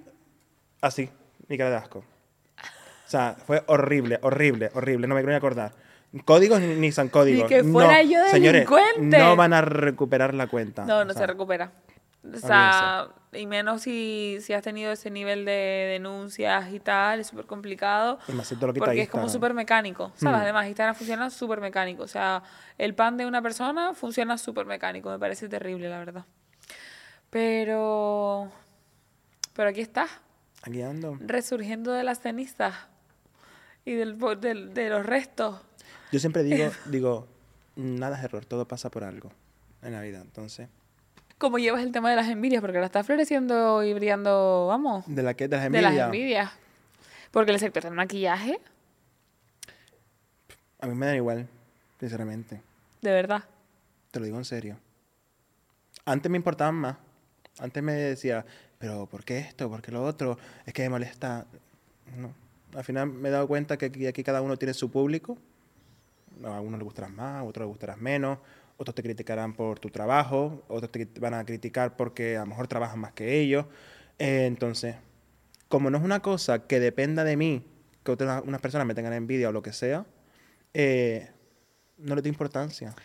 Así, 0.81 1.09
mi 1.47 1.57
cara 1.57 1.71
de 1.71 1.75
asco. 1.75 1.99
O 1.99 3.09
sea, 3.09 3.35
fue 3.45 3.63
horrible, 3.67 4.19
horrible, 4.21 4.69
horrible. 4.73 5.07
No 5.07 5.15
me 5.15 5.21
quiero 5.21 5.31
ni 5.33 5.37
acordar. 5.37 5.73
Códigos 6.25 6.59
ni, 6.61 6.91
san 6.91 7.09
códigos. 7.09 7.47
que 7.47 7.63
fuera 7.63 8.01
no, 8.03 8.09
yo 8.09 8.27
señores, 8.31 8.67
no 8.99 9.35
van 9.35 9.53
a 9.53 9.61
recuperar 9.61 10.33
la 10.33 10.47
cuenta. 10.47 10.85
No, 10.85 10.99
O 10.99 11.05
no 11.05 11.13
sea, 11.13 11.21
se 11.21 11.27
recupera. 11.27 11.71
O 12.33 12.37
sea, 12.37 13.07
y 13.31 13.45
menos 13.45 13.83
si, 13.83 14.39
si 14.41 14.51
has 14.53 14.61
tenido 14.61 14.91
ese 14.91 15.09
nivel 15.09 15.45
de 15.45 15.87
denuncias 15.91 16.73
y 16.73 16.79
tal, 16.79 17.19
es 17.21 17.27
súper 17.27 17.45
complicado. 17.45 18.19
Y 18.27 18.33
más 18.33 18.51
lo 18.51 18.73
Porque 18.73 19.03
es 19.03 19.09
como 19.09 19.29
súper 19.29 19.53
mecánico, 19.53 20.11
¿sabes? 20.15 20.39
Hmm. 20.39 20.43
Además, 20.43 20.67
Instagram 20.67 20.95
funciona 20.95 21.29
súper 21.29 21.61
mecánico. 21.61 22.03
O 22.03 22.07
sea, 22.07 22.43
el 22.77 22.93
pan 22.95 23.15
de 23.15 23.25
una 23.25 23.41
persona 23.41 23.93
funciona 23.93 24.37
súper 24.37 24.65
mecánico. 24.65 25.09
Me 25.11 25.19
parece 25.19 25.47
terrible, 25.47 25.89
la 25.89 25.99
verdad. 25.99 26.25
Pero... 27.29 28.51
Pero 29.53 29.69
aquí 29.69 29.81
estás, 29.81 30.09
Aquí 30.63 30.81
ando. 30.81 31.17
resurgiendo 31.19 31.91
de 31.91 32.03
las 32.03 32.19
cenizas 32.21 32.73
y 33.85 33.93
del, 33.93 34.17
del- 34.39 34.73
de 34.73 34.89
los 34.89 35.05
restos. 35.05 35.59
Yo 36.11 36.19
siempre 36.19 36.43
digo, 36.43 36.71
digo, 36.85 37.27
nada 37.75 38.17
es 38.17 38.23
error, 38.23 38.45
todo 38.45 38.67
pasa 38.67 38.89
por 38.89 39.03
algo 39.03 39.31
en 39.81 39.93
la 39.93 40.01
vida. 40.01 40.19
Entonces, 40.21 40.67
¿Cómo 41.37 41.57
llevas 41.57 41.83
el 41.83 41.93
tema 41.93 42.09
de 42.09 42.17
las 42.17 42.27
envidias? 42.27 42.59
Porque 42.59 42.75
ahora 42.77 42.87
está 42.87 43.01
floreciendo 43.03 43.81
y 43.83 43.93
brillando, 43.93 44.65
vamos, 44.67 45.05
de 45.07 45.23
la 45.23 45.33
que 45.35 45.47
de 45.47 45.55
las 45.55 45.61
de 45.61 45.67
envidias. 45.67 45.93
las 45.95 46.05
envidias. 46.07 46.51
Porque 47.31 47.51
el 47.53 47.59
sector 47.59 47.83
del 47.83 47.93
maquillaje, 47.93 48.59
A 50.81 50.87
mí 50.87 50.95
me 50.95 51.05
da 51.05 51.15
igual, 51.15 51.47
sinceramente. 51.99 52.61
de 53.01 53.11
verdad. 53.11 53.43
Te 54.11 54.19
lo 54.19 54.25
digo 54.25 54.37
en 54.37 54.45
serio. 54.45 54.77
Antes 56.05 56.29
me 56.31 56.37
importaban 56.37 56.75
más. 56.75 56.97
Antes 57.59 57.83
me 57.83 57.93
decía, 57.93 58.45
pero 58.79 59.05
¿por 59.05 59.23
qué 59.23 59.37
esto? 59.39 59.69
¿Por 59.69 59.81
qué 59.81 59.91
lo 59.91 60.03
otro? 60.03 60.37
Es 60.65 60.73
que 60.73 60.81
me 60.83 60.89
molesta. 60.89 61.45
No. 62.17 62.33
Al 62.75 62.83
final 62.83 63.07
me 63.07 63.29
he 63.29 63.31
dado 63.31 63.47
cuenta 63.47 63.77
que 63.77 63.85
aquí, 63.85 64.07
aquí 64.07 64.23
cada 64.23 64.41
uno 64.41 64.57
tiene 64.57 64.73
su 64.73 64.89
público. 64.91 65.37
A 66.43 66.61
uno 66.61 66.77
le 66.77 66.83
gustarás 66.83 67.11
más, 67.11 67.39
a 67.39 67.43
otro 67.43 67.63
le 67.63 67.67
gustarás 67.67 67.97
menos. 67.97 68.39
Otros 68.77 68.95
te 68.95 69.03
criticarán 69.03 69.53
por 69.53 69.79
tu 69.79 69.89
trabajo. 69.89 70.63
Otros 70.69 70.91
te 70.91 71.07
van 71.19 71.33
a 71.33 71.45
criticar 71.45 71.97
porque 71.97 72.37
a 72.37 72.41
lo 72.41 72.47
mejor 72.47 72.67
trabajas 72.67 72.97
más 72.97 73.11
que 73.11 73.39
ellos. 73.39 73.65
Eh, 74.17 74.45
entonces, 74.45 74.95
como 75.67 75.89
no 75.89 75.97
es 75.97 76.03
una 76.03 76.21
cosa 76.21 76.65
que 76.65 76.79
dependa 76.79 77.23
de 77.23 77.35
mí, 77.35 77.65
que 78.03 78.11
otras 78.11 78.41
unas 78.45 78.61
personas 78.61 78.87
me 78.87 78.95
tengan 78.95 79.13
envidia 79.13 79.49
o 79.49 79.51
lo 79.51 79.61
que 79.61 79.73
sea, 79.73 80.05
eh, 80.73 81.29
no 81.97 82.15
le 82.15 82.21
da 82.21 82.29
importancia. 82.29 82.95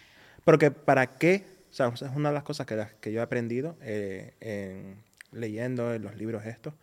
Porque 0.45 0.71
¿para 0.71 1.17
qué? 1.17 1.45
O 1.71 1.75
sea, 1.75 1.89
es 1.89 2.03
una 2.03 2.29
de 2.29 2.35
las 2.35 2.45
cosas 2.45 2.67
que, 2.67 2.87
que 3.01 3.13
yo 3.13 3.21
he 3.21 3.23
aprendido 3.23 3.77
eh, 3.83 4.35
en, 4.41 5.03
leyendo 5.33 5.93
en 5.93 6.03
los 6.03 6.15
libros 6.17 6.47
estos, 6.47 6.75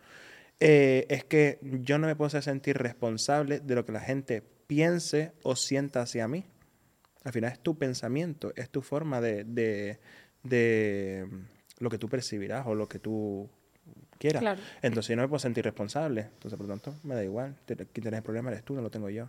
es 0.60 1.24
que 1.24 1.58
yo 1.62 1.98
no 1.98 2.06
me 2.06 2.14
puedo 2.14 2.30
sentir 2.40 2.78
responsable 2.78 3.58
de 3.58 3.74
lo 3.74 3.84
que 3.84 3.90
la 3.90 4.00
gente 4.00 4.44
piense 4.72 5.32
o 5.42 5.54
sienta 5.54 6.00
hacia 6.00 6.26
mí. 6.28 6.46
Al 7.24 7.32
final 7.32 7.52
es 7.52 7.58
tu 7.58 7.76
pensamiento, 7.76 8.54
es 8.56 8.70
tu 8.70 8.80
forma 8.80 9.20
de, 9.20 9.44
de, 9.44 10.00
de 10.42 11.28
lo 11.78 11.90
que 11.90 11.98
tú 11.98 12.08
percibirás 12.08 12.66
o 12.66 12.74
lo 12.74 12.88
que 12.88 12.98
tú 12.98 13.50
quieras. 14.18 14.58
Entonces 14.80 15.10
yo 15.10 15.16
no 15.16 15.22
me 15.22 15.28
puedo 15.28 15.40
sentir 15.40 15.62
responsable. 15.62 16.22
Entonces, 16.22 16.56
por 16.56 16.66
lo 16.66 16.72
tanto, 16.72 16.94
me 17.02 17.14
da 17.14 17.22
igual. 17.22 17.54
Quien 17.66 17.86
tiene 17.92 18.16
el 18.16 18.22
problema 18.22 18.50
eres 18.50 18.64
tú, 18.64 18.74
no 18.74 18.80
lo 18.80 18.90
tengo 18.90 19.10
yo. 19.10 19.28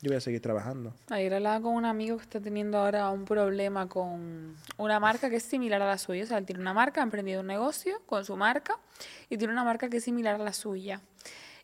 Yo 0.00 0.08
voy 0.08 0.16
a 0.16 0.20
seguir 0.22 0.40
trabajando. 0.40 0.94
Ayer 1.10 1.34
hablaba 1.34 1.60
con 1.60 1.74
un 1.74 1.84
amigo 1.84 2.16
que 2.16 2.22
está 2.22 2.40
teniendo 2.40 2.78
ahora 2.78 3.10
un 3.10 3.26
problema 3.26 3.90
con 3.90 4.56
una 4.78 5.00
marca 5.00 5.28
que 5.28 5.36
es 5.36 5.42
similar 5.42 5.82
a 5.82 5.86
la 5.86 5.98
suya. 5.98 6.24
O 6.24 6.26
sea, 6.26 6.38
él 6.38 6.46
tiene 6.46 6.62
una 6.62 6.72
marca, 6.72 7.02
ha 7.02 7.04
emprendido 7.04 7.42
un 7.42 7.48
negocio 7.48 8.00
con 8.06 8.24
su 8.24 8.38
marca 8.38 8.78
y 9.28 9.36
tiene 9.36 9.52
una 9.52 9.64
marca 9.64 9.90
que 9.90 9.98
es 9.98 10.04
similar 10.04 10.36
a 10.36 10.44
la 10.44 10.54
suya. 10.54 11.02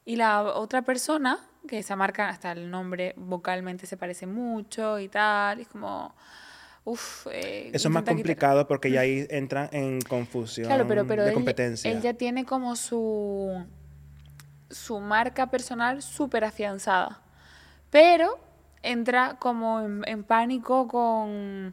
Y 0.05 0.17
la 0.17 0.43
otra 0.43 0.83
persona, 0.83 1.39
que 1.67 1.79
esa 1.79 1.97
marca, 1.97 2.29
hasta 2.29 2.53
el 2.53 2.71
nombre 2.71 3.15
vocalmente 3.17 3.87
se 3.87 3.97
parece 3.97 4.27
mucho 4.27 4.99
y 4.99 5.09
tal, 5.09 5.61
es 5.61 5.69
como... 5.69 6.15
Uf, 6.87 7.27
eh, 7.33 7.71
Eso 7.73 7.89
es 7.89 7.95
más 7.95 8.03
complicado 8.03 8.69
porque 8.69 8.91
ya 8.91 9.01
ahí 9.01 9.27
entra 9.31 9.71
en 9.73 10.03
confusión 10.03 10.67
claro, 10.67 10.87
pero, 10.87 11.07
pero 11.07 11.25
de 11.25 11.33
competencia. 11.33 11.91
Él 11.91 12.03
ya 12.03 12.13
tiene 12.13 12.45
como 12.45 12.77
su, 12.77 13.65
su 14.69 15.01
marca 15.01 15.51
personal 15.51 16.03
súper 16.03 16.45
afianzada 16.45 17.25
pero 17.95 18.41
entra 18.83 19.37
como 19.39 19.81
en, 19.81 20.25
pánico 20.25 20.89
con 20.89 21.73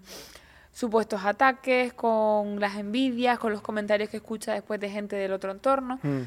supuestos 0.72 1.26
ataques, 1.26 1.94
con 1.94 2.60
las 2.60 2.76
envidias, 2.76 3.40
con 3.40 3.52
los 3.52 3.62
comentarios 3.62 4.08
que 4.08 4.18
escucha 4.18 4.54
después 4.54 4.80
de 4.80 4.92
gente 4.92 5.16
del 5.16 5.34
otro 5.34 5.52
entorno. 5.52 6.00
Mm. 6.04 6.22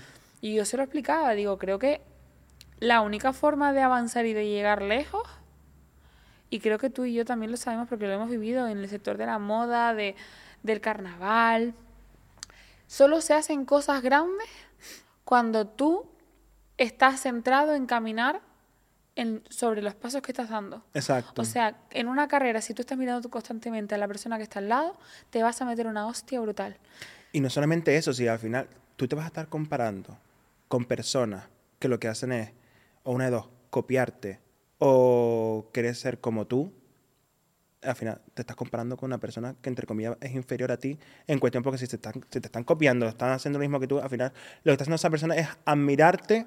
Y 0.44 0.52
yo 0.52 0.66
se 0.66 0.76
lo 0.76 0.83
explicaba, 0.83 1.33
digo, 1.33 1.57
creo 1.57 1.78
que 1.78 2.02
la 2.78 3.00
única 3.00 3.33
forma 3.33 3.72
de 3.72 3.80
avanzar 3.80 4.26
y 4.26 4.35
de 4.35 4.46
llegar 4.46 4.83
lejos, 4.83 5.22
y 6.50 6.61
creo 6.61 6.76
que 6.76 6.90
tú 6.90 7.07
y 7.07 7.14
yo 7.14 7.24
también 7.24 7.50
lo 7.50 7.57
sabemos 7.57 7.88
porque 7.88 8.07
lo 8.07 8.12
hemos 8.12 8.28
vivido 8.28 8.68
en 8.68 8.76
el 8.76 8.90
sector 8.90 9.16
de 9.16 9.24
la 9.24 9.38
moda, 9.38 9.94
de, 9.94 10.16
del 10.62 10.83
carnaval, 10.83 11.72
solo 12.87 13.22
se 13.22 13.33
hacen 13.33 13.64
cosas 13.64 14.02
grandes 14.02 14.46
cuando 15.24 15.66
tú 15.66 16.04
estás 16.76 17.22
centrado 17.22 17.74
en 17.74 17.87
caminar 17.87 18.42
sobre 19.48 19.80
los 19.80 19.94
pasos 19.94 20.20
que 20.20 20.33
estás 20.33 20.50
dando. 20.50 20.85
Exacto. 20.92 21.40
O 21.40 21.46
sea, 21.46 21.78
en 21.88 22.07
una 22.07 22.28
carrera, 22.28 22.61
si 22.61 22.74
tú 22.74 22.83
estás 22.83 22.98
mirando 22.98 23.30
constantemente 23.30 23.94
a 23.94 23.98
la 23.98 24.07
persona 24.07 24.37
que 24.37 24.42
está 24.42 24.59
al 24.59 24.68
lado, 24.68 24.94
te 25.30 25.42
vas 25.42 25.62
a 25.62 25.64
meter 25.64 25.87
una 25.87 26.07
hostia 26.07 26.38
brutal. 26.38 26.76
Y 27.33 27.40
no 27.40 27.48
solamente 27.48 27.96
eso, 27.96 28.12
si 28.12 28.28
al 28.28 28.38
final 28.38 28.68
tú 28.96 29.09
te 29.09 29.16
vas 29.16 29.24
a 29.24 29.28
estar 29.28 29.48
comparando 29.48 30.18
con 30.68 30.85
personas 30.85 31.48
que 31.79 31.88
lo 31.88 31.98
que 31.98 32.09
hacen 32.09 32.33
es, 32.33 32.53
o 33.03 33.12
una 33.12 33.27
de 33.27 33.31
dos, 33.33 33.48
copiarte 33.70 34.40
o 34.79 35.70
querer 35.72 35.94
ser 35.94 36.20
como 36.20 36.46
tú, 36.46 36.72
al 37.83 37.94
final 37.96 38.20
te 38.33 38.42
estás 38.42 38.57
comparando 38.57 38.96
con 38.96 39.09
una 39.09 39.18
persona 39.18 39.55
que 39.61 39.68
entre 39.68 39.87
comillas 39.87 40.16
es 40.20 40.33
inferior 40.33 40.72
a 40.72 40.79
ti 40.79 40.98
en 41.27 41.38
cuestión 41.38 41.62
porque 41.62 41.79
si, 41.79 41.87
te 41.87 41.96
están, 41.96 42.14
si 42.31 42.40
te 42.40 42.46
están 42.48 42.64
copiando, 42.64 43.07
están 43.07 43.31
haciendo 43.33 43.59
lo 43.59 43.62
mismo 43.62 43.79
que 43.79 43.87
tú, 43.87 43.98
al 43.98 44.09
final 44.09 44.33
lo 44.62 44.70
que 44.70 44.72
está 44.72 44.85
haciendo 44.85 44.96
esa 44.96 45.11
persona 45.11 45.37
es 45.37 45.48
admirarte 45.66 46.46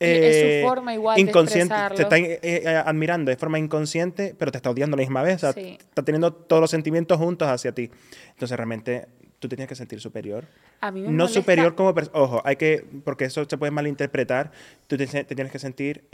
es 0.00 0.40
su 0.40 0.46
eh, 0.46 0.62
forma 0.64 0.94
igual 0.94 1.18
inconsciente, 1.18 1.74
te 1.94 2.02
está 2.02 2.16
eh, 2.16 2.40
eh, 2.42 2.68
admirando 2.68 3.30
de 3.30 3.36
forma 3.36 3.58
inconsciente, 3.58 4.34
pero 4.36 4.50
te 4.50 4.56
está 4.56 4.70
odiando 4.70 4.94
a 4.94 4.96
la 4.96 5.02
misma 5.02 5.22
vez. 5.22 5.44
Está 5.44 6.02
teniendo 6.02 6.32
todos 6.32 6.60
los 6.60 6.70
sentimientos 6.70 7.18
juntos 7.18 7.46
hacia 7.48 7.72
ti. 7.72 7.90
Entonces, 8.30 8.56
realmente, 8.56 9.08
tú 9.40 9.48
te 9.48 9.56
tienes 9.56 9.68
que 9.68 9.74
sentir 9.74 10.00
superior. 10.00 10.46
A 10.80 10.92
mí 10.92 11.00
me 11.00 11.10
no 11.10 11.26
superior 11.26 11.74
como 11.74 11.92
Ojo, 12.12 12.40
hay 12.44 12.56
que. 12.56 12.86
Porque 13.04 13.24
eso 13.24 13.44
se 13.48 13.58
puede 13.58 13.72
malinterpretar. 13.72 14.52
Tú 14.86 14.96
te, 14.96 15.06
tienes 15.06 15.50
que 15.50 15.58
sentir 15.58 16.04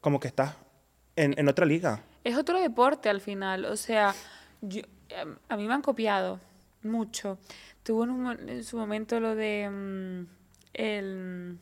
como 0.00 0.18
que 0.18 0.26
estás 0.26 0.56
en, 1.14 1.38
en, 1.38 1.48
otra 1.48 1.66
liga. 1.66 2.02
Es 2.24 2.36
otro 2.36 2.60
deporte 2.60 3.08
al 3.08 3.20
final. 3.20 3.66
O 3.66 3.76
sea, 3.76 4.14
yo, 4.62 4.82
a 5.48 5.56
mí 5.56 5.68
me 5.68 5.74
han 5.74 5.82
copiado 5.82 6.40
mucho. 6.82 7.38
Tuvo 7.84 8.04
en, 8.04 8.48
en 8.48 8.64
su 8.64 8.76
momento 8.76 9.20
lo 9.20 9.36
de. 9.36 9.70
Mm, 9.70 10.26
el 10.74 11.58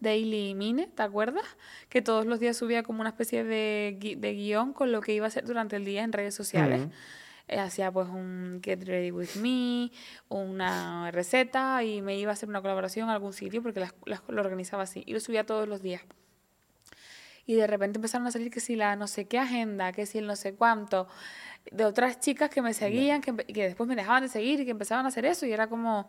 Daily 0.00 0.54
Mine, 0.54 0.88
¿te 0.94 1.02
acuerdas? 1.02 1.44
Que 1.88 2.02
todos 2.02 2.26
los 2.26 2.40
días 2.40 2.56
subía 2.56 2.82
como 2.82 3.00
una 3.00 3.10
especie 3.10 3.44
de, 3.44 4.16
de 4.18 4.34
guion 4.34 4.72
con 4.72 4.92
lo 4.92 5.00
que 5.00 5.12
iba 5.12 5.26
a 5.26 5.28
hacer 5.28 5.44
durante 5.44 5.76
el 5.76 5.84
día 5.84 6.02
en 6.02 6.12
redes 6.12 6.34
sociales. 6.34 6.82
Eh, 6.82 6.90
hacía 7.58 7.90
pues 7.90 8.08
un 8.08 8.60
Get 8.62 8.84
Ready 8.84 9.10
With 9.10 9.36
Me, 9.36 9.90
una 10.28 11.10
receta 11.10 11.82
y 11.82 12.02
me 12.02 12.16
iba 12.18 12.30
a 12.30 12.34
hacer 12.34 12.48
una 12.48 12.60
colaboración 12.60 13.08
en 13.08 13.10
algún 13.10 13.32
sitio 13.32 13.62
porque 13.62 13.80
las, 13.80 13.94
lo 14.28 14.40
organizaba 14.40 14.84
así 14.84 15.02
y 15.06 15.12
lo 15.12 15.20
subía 15.20 15.44
todos 15.44 15.68
los 15.68 15.82
días. 15.82 16.02
Y 17.46 17.54
de 17.54 17.66
repente 17.66 17.98
empezaron 17.98 18.26
a 18.26 18.30
salir 18.30 18.50
que 18.50 18.60
si 18.60 18.76
la 18.76 18.94
no 18.94 19.08
sé 19.08 19.26
qué 19.26 19.38
agenda, 19.38 19.92
que 19.92 20.06
si 20.06 20.18
el 20.18 20.26
no 20.26 20.36
sé 20.36 20.54
cuánto, 20.54 21.08
de 21.70 21.84
otras 21.84 22.20
chicas 22.20 22.50
que 22.50 22.62
me 22.62 22.74
seguían, 22.74 23.20
que, 23.20 23.34
que 23.34 23.64
después 23.64 23.88
me 23.88 23.96
dejaban 23.96 24.22
de 24.22 24.28
seguir 24.28 24.60
y 24.60 24.64
que 24.64 24.70
empezaban 24.70 25.04
a 25.04 25.08
hacer 25.08 25.24
eso 25.24 25.46
y 25.46 25.52
era 25.52 25.66
como, 25.66 26.08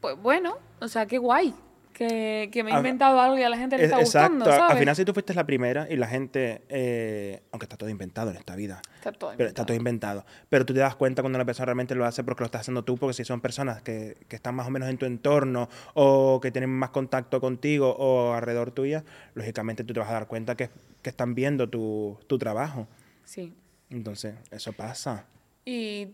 pues 0.00 0.16
bueno, 0.16 0.58
o 0.80 0.88
sea, 0.88 1.06
qué 1.06 1.18
guay, 1.18 1.54
que, 1.98 2.62
me 2.62 2.70
he 2.70 2.76
inventado 2.76 3.20
algo 3.20 3.36
y 3.36 3.42
a 3.42 3.48
la 3.48 3.58
gente 3.58 3.76
le 3.76 3.84
está 3.84 3.98
gustando, 3.98 4.44
¿sabes? 4.44 4.70
Al 4.70 4.78
final 4.78 4.94
si 4.94 5.04
tú 5.04 5.12
fuiste 5.12 5.34
la 5.34 5.44
primera 5.44 5.86
y 5.90 5.96
la 5.96 6.06
gente, 6.06 6.62
eh, 6.68 7.42
aunque 7.50 7.64
está 7.64 7.76
todo 7.76 7.88
inventado 7.88 8.30
en 8.30 8.36
esta 8.36 8.54
vida, 8.54 8.80
está 8.96 9.10
todo, 9.12 9.32
pero 9.36 9.48
está 9.48 9.66
todo 9.66 9.76
inventado, 9.76 10.24
pero 10.48 10.64
tú 10.64 10.74
te 10.74 10.80
das 10.80 10.94
cuenta 10.94 11.22
cuando 11.22 11.38
la 11.38 11.44
persona 11.44 11.66
realmente 11.66 11.96
lo 11.96 12.04
hace 12.04 12.22
porque 12.22 12.42
lo 12.42 12.46
estás 12.46 12.60
haciendo 12.60 12.84
tú, 12.84 12.96
porque 12.96 13.14
si 13.14 13.24
son 13.24 13.40
personas 13.40 13.82
que, 13.82 14.16
que 14.28 14.36
están 14.36 14.54
más 14.54 14.68
o 14.68 14.70
menos 14.70 14.88
en 14.88 14.96
tu 14.96 15.06
entorno 15.06 15.68
o 15.94 16.40
que 16.40 16.52
tienen 16.52 16.70
más 16.70 16.90
contacto 16.90 17.40
contigo 17.40 17.96
o 17.98 18.32
alrededor 18.32 18.70
tuya, 18.70 19.04
lógicamente 19.34 19.82
tú 19.82 19.92
te 19.92 20.00
vas 20.00 20.10
a 20.10 20.12
dar 20.12 20.28
cuenta 20.28 20.56
que, 20.56 20.70
que 21.02 21.10
están 21.10 21.34
viendo 21.34 21.68
tu, 21.68 22.18
tu 22.28 22.38
trabajo. 22.38 22.86
Sí. 23.24 23.52
Entonces, 23.90 24.36
eso 24.50 24.72
pasa. 24.72 25.26
Y 25.64 26.08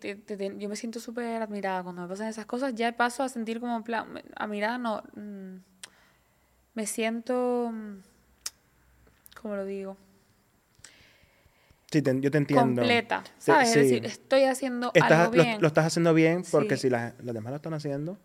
yo 0.59 0.69
me 0.69 0.75
siento 0.75 0.99
súper 0.99 1.41
admirada 1.41 1.85
cuando 1.85 2.03
me 2.03 2.09
pasan 2.09 2.27
esas 2.27 2.45
cosas. 2.45 2.75
Ya 2.75 2.97
paso 2.97 3.23
a 3.23 3.29
sentir 3.29 3.61
como 3.61 3.85
plan, 3.85 4.21
admirada, 4.35 4.79
no, 4.79 5.03
mm, 5.15 5.59
me 6.75 6.87
siento, 6.87 7.71
mm, 7.73 8.03
¿cómo 9.41 9.57
lo 9.57 9.65
digo? 9.65 9.97
Sí, 11.91 12.03
yo 12.03 12.31
te 12.31 12.39
entiendo. 12.39 12.83
Completa, 12.83 13.23
¿sabes? 13.39 13.69
Es 13.69 13.75
decir, 13.77 14.05
estoy 14.05 14.45
haciendo 14.45 14.91
algo 15.01 15.31
bien. 15.31 15.61
Lo, 15.61 15.69
estás 15.69 15.87
haciendo 15.87 16.13
bien 16.13 16.43
porque 16.51 16.77
si 16.77 16.91
las, 16.91 17.15
los 17.23 17.33
demás 17.33 17.53
lo 17.53 17.57
están 17.57 17.75
haciendo. 17.75 18.19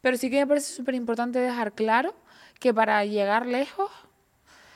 Pero 0.00 0.16
sí 0.16 0.30
que 0.30 0.38
me 0.38 0.46
parece 0.46 0.72
súper 0.72 0.94
importante 0.94 1.40
dejar 1.40 1.72
claro 1.72 2.14
que 2.60 2.72
para 2.72 3.04
llegar 3.04 3.46
lejos... 3.46 3.90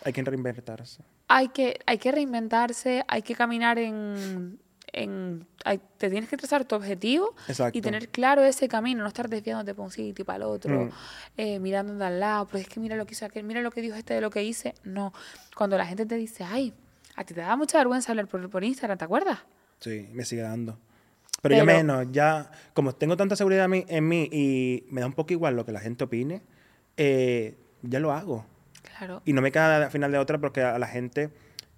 Hay 0.02 0.12
que 0.12 0.22
reinventarse. 0.22 1.02
Hay 1.28 1.48
que, 1.48 1.78
hay 1.86 1.98
que 1.98 2.12
reinventarse, 2.12 3.04
hay 3.06 3.22
que 3.22 3.34
caminar 3.34 3.78
en, 3.78 4.58
te 4.94 6.10
tienes 6.10 6.28
que 6.28 6.36
trazar 6.36 6.64
tu 6.64 6.76
objetivo 6.76 7.34
y 7.72 7.80
tener 7.80 8.08
claro 8.08 8.42
ese 8.44 8.68
camino, 8.68 9.02
no 9.02 9.08
estar 9.08 9.28
desviándote 9.28 9.74
para 9.74 9.84
un 9.84 9.90
sitio 9.90 10.22
y 10.22 10.24
para 10.24 10.36
el 10.36 10.42
otro, 10.44 10.84
mm. 10.84 10.90
eh, 11.36 11.58
mirando 11.58 11.94
de 11.94 12.04
al 12.04 12.20
lado, 12.20 12.46
pero 12.46 12.58
es 12.58 12.68
que 12.68 12.80
mira 12.80 12.96
lo 12.96 13.06
que 13.06 13.12
hizo 13.12 13.26
aquel, 13.26 13.44
mira 13.44 13.60
lo 13.60 13.70
que 13.70 13.80
dijo 13.80 13.96
este 13.96 14.14
de 14.14 14.20
lo 14.20 14.30
que 14.30 14.44
hice. 14.44 14.74
No, 14.84 15.12
cuando 15.56 15.76
la 15.76 15.86
gente 15.86 16.06
te 16.06 16.14
dice, 16.14 16.44
ay, 16.44 16.72
a 17.16 17.24
ti 17.24 17.34
te 17.34 17.40
da 17.40 17.56
mucha 17.56 17.78
vergüenza 17.78 18.12
hablar 18.12 18.28
por, 18.28 18.48
por 18.48 18.62
Instagram, 18.62 18.98
¿te 18.98 19.04
acuerdas? 19.04 19.40
Sí, 19.80 20.08
me 20.12 20.24
sigue 20.24 20.42
dando. 20.42 20.78
Pero, 21.42 21.56
yo 21.56 21.64
menos, 21.66 22.06
ya, 22.10 22.50
como 22.72 22.94
tengo 22.94 23.16
tanta 23.16 23.36
seguridad 23.36 23.68
en 23.70 24.08
mí, 24.08 24.28
y 24.32 24.84
me 24.90 25.00
da 25.00 25.06
un 25.06 25.12
poco 25.12 25.32
igual 25.32 25.56
lo 25.56 25.66
que 25.66 25.72
la 25.72 25.80
gente 25.80 26.04
opine, 26.04 26.40
eh, 26.96 27.54
ya 27.82 28.00
lo 28.00 28.12
hago. 28.12 28.46
Claro. 28.96 29.22
Y 29.24 29.32
no 29.32 29.42
me 29.42 29.52
queda 29.52 29.84
al 29.84 29.90
final 29.90 30.10
de 30.12 30.18
otra 30.18 30.38
porque 30.38 30.62
a 30.62 30.78
la 30.78 30.86
gente 30.86 31.30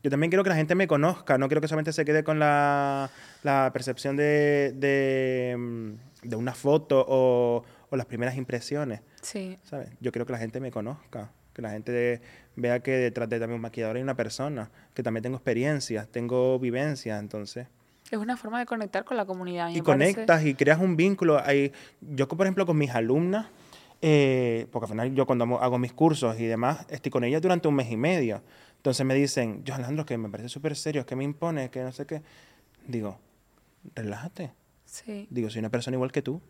yo 0.06 0.10
también 0.10 0.30
quiero 0.30 0.44
que 0.44 0.50
la 0.50 0.56
gente 0.56 0.76
me 0.76 0.86
conozca, 0.86 1.36
no 1.36 1.48
quiero 1.48 1.60
que 1.60 1.66
solamente 1.66 1.92
se 1.92 2.04
quede 2.04 2.22
con 2.22 2.38
la, 2.38 3.10
percepción 3.72 4.16
de, 4.16 4.72
de, 4.72 6.36
una 6.36 6.54
foto 6.54 7.04
o, 7.08 7.64
las 7.90 8.06
primeras 8.06 8.36
impresiones. 8.36 9.00
Sí. 9.20 9.58
¿sabes? 9.64 9.88
Yo 10.00 10.12
quiero 10.12 10.24
que 10.24 10.30
la 10.30 10.38
gente 10.38 10.60
me 10.60 10.70
conozca, 10.70 11.32
que 11.52 11.60
la 11.60 11.70
gente 11.70 12.20
vea 12.54 12.78
que 12.84 12.92
detrás 12.92 13.28
de 13.28 13.40
también 13.40 13.56
un 13.56 13.62
maquillador 13.62 13.96
hay 13.96 14.02
una 14.02 14.14
persona, 14.14 14.70
que 14.94 15.02
también 15.02 15.24
tengo 15.24 15.38
experiencias, 15.38 16.06
tengo 16.06 16.60
vivencias, 16.60 17.18
entonces... 17.18 17.66
Es 18.08 18.18
una 18.18 18.36
forma 18.36 18.60
de 18.60 18.66
conectar 18.66 19.04
con 19.04 19.16
la 19.16 19.24
comunidad. 19.24 19.70
Y 19.70 19.80
conectas 19.80 20.46
y 20.46 20.54
creas 20.54 20.78
un 20.78 20.94
vínculo. 20.94 21.42
Ahí, 21.44 21.72
yo, 22.00 22.28
por 22.28 22.46
ejemplo, 22.46 22.64
con 22.64 22.78
mis 22.78 22.90
alumnas, 22.90 23.48
eh, 24.02 24.68
porque 24.70 24.84
al 24.84 24.90
final 24.90 25.14
yo 25.16 25.26
cuando 25.26 25.60
hago 25.60 25.78
mis 25.78 25.92
cursos 25.92 26.38
y 26.38 26.46
demás, 26.46 26.86
estoy 26.90 27.10
con 27.10 27.24
ellas 27.24 27.42
durante 27.42 27.66
un 27.66 27.74
mes 27.74 27.90
y 27.90 27.96
medio. 27.96 28.40
Entonces 28.86 29.04
me 29.04 29.16
dicen, 29.16 29.64
yo 29.64 29.74
Alejandro, 29.74 30.06
que 30.06 30.16
me 30.16 30.28
parece 30.28 30.48
súper 30.48 30.76
serio, 30.76 31.04
que 31.04 31.16
me 31.16 31.24
impone, 31.24 31.70
que 31.70 31.82
no 31.82 31.90
sé 31.90 32.06
qué. 32.06 32.22
Digo, 32.86 33.18
relájate. 33.96 34.52
Sí. 34.84 35.26
Digo, 35.28 35.50
soy 35.50 35.58
una 35.58 35.70
persona 35.70 35.96
igual 35.96 36.12
que 36.12 36.22
tú. 36.22 36.40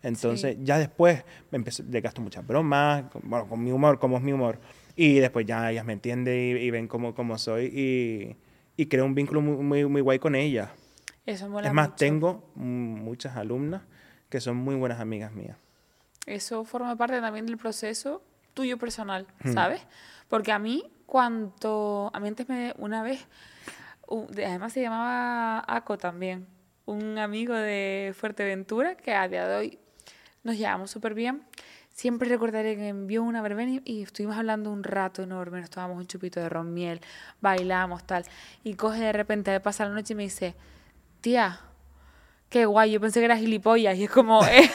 Entonces, 0.00 0.58
ya 0.60 0.78
después 0.78 1.24
me 1.50 1.56
empecé, 1.56 1.82
le 1.82 2.00
gasto 2.00 2.20
muchas 2.22 2.46
bromas, 2.46 3.06
bueno, 3.24 3.48
con 3.48 3.64
mi 3.64 3.72
humor, 3.72 3.98
como 3.98 4.16
es 4.16 4.22
mi 4.22 4.32
humor. 4.32 4.60
Y 4.94 5.18
después 5.18 5.44
ya 5.44 5.72
ellas 5.72 5.84
me 5.84 5.92
entienden 5.94 6.56
y, 6.56 6.60
y 6.60 6.70
ven 6.70 6.86
cómo, 6.86 7.16
cómo 7.16 7.36
soy 7.36 7.64
y, 7.66 8.36
y 8.80 8.86
creo 8.86 9.04
un 9.04 9.16
vínculo 9.16 9.40
muy, 9.40 9.56
muy, 9.56 9.84
muy 9.86 10.02
guay 10.02 10.20
con 10.20 10.36
ellas. 10.36 10.70
Eso 11.26 11.48
mola 11.48 11.66
Es 11.66 11.74
más, 11.74 11.88
mucho. 11.88 11.96
tengo 11.98 12.50
muchas 12.54 13.36
alumnas 13.36 13.82
que 14.28 14.40
son 14.40 14.56
muy 14.56 14.76
buenas 14.76 15.00
amigas 15.00 15.32
mías. 15.32 15.56
Eso 16.26 16.64
forma 16.64 16.94
parte 16.94 17.20
también 17.20 17.44
del 17.46 17.56
proceso 17.56 18.22
tuyo 18.54 18.78
personal, 18.78 19.26
Hmm. 19.42 19.52
¿sabes? 19.52 19.80
Porque 20.28 20.52
a 20.52 20.60
mí, 20.60 20.84
cuanto... 21.10 22.10
A 22.14 22.20
mí 22.20 22.28
antes 22.28 22.48
me... 22.48 22.72
Una 22.78 23.02
vez... 23.02 23.26
Además 24.08 24.72
se 24.72 24.80
llamaba 24.82 25.62
Aco 25.66 25.98
también. 25.98 26.46
Un 26.86 27.18
amigo 27.18 27.52
de 27.54 28.14
Fuerteventura 28.16 28.96
que 28.96 29.12
a 29.14 29.28
día 29.28 29.46
de 29.46 29.56
hoy 29.56 29.78
nos 30.44 30.56
llevamos 30.56 30.90
súper 30.90 31.14
bien. 31.14 31.42
Siempre 31.90 32.28
recordaré 32.28 32.76
que 32.76 32.88
envió 32.88 33.22
una 33.22 33.42
verbena 33.42 33.72
y- 33.72 33.82
y 33.84 34.02
estuvimos 34.02 34.36
hablando 34.36 34.70
un 34.70 34.82
rato 34.84 35.22
enorme. 35.22 35.60
Nos 35.60 35.70
tomamos 35.70 35.98
un 35.98 36.06
chupito 36.06 36.40
de 36.40 36.48
ron 36.48 36.72
miel, 36.72 37.00
bailamos, 37.40 38.04
tal. 38.04 38.24
Y 38.64 38.74
coge 38.74 39.00
de 39.00 39.12
repente, 39.12 39.50
de 39.50 39.60
pasar 39.60 39.88
la 39.88 39.94
noche 39.94 40.14
y 40.14 40.16
me 40.16 40.22
dice, 40.24 40.54
tía, 41.20 41.60
qué 42.48 42.64
guay, 42.64 42.92
yo 42.92 43.00
pensé 43.00 43.20
que 43.20 43.26
era 43.26 43.36
gilipollas. 43.36 43.96
Y 43.98 44.04
es 44.04 44.10
como, 44.10 44.44
eh, 44.46 44.70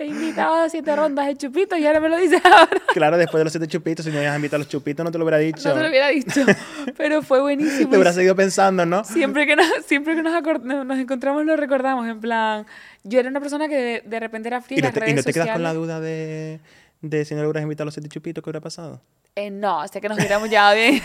te 0.00 0.06
he 0.06 0.08
invitado 0.08 0.54
a 0.54 0.68
siete 0.70 0.96
rondas 0.96 1.26
de 1.26 1.36
chupitos 1.36 1.78
y 1.78 1.86
ahora 1.86 2.00
me 2.00 2.08
lo 2.08 2.16
dices 2.16 2.40
ahora. 2.42 2.80
Claro, 2.94 3.18
después 3.18 3.38
de 3.38 3.44
los 3.44 3.52
siete 3.52 3.68
chupitos, 3.68 4.06
si 4.06 4.10
no 4.10 4.16
habías 4.16 4.34
invitado 4.34 4.56
a 4.56 4.60
los 4.60 4.68
chupitos, 4.68 5.04
no 5.04 5.12
te 5.12 5.18
lo 5.18 5.24
hubiera 5.24 5.36
dicho. 5.36 5.68
No 5.68 5.74
te 5.74 5.82
lo 5.82 5.88
hubiera 5.90 6.08
dicho, 6.08 6.40
pero 6.96 7.20
fue 7.20 7.38
buenísimo. 7.42 7.90
Te 7.90 7.96
hubieras 7.96 8.14
seguido 8.14 8.34
pensando, 8.34 8.86
¿no? 8.86 9.04
Siempre 9.04 9.46
que, 9.46 9.56
nos, 9.56 9.66
siempre 9.84 10.16
que 10.16 10.22
nos, 10.22 10.98
encontramos 10.98 11.44
lo 11.44 11.54
recordamos, 11.54 12.08
en 12.08 12.18
plan, 12.18 12.64
yo 13.04 13.20
era 13.20 13.28
una 13.28 13.40
persona 13.40 13.68
que 13.68 13.76
de, 13.76 14.02
de 14.06 14.20
repente 14.20 14.48
era 14.48 14.62
fría 14.62 14.78
¿Y 14.78 14.80
no 14.80 14.86
las 14.86 14.94
te, 14.94 15.00
y 15.00 15.02
redes 15.02 15.16
no 15.16 15.22
te 15.22 15.32
quedas 15.34 15.50
con 15.50 15.62
la 15.62 15.74
duda 15.74 16.00
de, 16.00 16.60
de 17.02 17.24
si 17.26 17.34
no 17.34 17.42
le 17.42 17.48
hubieras 17.48 17.64
invitado 17.64 17.84
a 17.84 17.88
los 17.88 17.94
siete 17.94 18.08
chupitos, 18.08 18.42
¿qué 18.42 18.48
hubiera 18.48 18.62
pasado? 18.62 19.02
Eh, 19.36 19.50
no, 19.50 19.86
sé 19.86 20.00
que 20.00 20.08
nos 20.08 20.16
hubiéramos 20.16 20.48
llevado 20.48 20.76
bien. 20.76 21.02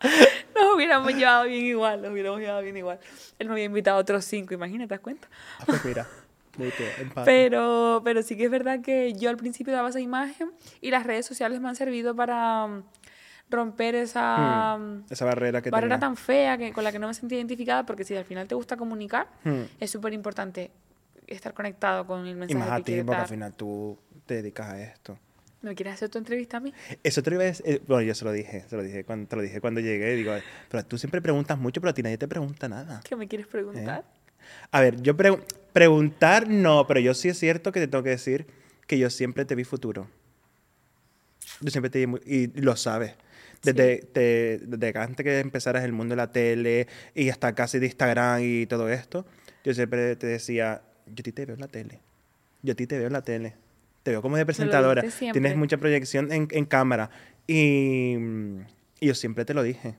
nos 0.54 0.74
hubiéramos 0.76 1.12
llevado 1.12 1.44
bien 1.46 1.66
igual, 1.66 2.02
nos 2.02 2.12
hubiéramos 2.12 2.38
llevado 2.38 2.62
bien 2.62 2.76
igual. 2.76 3.00
Él 3.40 3.48
me 3.48 3.54
había 3.54 3.64
invitado 3.64 3.96
a 3.96 4.00
otros 4.00 4.24
cinco, 4.24 4.54
imagínate, 4.54 4.86
¿te 4.86 4.94
das 4.94 5.00
cuenta? 5.00 5.26
Ah, 5.58 5.64
pues 5.66 5.84
mira, 5.84 6.06
mutuo. 6.58 6.94
Pero, 7.24 8.02
pero 8.04 8.22
sí 8.22 8.36
que 8.36 8.44
es 8.46 8.50
verdad 8.50 8.80
que 8.80 9.12
yo 9.14 9.30
al 9.30 9.36
principio 9.36 9.72
daba 9.72 9.88
esa 9.88 10.00
imagen 10.00 10.50
y 10.80 10.90
las 10.90 11.04
redes 11.06 11.26
sociales 11.26 11.60
me 11.60 11.68
han 11.68 11.76
servido 11.76 12.14
para 12.14 12.66
mm, 12.66 12.82
romper 13.50 13.94
esa 13.94 14.76
mm, 14.78 15.04
Esa 15.10 15.24
barrera 15.24 15.62
que 15.62 15.70
barrera 15.70 15.96
tenía. 15.96 16.00
tan 16.08 16.16
fea 16.16 16.58
que, 16.58 16.72
con 16.72 16.84
la 16.84 16.92
que 16.92 16.98
no 16.98 17.08
me 17.08 17.14
sentía 17.14 17.38
identificada, 17.38 17.84
porque 17.86 18.04
si 18.04 18.16
al 18.16 18.24
final 18.24 18.46
te 18.48 18.54
gusta 18.54 18.76
comunicar, 18.76 19.28
Hmm. 19.44 19.62
es 19.80 19.90
súper 19.90 20.12
importante 20.12 20.70
estar 21.26 21.54
conectado 21.54 22.06
con 22.06 22.26
el 22.26 22.32
Y 22.32 22.34
mensaje 22.34 22.58
más 22.58 22.68
que 22.76 22.80
a 22.80 22.84
ti, 22.84 22.92
porque 23.02 23.12
al 23.12 23.18
dar. 23.20 23.28
final 23.28 23.54
tú 23.54 23.98
te 24.26 24.34
dedicas 24.36 24.68
a 24.70 24.80
esto. 24.82 25.18
¿Me 25.62 25.74
quieres 25.74 25.94
hacer 25.94 26.10
tu 26.10 26.18
entrevista 26.18 26.58
a 26.58 26.60
mí? 26.60 26.74
Eso 27.02 27.22
te 27.22 27.30
lo 27.30 27.36
iba 27.36 27.44
a 27.44 27.46
decir- 27.46 27.64
eh, 27.66 27.80
bueno, 27.86 28.02
yo 28.02 28.14
se 28.14 28.24
lo 28.26 28.32
dije, 28.32 28.66
se 28.68 28.76
lo 28.76 28.82
dije 28.82 29.04
cuando, 29.04 29.26
te 29.26 29.36
lo 29.36 29.40
dije 29.40 29.62
cuando 29.62 29.80
llegué, 29.80 30.14
digo, 30.14 30.34
pero 30.68 30.84
tú 30.84 30.98
siempre 30.98 31.22
preguntas 31.22 31.58
mucho, 31.58 31.80
pero 31.80 31.92
a 31.92 31.94
ti 31.94 32.02
nadie 32.02 32.18
te 32.18 32.28
pregunta 32.28 32.68
nada. 32.68 33.00
¿Qué 33.02 33.16
me 33.16 33.26
quieres 33.26 33.46
preguntar? 33.46 34.04
A 34.70 34.80
ver, 34.80 35.00
yo 35.02 35.16
pre- 35.16 35.38
preguntar 35.72 36.48
no, 36.48 36.86
pero 36.86 37.00
yo 37.00 37.14
sí 37.14 37.28
es 37.28 37.38
cierto 37.38 37.72
que 37.72 37.80
te 37.80 37.88
tengo 37.88 38.04
que 38.04 38.10
decir 38.10 38.46
que 38.86 38.98
yo 38.98 39.10
siempre 39.10 39.44
te 39.44 39.54
vi 39.54 39.64
futuro. 39.64 40.08
Yo 41.60 41.70
siempre 41.70 41.90
te 41.90 42.04
vi, 42.06 42.14
y 42.26 42.46
lo 42.60 42.76
sabes. 42.76 43.14
Desde, 43.62 43.96
te- 44.12 44.58
desde 44.62 44.98
antes 44.98 45.24
que 45.24 45.38
empezaras 45.40 45.84
el 45.84 45.92
mundo 45.92 46.12
de 46.12 46.16
la 46.16 46.30
tele 46.32 46.86
y 47.14 47.30
hasta 47.30 47.54
casi 47.54 47.78
de 47.78 47.86
Instagram 47.86 48.40
y 48.42 48.66
todo 48.66 48.88
esto, 48.90 49.24
yo 49.64 49.72
siempre 49.72 50.16
te 50.16 50.26
decía, 50.26 50.82
yo 51.06 51.12
a 51.12 51.22
ti 51.22 51.32
te 51.32 51.46
veo 51.46 51.54
en 51.54 51.60
la 51.60 51.68
tele. 51.68 52.00
Yo 52.62 52.72
a 52.72 52.76
ti 52.76 52.86
te 52.86 52.98
veo 52.98 53.06
en 53.06 53.12
la 53.14 53.22
tele. 53.22 53.54
Te 54.02 54.10
veo 54.10 54.20
como 54.20 54.36
de 54.36 54.44
presentadora. 54.44 55.00
Tienes 55.32 55.52
mucha 55.56 55.76
proyección 55.78 56.30
en, 56.30 56.48
en 56.50 56.64
cámara. 56.66 57.08
Y, 57.46 58.16
y 59.00 59.06
yo 59.06 59.14
siempre 59.14 59.46
te 59.46 59.54
lo 59.54 59.62
dije. 59.62 59.94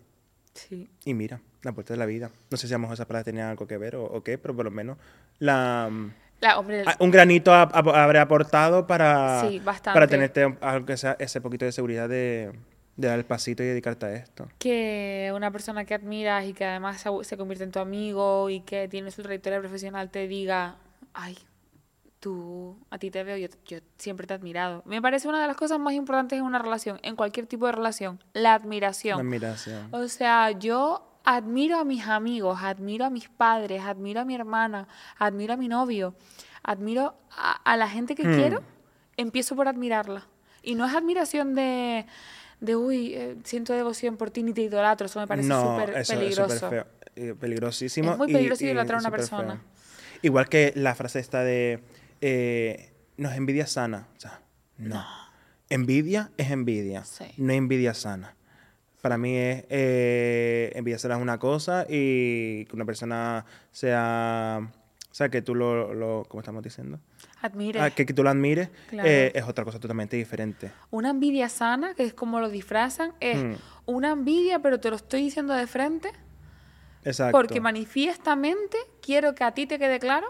Sí. 0.55 0.89
Y 1.05 1.13
mira, 1.13 1.39
la 1.61 1.71
puerta 1.73 1.93
de 1.93 1.97
la 1.99 2.05
vida. 2.07 2.31
No 2.49 2.57
sé 2.57 2.67
si 2.67 2.73
a 2.73 2.77
lo 2.77 2.81
mejor 2.81 2.95
esas 2.95 3.05
palabras 3.05 3.25
tenían 3.25 3.49
algo 3.49 3.67
que 3.67 3.77
ver 3.77 3.95
o, 3.95 4.03
o 4.05 4.23
qué, 4.23 4.37
pero 4.39 4.55
por 4.55 4.65
lo 4.65 4.71
menos 4.71 4.97
la, 5.39 5.89
La, 6.41 6.57
hombre, 6.59 6.83
a- 6.85 6.95
un 6.99 7.11
granito 7.11 7.53
ha- 7.53 7.69
ha- 7.71 8.03
habré 8.03 8.19
aportado 8.19 8.87
para, 8.87 9.41
Sí, 9.49 9.61
para 9.83 10.07
tenerte 10.07 10.57
algo 10.61 10.85
que 10.85 10.97
sea 10.97 11.15
ese 11.19 11.41
poquito 11.41 11.65
de 11.65 11.71
seguridad 11.71 12.07
de, 12.09 12.51
de 12.95 13.07
dar 13.07 13.19
el 13.19 13.25
pasito 13.25 13.63
y 13.63 13.67
dedicarte 13.67 14.05
a 14.05 14.13
esto. 14.15 14.47
que 14.57 15.31
una 15.35 15.51
persona 15.51 15.83
que 15.85 15.93
admiras 15.93 16.45
y 16.45 16.53
que 16.53 16.63
además 16.65 17.01
se, 17.01 17.09
se 17.23 17.35
convierte 17.37 17.63
en 17.65 17.71
tu 17.71 17.79
amigo 17.79 18.49
y 18.49 18.61
que 18.61 18.87
tiene 18.87 19.11
su 19.11 19.21
trayectoria 19.23 19.59
profesional 19.59 20.09
te 20.09 20.27
diga, 20.27 20.75
ay, 21.13 21.37
tú, 22.25 22.75
a 22.89 22.97
ti 22.97 23.11
te 23.11 23.23
veo, 23.23 23.37
yo, 23.37 23.47
yo 23.67 23.77
siempre 23.99 24.25
te 24.25 24.33
he 24.33 24.37
admirado. 24.37 24.81
Me 24.87 24.99
parece 24.99 25.27
una 25.27 25.39
de 25.39 25.45
las 25.45 25.55
cosas 25.55 25.77
más 25.77 25.93
importantes 25.93 26.39
en 26.39 26.43
una 26.43 26.57
relación, 26.57 26.97
en 27.03 27.15
cualquier 27.15 27.45
tipo 27.45 27.67
de 27.67 27.71
relación, 27.73 28.19
la 28.33 28.55
admiración. 28.55 29.17
La 29.19 29.21
admiración. 29.21 29.89
O 29.93 30.07
sea, 30.07 30.49
yo 30.49 31.05
admiro 31.23 31.77
a 31.77 31.83
mis 31.83 32.07
amigos, 32.07 32.57
admiro 32.63 33.05
a 33.05 33.11
mis 33.11 33.29
padres, 33.29 33.83
admiro 33.83 34.21
a 34.21 34.25
mi 34.25 34.33
hermana, 34.33 34.87
admiro 35.19 35.53
a 35.53 35.57
mi 35.57 35.67
novio, 35.67 36.15
admiro 36.63 37.13
a, 37.29 37.51
a 37.63 37.77
la 37.77 37.87
gente 37.87 38.15
que 38.15 38.23
Hmm. 38.27 38.35
quiero, 38.35 38.63
empiezo 39.17 39.55
por 39.55 39.67
admirarla. 39.67 40.25
Y 40.63 40.73
no 40.73 40.83
es 40.87 40.95
admiración 40.95 41.53
de, 41.53 42.07
de 42.59 42.75
uy, 42.75 43.13
eh, 43.13 43.35
siento 43.43 43.71
devoción 43.73 44.17
por 44.17 44.31
ti 44.31 44.41
ni 44.41 44.51
te 44.51 44.61
idolatro, 44.63 45.05
eso 45.05 45.19
me 45.19 45.27
parece 45.27 45.47
no, 45.47 45.61
súper 45.77 45.95
es 45.97 46.09
peligroso. 46.09 46.55
súper 46.55 46.69
feo. 46.69 46.85
eh, 47.17 47.35
peligrosísimo. 47.39 48.13
Es 48.13 48.17
muy 48.17 48.33
peligroso 48.33 48.63
y 48.63 48.69
idolatrar 48.69 48.97
a 48.97 49.01
una 49.01 49.11
persona. 49.11 49.53
feo. 49.57 49.75
Igual 50.23 50.49
que 50.49 50.73
la 50.75 50.95
frase 50.95 51.19
esta 51.19 51.43
de, 51.43 51.83
eh, 52.21 52.93
no 53.17 53.29
es 53.29 53.37
envidia 53.37 53.67
sana. 53.67 54.07
O 54.15 54.19
sea, 54.19 54.41
no. 54.77 55.03
Envidia 55.69 56.31
es 56.37 56.51
envidia, 56.51 57.03
Sí. 57.05 57.25
no 57.37 57.51
es 57.53 57.57
envidia 57.57 57.93
sana. 57.93 58.35
Para 59.01 59.17
mí 59.17 59.35
es 59.37 59.65
eh, 59.69 60.71
envidia 60.75 60.97
sana 60.99 61.15
es 61.15 61.21
una 61.21 61.37
cosa 61.39 61.85
y 61.89 62.65
que 62.65 62.75
una 62.75 62.85
persona 62.85 63.45
sea, 63.71 64.59
o 65.11 65.13
sea, 65.15 65.29
que 65.29 65.41
tú 65.41 65.53
lo, 65.55 65.93
lo 65.93 66.25
¿cómo 66.27 66.41
estamos 66.41 66.63
diciendo? 66.63 66.99
Admire. 67.41 67.79
Ah, 67.79 67.91
que, 67.91 68.05
que 68.05 68.13
tú 68.13 68.23
lo 68.23 68.29
admires 68.31 68.69
Claro. 68.89 69.07
eh, 69.07 69.31
es 69.35 69.43
otra 69.43 69.63
cosa 69.63 69.79
totalmente 69.79 70.17
diferente. 70.17 70.71
Una 70.91 71.11
envidia 71.11 71.49
sana, 71.49 71.93
que 71.93 72.03
es 72.03 72.13
como 72.13 72.39
lo 72.39 72.49
disfrazan, 72.49 73.13
es 73.19 73.37
Hmm. 73.43 73.53
una 73.85 74.11
envidia, 74.11 74.59
pero 74.59 74.79
te 74.79 74.89
lo 74.89 74.95
estoy 74.95 75.21
diciendo 75.23 75.53
de 75.53 75.67
frente, 75.67 76.09
Exacto. 77.03 77.37
porque 77.37 77.61
manifiestamente 77.61 78.77
quiero 79.01 79.35
que 79.35 79.43
a 79.43 79.51
ti 79.53 79.67
te 79.67 79.77
quede 79.77 79.99
claro 79.99 80.27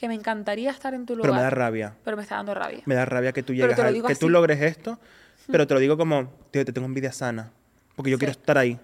que 0.00 0.08
me 0.08 0.14
encantaría 0.14 0.70
estar 0.70 0.94
en 0.94 1.04
tu 1.04 1.14
lugar. 1.14 1.30
Pero 1.30 1.34
me 1.36 1.42
da 1.42 1.50
rabia. 1.50 1.94
pero 2.02 2.16
me 2.16 2.22
está 2.22 2.36
dando 2.36 2.54
rabia. 2.54 2.80
Me 2.86 2.94
da 2.94 3.04
rabia 3.04 3.32
que 3.32 3.42
tú 3.42 3.52
llegues 3.52 3.76
que 4.06 4.14
tú 4.16 4.30
logres 4.30 4.60
esto, 4.62 4.98
pero 5.52 5.66
te 5.66 5.74
lo 5.74 5.80
digo 5.80 5.98
como, 5.98 6.32
tío, 6.50 6.64
te 6.64 6.72
tengo 6.72 6.86
envidia 6.86 7.12
sana, 7.12 7.52
porque 7.96 8.10
yo 8.10 8.18
quiero 8.18 8.32
estar 8.32 8.56
ahí. 8.56 8.78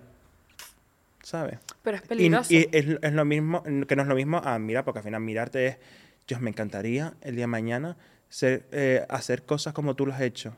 ¿Sabes? 1.23 1.59
Pero 1.83 1.97
es 1.97 2.05
Y, 2.05 2.07
peligroso. 2.07 2.53
y 2.55 2.69
es, 2.71 2.87
es 3.03 3.13
lo 3.13 3.25
mismo, 3.25 3.63
que 3.63 3.97
no 3.97 4.03
es 4.03 4.09
lo 4.09 4.15
mismo 4.15 4.39
a 4.45 4.59
mirar, 4.59 4.85
porque 4.85 4.99
al 5.01 5.05
final 5.05 5.21
mirarte 5.23 5.67
es, 5.67 5.77
Dios, 6.29 6.41
me 6.41 6.51
encantaría 6.51 7.15
el 7.23 7.35
día 7.35 7.45
de 7.45 7.49
mañana 7.49 7.97
ser, 8.29 8.67
eh, 8.71 9.05
hacer 9.09 9.43
cosas 9.45 9.73
como 9.73 9.95
tú 9.97 10.07
lo 10.07 10.13
has 10.13 10.21
hecho. 10.21 10.57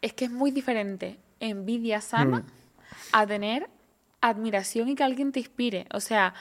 Es 0.00 0.12
que 0.12 0.26
es 0.26 0.30
muy 0.30 0.50
diferente 0.50 1.18
envidia 1.40 2.00
sana 2.00 2.40
Mm. 2.40 2.44
a 3.12 3.26
tener 3.26 3.68
admiración 4.20 4.88
y 4.88 4.94
que 4.94 5.02
alguien 5.02 5.32
te 5.32 5.40
inspire. 5.40 5.86
O 5.92 5.98
sea, 6.00 6.34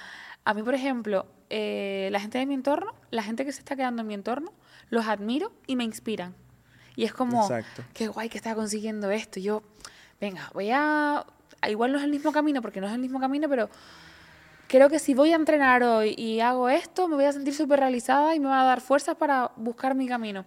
a 0.43 0.53
mí, 0.53 0.63
por 0.63 0.73
ejemplo, 0.73 1.25
eh, 1.49 2.09
la 2.11 2.19
gente 2.19 2.37
de 2.37 2.45
mi 2.45 2.53
entorno, 2.53 2.93
la 3.11 3.23
gente 3.23 3.45
que 3.45 3.51
se 3.51 3.59
está 3.59 3.75
quedando 3.75 4.01
en 4.01 4.07
mi 4.07 4.13
entorno, 4.13 4.53
los 4.89 5.05
admiro 5.05 5.51
y 5.67 5.75
me 5.75 5.83
inspiran. 5.83 6.35
Y 6.95 7.03
es 7.03 7.13
como, 7.13 7.43
Exacto. 7.43 7.83
qué 7.93 8.07
guay 8.07 8.29
que 8.29 8.37
está 8.37 8.55
consiguiendo 8.55 9.11
esto. 9.11 9.39
Yo, 9.39 9.63
venga, 10.19 10.49
voy 10.53 10.71
a... 10.71 11.25
Igual 11.67 11.91
no 11.91 11.99
es 11.99 12.03
el 12.03 12.09
mismo 12.09 12.31
camino, 12.31 12.61
porque 12.61 12.81
no 12.81 12.87
es 12.87 12.93
el 12.93 12.99
mismo 12.99 13.19
camino, 13.19 13.47
pero 13.47 13.69
creo 14.67 14.89
que 14.89 14.97
si 14.97 15.13
voy 15.13 15.31
a 15.31 15.35
entrenar 15.35 15.83
hoy 15.83 16.15
y 16.17 16.39
hago 16.39 16.69
esto, 16.69 17.07
me 17.07 17.15
voy 17.15 17.25
a 17.25 17.33
sentir 17.33 17.53
súper 17.53 17.79
realizada 17.79 18.33
y 18.33 18.39
me 18.39 18.47
va 18.47 18.61
a 18.61 18.65
dar 18.65 18.81
fuerzas 18.81 19.15
para 19.15 19.51
buscar 19.57 19.93
mi 19.93 20.07
camino. 20.07 20.45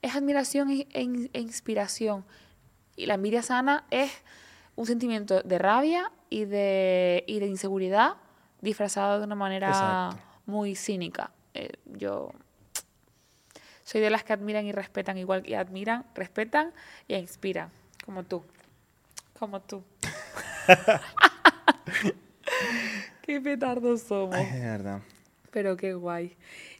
Es 0.00 0.14
admiración 0.16 0.70
e, 0.70 0.86
e 0.92 1.40
inspiración. 1.40 2.24
Y 2.96 3.06
la 3.06 3.14
envidia 3.14 3.42
sana 3.42 3.84
es 3.90 4.10
un 4.76 4.86
sentimiento 4.86 5.42
de 5.42 5.58
rabia 5.58 6.10
y 6.30 6.46
de, 6.46 7.24
y 7.26 7.40
de 7.40 7.46
inseguridad 7.46 8.14
disfrazado 8.64 9.20
de 9.20 9.26
una 9.26 9.36
manera 9.36 9.68
Exacto. 9.68 10.40
muy 10.46 10.74
cínica. 10.74 11.30
Eh, 11.54 11.70
yo 11.86 12.30
soy 13.84 14.00
de 14.00 14.10
las 14.10 14.24
que 14.24 14.32
admiran 14.32 14.66
y 14.66 14.72
respetan 14.72 15.18
igual 15.18 15.42
que 15.42 15.56
admiran, 15.56 16.04
respetan 16.14 16.72
e 17.06 17.18
inspiran, 17.18 17.70
como 18.04 18.24
tú. 18.24 18.42
Como 19.38 19.60
tú. 19.60 19.84
qué 23.22 23.40
petardos 23.40 24.02
somos. 24.02 24.34
Ay, 24.34 24.46
es 24.46 24.62
verdad. 24.62 25.00
Pero 25.50 25.76
qué 25.76 25.94
guay. 25.94 26.36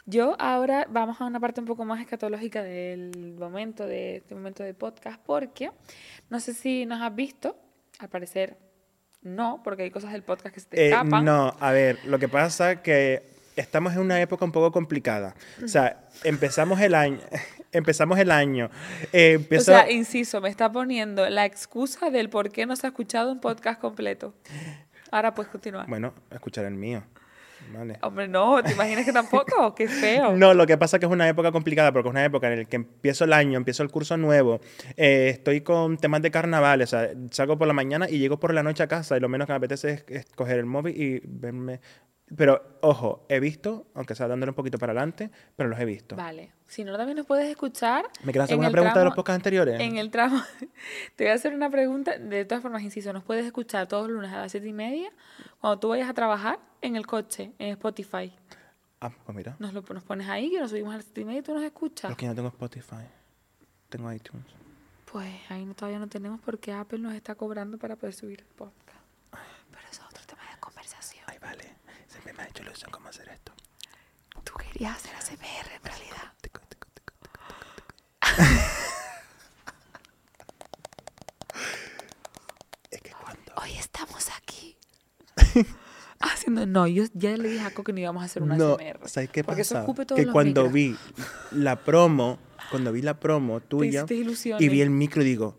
Yo 0.06 0.36
ahora 0.38 0.86
vamos 0.90 1.20
a 1.20 1.26
una 1.26 1.40
parte 1.40 1.60
un 1.60 1.66
poco 1.66 1.84
más 1.84 2.00
escatológica 2.00 2.62
del 2.62 3.36
momento, 3.38 3.86
de 3.86 4.16
este 4.16 4.34
momento 4.34 4.62
de 4.62 4.74
podcast, 4.74 5.20
porque 5.24 5.70
no 6.28 6.40
sé 6.40 6.54
si 6.54 6.84
nos 6.84 7.00
has 7.00 7.14
visto, 7.14 7.56
al 7.98 8.08
parecer 8.08 8.58
no, 9.24 9.60
porque 9.64 9.82
hay 9.82 9.90
cosas 9.90 10.12
del 10.12 10.22
podcast 10.22 10.54
que 10.54 10.60
se 10.60 10.66
te 10.68 10.80
Eh, 10.86 10.88
escapan. 10.90 11.24
no, 11.24 11.56
a 11.58 11.72
ver, 11.72 11.98
lo 12.04 12.18
que 12.18 12.28
pasa 12.28 12.82
que 12.82 13.22
estamos 13.56 13.92
en 13.94 14.00
una 14.00 14.20
época 14.20 14.44
un 14.44 14.52
poco 14.52 14.70
complicada. 14.72 15.34
O 15.64 15.68
sea, 15.68 16.04
empezamos 16.24 16.80
el 16.80 16.94
año, 16.94 17.18
empezamos 17.72 18.18
el 18.18 18.30
año. 18.30 18.70
eh, 19.12 19.44
O 19.56 19.60
sea, 19.60 19.90
inciso, 19.90 20.40
me 20.40 20.48
está 20.48 20.70
poniendo 20.70 21.28
la 21.30 21.44
excusa 21.46 22.10
del 22.10 22.28
por 22.30 22.50
qué 22.50 22.66
no 22.66 22.76
se 22.76 22.86
ha 22.86 22.90
escuchado 22.90 23.32
un 23.32 23.40
podcast 23.40 23.80
completo. 23.80 24.34
Ahora 25.10 25.34
puedes 25.34 25.50
continuar. 25.50 25.86
bueno, 25.88 26.12
escuchar 26.30 26.64
el 26.64 26.74
mío. 26.74 27.02
Vale. 27.72 27.98
Hombre, 28.02 28.28
no, 28.28 28.62
¿te 28.62 28.72
imaginas 28.72 29.04
que 29.04 29.12
tampoco? 29.12 29.74
Qué 29.76 29.88
feo. 29.88 30.36
No, 30.36 30.54
lo 30.54 30.66
que 30.66 30.76
pasa 30.76 30.96
es 30.96 31.00
que 31.00 31.06
es 31.06 31.12
una 31.12 31.28
época 31.28 31.52
complicada 31.52 31.92
porque 31.92 32.08
es 32.08 32.12
una 32.12 32.24
época 32.24 32.52
en 32.52 32.60
la 32.60 32.64
que 32.64 32.76
empiezo 32.76 33.24
el 33.24 33.32
año, 33.32 33.56
empiezo 33.56 33.82
el 33.82 33.90
curso 33.90 34.16
nuevo, 34.16 34.60
eh, 34.96 35.30
estoy 35.32 35.62
con 35.62 35.96
temas 35.96 36.22
de 36.22 36.30
carnaval, 36.30 36.82
o 36.82 36.86
sea, 36.86 37.10
salgo 37.30 37.58
por 37.58 37.66
la 37.66 37.74
mañana 37.74 38.08
y 38.08 38.18
llego 38.18 38.38
por 38.38 38.54
la 38.54 38.62
noche 38.62 38.82
a 38.82 38.86
casa 38.86 39.16
y 39.16 39.20
lo 39.20 39.28
menos 39.28 39.46
que 39.46 39.52
me 39.52 39.56
apetece 39.56 39.90
es, 39.90 40.04
es 40.08 40.26
coger 40.34 40.58
el 40.58 40.66
móvil 40.66 41.00
y 41.00 41.20
verme... 41.24 41.80
Pero, 42.36 42.78
ojo, 42.80 43.26
he 43.28 43.38
visto, 43.38 43.86
aunque 43.94 44.14
sea 44.14 44.26
dándole 44.26 44.50
un 44.50 44.56
poquito 44.56 44.78
para 44.78 44.92
adelante, 44.92 45.30
pero 45.56 45.68
los 45.68 45.78
he 45.78 45.84
visto. 45.84 46.16
Vale. 46.16 46.52
Si 46.66 46.82
no, 46.82 46.96
también 46.96 47.18
nos 47.18 47.26
puedes 47.26 47.48
escuchar. 47.48 48.06
¿Me 48.22 48.32
quieres 48.32 48.44
hacer 48.44 48.58
una 48.58 48.70
pregunta 48.70 48.98
de 48.98 49.04
los 49.04 49.14
podcasts 49.14 49.36
anteriores? 49.36 49.78
En 49.78 49.98
el 49.98 50.10
tramo. 50.10 50.40
Te 51.16 51.24
voy 51.24 51.30
a 51.30 51.34
hacer 51.34 51.54
una 51.54 51.68
pregunta. 51.70 52.18
De 52.18 52.44
todas 52.46 52.62
formas, 52.62 52.82
inciso, 52.82 53.12
nos 53.12 53.22
puedes 53.24 53.44
escuchar 53.44 53.86
todos 53.86 54.08
los 54.08 54.16
lunes 54.16 54.32
a 54.32 54.38
las 54.38 54.50
siete 54.50 54.66
y 54.66 54.72
media 54.72 55.10
cuando 55.60 55.78
tú 55.78 55.88
vayas 55.90 56.08
a 56.08 56.14
trabajar 56.14 56.58
en 56.80 56.96
el 56.96 57.06
coche, 57.06 57.52
en 57.58 57.68
Spotify. 57.72 58.34
Ah, 59.00 59.10
pues 59.24 59.36
mira, 59.36 59.54
Nos, 59.58 59.74
lo, 59.74 59.82
nos 59.82 60.02
pones 60.02 60.26
ahí, 60.28 60.50
que 60.50 60.58
nos 60.58 60.70
subimos 60.70 60.94
a 60.94 60.96
las 60.96 61.04
siete 61.04 61.20
y 61.20 61.24
media 61.26 61.40
y 61.40 61.42
tú 61.42 61.52
nos 61.52 61.62
escuchas. 61.62 62.10
porque 62.10 62.24
yo 62.24 62.30
no 62.30 62.34
tengo 62.34 62.48
Spotify, 62.48 63.04
tengo 63.90 64.10
iTunes. 64.10 64.46
Pues 65.12 65.30
ahí 65.50 65.64
no, 65.66 65.74
todavía 65.74 65.98
no 65.98 66.08
tenemos 66.08 66.40
porque 66.40 66.72
Apple 66.72 66.98
nos 66.98 67.12
está 67.14 67.34
cobrando 67.34 67.76
para 67.78 67.96
poder 67.96 68.14
subir 68.14 68.40
el 68.40 68.46
podcast. 68.56 68.98
Pero 69.70 69.86
eso 69.92 70.02
es 70.02 70.08
otro 70.08 70.24
tema 70.26 70.42
de 70.50 70.58
conversación. 70.58 71.24
Ay, 71.28 71.38
vale, 71.38 71.64
siempre 72.54 72.62
me 72.62 72.70
ha 72.70 72.70
hecho 72.70 72.70
ilusión 72.70 72.90
cómo 72.90 73.08
hacer 73.08 73.28
esto. 73.28 73.52
Tú 74.44 74.52
querías 74.54 74.96
hacer 74.96 75.14
ASMR 75.16 75.72
en 75.76 75.82
realidad. 75.84 76.32
Es 82.90 83.00
que 83.02 83.10
cuando... 83.12 83.52
Hoy 83.62 83.72
estamos 83.78 84.28
aquí. 84.36 84.76
Haciendo. 86.20 86.66
No, 86.66 86.86
yo 86.86 87.04
ya 87.14 87.36
le 87.36 87.48
dije 87.48 87.64
a 87.64 87.70
Coco 87.70 87.84
que 87.84 87.92
no 87.92 88.00
íbamos 88.00 88.22
a 88.22 88.26
hacer 88.26 88.42
una 88.42 88.56
No, 88.56 88.74
ASMR. 88.74 89.08
¿sabes 89.08 89.30
qué 89.30 89.44
porque 89.44 89.62
eso 89.62 89.74
pasa? 89.74 89.84
ocupe 89.84 90.06
todos 90.06 90.18
Que 90.18 90.26
los 90.26 90.32
cuando 90.32 90.70
micros. 90.70 90.72
vi 90.72 90.96
la 91.52 91.76
promo, 91.84 92.38
cuando 92.70 92.92
vi 92.92 93.02
la 93.02 93.18
promo 93.20 93.60
tuya 93.60 94.00
hiciste 94.00 94.14
ilusiones. 94.14 94.62
y 94.64 94.68
vi 94.68 94.80
el 94.80 94.90
micro, 94.90 95.22
digo, 95.22 95.58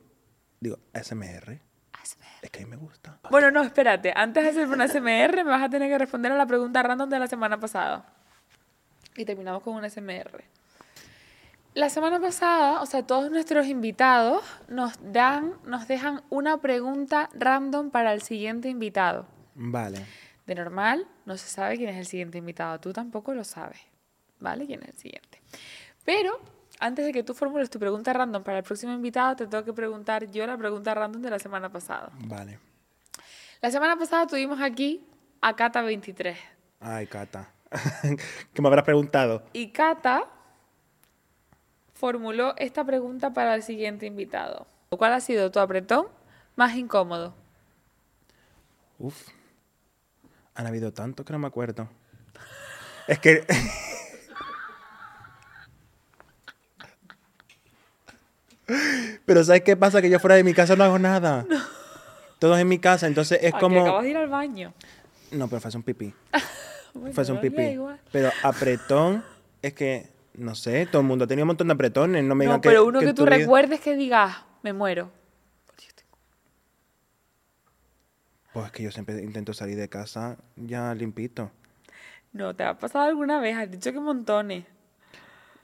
digo, 0.60 0.80
ASMR, 0.94 1.62
ASMR. 2.06 2.26
es 2.42 2.52
que 2.52 2.64
a 2.64 2.66
mí 2.66 2.70
me 2.70 2.78
gusta. 2.78 3.20
Bueno, 3.30 3.52
no, 3.52 3.64
espérate. 3.64 4.14
Antes 4.16 4.44
de 4.44 4.50
hacer 4.52 4.68
una 4.68 4.88
SMR, 4.88 5.44
me 5.44 5.52
vas 5.52 5.64
a 5.64 5.70
tener 5.70 5.90
que 5.90 5.98
responder 5.98 6.32
a 6.32 6.36
la 6.36 6.46
pregunta 6.46 6.82
random 6.84 7.10
de 7.10 7.20
la 7.20 7.28
semana 7.28 7.60
pasada. 7.60 8.06
Y 9.16 9.26
terminamos 9.26 9.64
con 9.64 9.76
una 9.76 9.90
SMR. 9.90 10.44
La 11.74 11.90
semana 11.90 12.22
pasada, 12.22 12.82
o 12.82 12.86
sea, 12.86 13.06
todos 13.06 13.30
nuestros 13.30 13.68
invitados 13.68 14.46
nos 14.70 14.94
dan, 15.12 15.56
nos 15.66 15.88
dejan 15.90 16.24
una 16.30 16.62
pregunta 16.62 17.30
random 17.34 17.92
para 17.92 18.14
el 18.14 18.22
siguiente 18.22 18.70
invitado. 18.70 19.28
Vale. 19.56 20.06
De 20.46 20.56
normal, 20.56 21.08
no 21.26 21.36
se 21.38 21.50
sabe 21.50 21.76
quién 21.76 21.90
es 21.90 21.98
el 21.98 22.06
siguiente 22.06 22.38
invitado. 22.38 22.80
Tú 22.80 22.94
tampoco 22.94 23.34
lo 23.34 23.44
sabes, 23.44 23.82
¿vale? 24.40 24.66
¿Quién 24.68 24.84
es 24.84 24.90
el 24.90 24.98
siguiente? 24.98 25.42
Pero 26.06 26.40
antes 26.80 27.06
de 27.06 27.12
que 27.12 27.24
tú 27.24 27.34
formules 27.34 27.70
tu 27.70 27.80
pregunta 27.80 28.14
random 28.14 28.44
para 28.44 28.60
el 28.60 28.64
próximo 28.64 28.94
invitado, 28.94 29.36
te 29.36 29.48
tengo 29.48 29.64
que 29.64 29.74
preguntar 29.74 30.30
yo 30.32 30.46
la 30.46 30.58
pregunta 30.58 30.94
random 30.94 31.22
de 31.22 31.30
la 31.30 31.40
semana 31.40 31.70
pasada. 31.70 32.10
Vale. 32.20 32.60
La 33.62 33.72
semana 33.72 33.98
pasada 33.98 34.28
tuvimos 34.28 34.62
aquí 34.62 35.06
a 35.42 35.56
Cata23. 35.56 36.36
Ay, 36.80 37.08
Cata. 37.08 37.50
¿Qué 38.54 38.62
me 38.62 38.68
habrás 38.68 38.84
preguntado? 38.86 39.44
Y 39.54 39.70
Cata 39.70 40.28
formuló 41.94 42.54
esta 42.58 42.84
pregunta 42.84 43.34
para 43.34 43.56
el 43.56 43.64
siguiente 43.64 44.06
invitado. 44.06 44.68
¿Cuál 44.90 45.14
ha 45.14 45.20
sido 45.20 45.52
tu 45.52 45.60
apretón 45.60 46.08
más 46.56 46.76
incómodo? 46.76 47.34
Uf. 49.00 49.30
Han 50.54 50.68
habido 50.68 50.94
tantos 50.94 51.26
que 51.26 51.34
no 51.34 51.40
me 51.40 51.48
acuerdo. 51.48 51.90
Es 53.08 53.20
que. 53.20 53.46
Pero 59.26 59.44
¿sabes 59.44 59.62
qué 59.62 59.76
pasa? 59.76 60.02
Que 60.02 60.10
yo 60.10 60.20
fuera 60.20 60.36
de 60.36 60.44
mi 60.44 60.54
casa 60.54 60.76
no 60.76 60.84
hago 60.84 61.00
nada. 61.00 61.46
Todo 62.40 62.56
es 62.56 62.62
en 62.62 62.68
mi 62.68 62.80
casa, 62.80 63.08
entonces 63.08 63.40
es 63.42 63.54
como. 63.54 63.82
acabas 63.82 64.04
de 64.04 64.10
ir 64.10 64.18
al 64.18 64.28
baño. 64.28 64.74
No, 65.32 65.48
pero 65.48 65.62
fue 65.62 65.72
un 65.76 65.84
pipí. 65.84 66.14
Bueno, 66.94 67.14
Fue 67.14 67.26
un 67.26 67.36
no, 67.36 67.42
pipí. 67.42 67.62
igual. 67.62 68.00
Pero 68.10 68.32
apretón 68.42 69.22
es 69.62 69.74
que, 69.74 70.08
no 70.36 70.56
sé, 70.56 70.86
todo 70.86 71.02
el 71.02 71.08
mundo 71.10 71.26
ha 71.26 71.28
tenido 71.28 71.44
un 71.44 71.48
montón 71.48 71.68
de 71.68 71.74
apretones. 71.74 72.24
No 72.24 72.36
me 72.36 72.46
No, 72.46 72.52
digan 72.52 72.62
que. 72.62 72.70
pero 72.70 72.86
uno 72.86 73.02
que, 73.02 73.14
tú 73.14 73.26
vida- 73.26 73.36
recuerdes 73.36 73.82
que 73.82 73.96
digas, 73.98 74.34
me 74.64 74.72
muero. 74.72 75.12
Pues 78.54 78.66
es 78.68 78.72
que 78.72 78.84
yo 78.84 78.92
siempre 78.92 79.22
intento 79.22 79.54
salir 79.54 79.76
de 79.76 79.90
casa 79.90 80.38
ya 80.56 80.94
limpito. 80.96 81.52
No, 82.32 82.56
¿te 82.56 82.64
ha 82.64 82.78
pasado 82.80 83.06
alguna 83.06 83.40
vez? 83.42 83.58
Has 83.58 83.70
dicho 83.70 83.92
que 83.92 84.00
montones. 84.00 84.66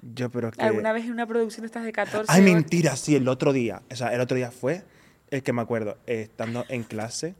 Yo, 0.01 0.29
pero 0.31 0.51
que. 0.51 0.61
¿Alguna 0.63 0.93
vez 0.93 1.05
en 1.05 1.11
una 1.11 1.27
producción 1.27 1.61
de 1.61 1.67
estas 1.67 1.83
de 1.83 1.91
14 1.93 2.25
Ay, 2.31 2.41
horas? 2.41 2.53
mentira, 2.53 2.95
sí, 2.95 3.15
el 3.15 3.27
otro 3.27 3.53
día. 3.53 3.81
O 3.91 3.95
sea, 3.95 4.13
el 4.13 4.21
otro 4.21 4.35
día 4.35 4.51
fue 4.51 4.83
el 5.29 5.43
que 5.43 5.53
me 5.53 5.61
acuerdo. 5.61 5.97
eh, 6.07 6.21
estando 6.23 6.65
en 6.69 6.83
clase, 6.83 7.35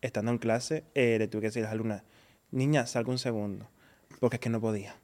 estando 0.00 0.30
en 0.32 0.38
clase, 0.38 0.84
eh, 0.94 1.16
le 1.18 1.28
tuve 1.28 1.42
que 1.42 1.46
decir 1.48 1.62
a 1.62 1.66
las 1.66 1.72
alumnas, 1.72 2.02
niña, 2.50 2.86
salga 2.86 3.10
un 3.10 3.18
segundo. 3.18 3.68
Porque 4.18 4.36
es 4.36 4.40
que 4.40 4.50
no 4.50 4.60
podía. 4.60 4.96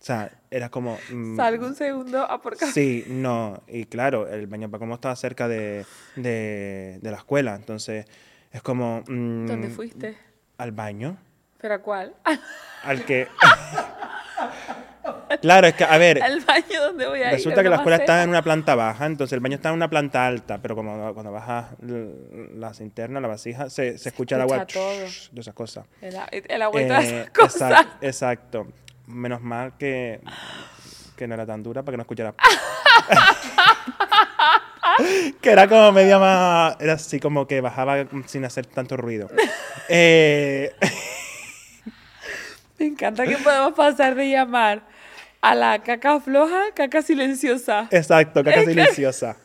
O 0.00 0.04
sea, 0.04 0.30
era 0.50 0.68
como. 0.68 0.98
mm, 1.10 1.36
Salgo 1.36 1.66
un 1.66 1.74
segundo 1.74 2.22
a 2.22 2.42
por 2.42 2.56
café. 2.56 2.72
Sí, 2.72 3.04
no. 3.08 3.62
Y 3.68 3.84
claro, 3.86 4.28
el 4.28 4.46
baño 4.46 4.68
para 4.70 4.80
como 4.80 4.94
estaba 4.96 5.16
cerca 5.16 5.48
de, 5.48 5.86
de, 6.16 6.98
de 7.00 7.10
la 7.10 7.16
escuela. 7.18 7.54
Entonces, 7.54 8.06
es 8.50 8.62
como. 8.62 9.02
mm, 9.08 9.46
¿Dónde 9.46 9.70
fuiste? 9.70 10.18
Al 10.58 10.72
baño. 10.72 11.16
¿Pero 11.60 11.74
a 11.74 11.78
cuál? 11.78 12.14
Al 12.82 13.04
que. 13.06 13.28
claro, 15.42 15.66
es 15.66 15.74
que, 15.74 15.84
a 15.84 15.98
ver. 15.98 16.22
Al 16.22 16.40
baño 16.40 16.80
donde 16.80 17.06
voy 17.06 17.20
a 17.22 17.26
ir. 17.28 17.32
Resulta 17.34 17.62
que 17.62 17.68
la 17.68 17.76
escuela 17.76 17.96
está 17.96 18.22
en 18.22 18.30
una 18.30 18.40
planta 18.42 18.74
baja, 18.74 19.04
entonces 19.04 19.34
el 19.34 19.40
baño 19.40 19.56
está 19.56 19.68
en 19.68 19.74
una 19.74 19.90
planta 19.90 20.26
alta, 20.26 20.58
pero 20.62 20.74
como 20.74 21.12
cuando 21.12 21.30
bajas 21.32 21.66
l- 21.82 22.48
la 22.56 22.72
cinterna, 22.72 23.20
la 23.20 23.28
vasija, 23.28 23.68
se, 23.68 23.98
se 23.98 24.08
escucha 24.08 24.36
el 24.36 24.42
agua 24.42 24.64
de 24.64 25.40
esas 25.40 25.54
cosas. 25.54 25.84
El, 26.00 26.16
a- 26.16 26.28
el 26.32 26.62
agüita 26.62 27.00
de 27.00 27.04
Eh, 27.06 27.20
esas 27.20 27.30
cosas. 27.30 27.70
exact- 27.72 27.96
exacto. 28.00 28.66
Menos 29.06 29.42
mal 29.42 29.76
que, 29.76 30.20
que 31.16 31.26
no 31.28 31.34
era 31.34 31.44
tan 31.44 31.62
dura 31.62 31.82
para 31.82 31.92
que 31.92 31.96
no 31.98 32.02
escuchara. 32.02 32.34
que 35.40 35.50
era 35.50 35.68
como 35.68 35.92
media 35.92 36.18
más. 36.18 36.76
Era 36.80 36.94
así 36.94 37.18
como 37.20 37.46
que 37.46 37.60
bajaba 37.60 38.04
sin 38.26 38.44
hacer 38.44 38.66
tanto 38.66 38.96
ruido. 38.96 39.28
Eh, 39.88 40.72
Me 42.78 42.86
encanta 42.86 43.26
que 43.26 43.36
podemos 43.38 43.72
pasar 43.74 44.14
de 44.14 44.28
llamar 44.30 44.82
a 45.42 45.54
la 45.54 45.82
caca 45.82 46.20
floja, 46.20 46.72
caca 46.74 47.02
silenciosa. 47.02 47.88
exacto, 47.90 48.42
caca 48.42 48.62
silenciosa. 48.64 49.36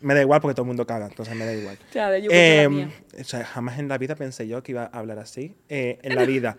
Me 0.00 0.14
da 0.14 0.20
igual 0.22 0.40
porque 0.40 0.54
todo 0.54 0.62
el 0.62 0.68
mundo 0.68 0.86
caga, 0.86 1.06
entonces 1.06 1.34
me 1.34 1.44
da 1.44 1.52
igual. 1.52 1.76
Ya, 1.92 2.10
de 2.10 2.22
yo 2.22 2.30
cuento 2.30 2.54
la 2.54 2.62
Em, 2.62 2.90
o 3.20 3.24
sea, 3.24 3.44
jamás 3.44 3.78
en 3.78 3.88
la 3.88 3.98
vida 3.98 4.14
pensé 4.14 4.46
yo 4.46 4.62
que 4.62 4.72
iba 4.72 4.84
a 4.92 4.98
hablar 4.98 5.18
así. 5.18 5.56
eh, 5.68 5.98
en 6.02 6.14
la 6.14 6.24
vida. 6.26 6.56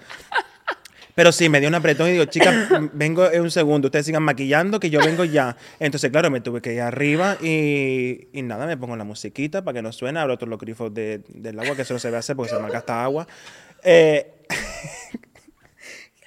Pero 1.16 1.32
sí, 1.32 1.50
me 1.50 1.60
dio 1.60 1.68
un 1.68 1.76
apretón 1.76 2.08
y 2.10 2.12
digo, 2.14 2.26
chicas, 2.26 2.56
vengo 2.94 3.30
en 3.32 3.42
un 3.42 3.52
segundo, 3.52 3.88
ustedes 3.88 4.06
sigan 4.06 4.24
maquillando, 4.24 4.80
que 4.80 4.90
yo 4.90 5.00
vengo 5.00 5.26
ya. 5.26 5.56
Entonces, 5.80 6.12
claro, 6.12 6.30
me 6.30 6.40
tuve 6.40 6.62
que 6.62 6.74
ir 6.74 6.82
arriba 6.82 7.36
y, 7.42 8.28
y 8.32 8.42
nada, 8.42 8.66
me 8.68 8.78
pongo 8.78 8.96
la 8.96 9.04
musiquita 9.04 9.64
para 9.64 9.76
que 9.76 9.82
no 9.82 9.92
suene, 9.92 10.20
abro 10.20 10.38
todos 10.38 10.50
los 10.50 10.60
grifos 10.60 10.94
de- 10.94 11.22
del 11.30 11.60
agua, 11.60 11.76
que 11.76 11.82
eso 11.82 11.94
no 11.94 12.00
se 12.00 12.10
ve 12.12 12.18
hacer 12.18 12.36
porque 12.38 12.54
se 12.54 12.60
me 12.62 12.70
gasta 12.70 13.04
agua. 13.04 13.28
Eh, 13.84 14.32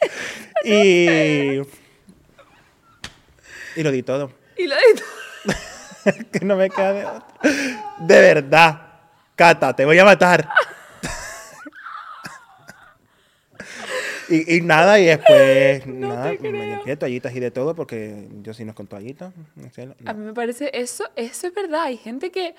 y, 0.65 1.61
y 3.77 3.83
lo 3.83 3.91
di 3.91 4.03
todo. 4.03 4.33
Y 4.57 4.67
lo 4.67 4.75
edito. 4.75 5.03
que 6.33 6.45
no 6.45 6.57
me 6.57 6.71
queda 6.71 6.93
de 6.93 7.05
otra. 7.05 7.27
De 8.01 8.21
verdad. 8.21 8.89
Cata, 9.35 9.75
te 9.75 9.85
voy 9.85 9.99
a 9.99 10.05
matar. 10.05 10.49
y, 14.29 14.57
y 14.57 14.61
nada, 14.61 15.01
y 15.01 15.07
después, 15.07 15.87
nada, 15.99 16.33
me 16.41 16.67
limpié 16.67 16.97
toallitas 16.97 17.35
y 17.35 17.41
de 17.41 17.51
todo, 17.51 17.75
porque 17.75 18.29
yo 18.43 18.53
sí 18.53 18.65
no 18.65 18.71
es 18.71 18.77
con 18.77 18.87
toallitas. 18.87 19.33
no. 19.55 19.95
A 20.05 20.13
mí 20.13 20.25
me 20.25 20.35
parece, 20.35 20.71
eso, 20.75 21.05
eso 21.17 21.47
es 21.47 21.55
verdad. 21.55 21.85
Hay 21.85 21.97
gente 21.97 22.31
que, 22.31 22.55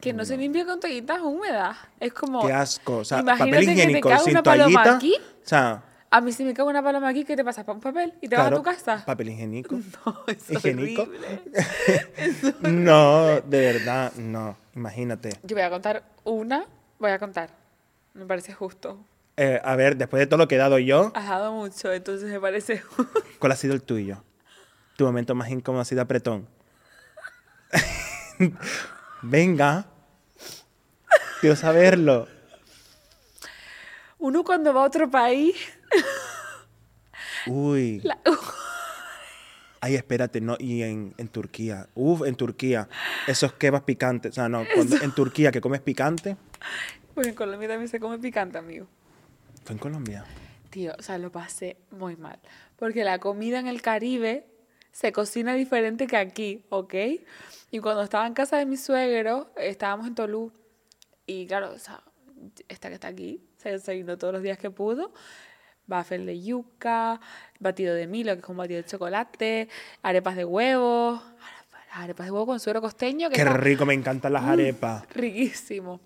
que 0.00 0.12
no 0.12 0.24
se 0.24 0.36
limpia 0.36 0.66
con 0.66 0.78
toallitas 0.78 1.20
húmedas. 1.20 1.76
Es 1.98 2.12
como. 2.12 2.46
Qué 2.46 2.52
asco. 2.52 2.98
O 2.98 3.04
sea, 3.04 3.24
papel 3.24 3.62
higiénico 3.62 4.16
sin 4.18 4.42
toallita. 4.42 4.96
aquí. 4.96 5.14
O 5.16 5.48
sea, 5.48 5.82
A 6.12 6.20
mí 6.20 6.32
si 6.32 6.44
me 6.44 6.54
cago 6.54 6.68
una 6.68 6.82
paloma 6.82 7.08
aquí, 7.08 7.24
¿qué 7.24 7.36
te 7.36 7.44
pasa? 7.44 7.64
¿Pa 7.64 7.72
un 7.72 7.80
papel? 7.80 8.12
¿Y 8.20 8.28
te 8.28 8.36
vas 8.36 8.50
a 8.50 8.54
tu 8.56 8.62
casa? 8.64 9.04
Papel 9.06 9.28
higiénico. 9.30 9.76
No, 10.04 10.24
es 10.26 10.50
higiénico. 10.50 11.02
horrible. 11.02 11.24
no, 12.62 13.40
de 13.42 13.60
verdad, 13.60 14.12
no. 14.14 14.56
Imagínate. 14.74 15.30
Yo 15.44 15.54
voy 15.54 15.62
a 15.62 15.70
contar 15.70 16.02
una, 16.24 16.66
voy 16.98 17.12
a 17.12 17.18
contar. 17.20 17.50
Me 18.14 18.26
parece 18.26 18.52
justo. 18.52 18.98
Eh, 19.36 19.60
a 19.62 19.76
ver, 19.76 19.96
después 19.96 20.18
de 20.18 20.26
todo 20.26 20.38
lo 20.38 20.48
que 20.48 20.56
he 20.56 20.58
dado 20.58 20.80
yo, 20.80 21.12
Has 21.14 21.28
dado 21.28 21.52
mucho, 21.52 21.92
entonces 21.92 22.28
me 22.28 22.40
parece... 22.40 22.82
¿cuál 23.38 23.52
ha 23.52 23.56
sido 23.56 23.72
el 23.72 23.82
tuyo? 23.82 24.22
Tu 24.96 25.04
momento 25.04 25.34
más 25.36 25.48
incómodo 25.48 25.82
ha 25.82 25.84
sido 25.84 26.02
apretón. 26.02 26.46
Venga. 29.22 29.86
Quiero 31.40 31.54
saberlo. 31.56 32.26
Uno 34.18 34.42
cuando 34.44 34.74
va 34.74 34.82
a 34.82 34.86
otro 34.86 35.08
país... 35.08 35.56
Uy. 37.46 38.00
la- 38.02 38.18
Ay, 39.82 39.94
espérate, 39.94 40.40
no. 40.42 40.56
Y 40.58 40.82
en, 40.82 41.14
en 41.16 41.28
Turquía. 41.28 41.88
Uf, 41.94 42.26
en 42.26 42.34
Turquía. 42.36 42.88
Esos 43.26 43.54
kebabs 43.54 43.84
picantes. 43.84 44.32
O 44.32 44.34
sea, 44.34 44.48
no. 44.48 44.64
cuando- 44.74 44.96
en 45.00 45.12
Turquía 45.12 45.50
que 45.50 45.60
comes 45.62 45.80
picante. 45.80 46.36
Pues 47.14 47.26
en 47.28 47.34
Colombia 47.34 47.68
también 47.68 47.88
se 47.88 47.98
come 47.98 48.18
picante, 48.18 48.58
amigo. 48.58 48.86
Fue 49.64 49.72
en 49.72 49.78
Colombia. 49.78 50.24
Tío, 50.68 50.94
o 50.98 51.02
sea, 51.02 51.16
lo 51.18 51.32
pasé 51.32 51.78
muy 51.90 52.16
mal. 52.16 52.38
Porque 52.76 53.04
la 53.04 53.18
comida 53.18 53.58
en 53.58 53.66
el 53.68 53.80
Caribe 53.80 54.46
se 54.92 55.12
cocina 55.12 55.54
diferente 55.54 56.06
que 56.06 56.16
aquí, 56.18 56.64
¿ok? 56.68 56.94
Y 57.70 57.78
cuando 57.78 58.02
estaba 58.02 58.26
en 58.26 58.34
casa 58.34 58.58
de 58.58 58.66
mi 58.66 58.76
suegro, 58.76 59.50
estábamos 59.56 60.06
en 60.06 60.14
Tolú. 60.14 60.52
Y 61.26 61.46
claro, 61.46 61.72
o 61.72 61.78
sea, 61.78 62.02
esta 62.68 62.88
que 62.88 62.94
está 62.94 63.08
aquí, 63.08 63.42
se 63.56 63.70
desayunó 63.70 64.18
todos 64.18 64.34
los 64.34 64.42
días 64.42 64.58
que 64.58 64.70
pudo. 64.70 65.12
Waffle 65.90 66.24
de 66.24 66.40
yuca, 66.40 67.20
batido 67.58 67.94
de 67.94 68.06
milo, 68.06 68.32
que 68.34 68.40
es 68.42 68.48
un 68.48 68.56
batido 68.56 68.82
de 68.82 68.88
chocolate, 68.88 69.68
arepas 70.02 70.36
de 70.36 70.44
huevo, 70.44 71.22
arepas 71.92 72.26
de 72.26 72.32
huevo 72.32 72.46
con 72.46 72.60
suero 72.60 72.80
costeño, 72.80 73.28
que 73.28 73.36
Qué 73.36 73.42
está 73.42 73.54
rico, 73.56 73.84
me 73.84 73.94
encantan 73.94 74.32
las 74.32 74.44
arepas. 74.44 75.04
riquísimo. 75.14 76.00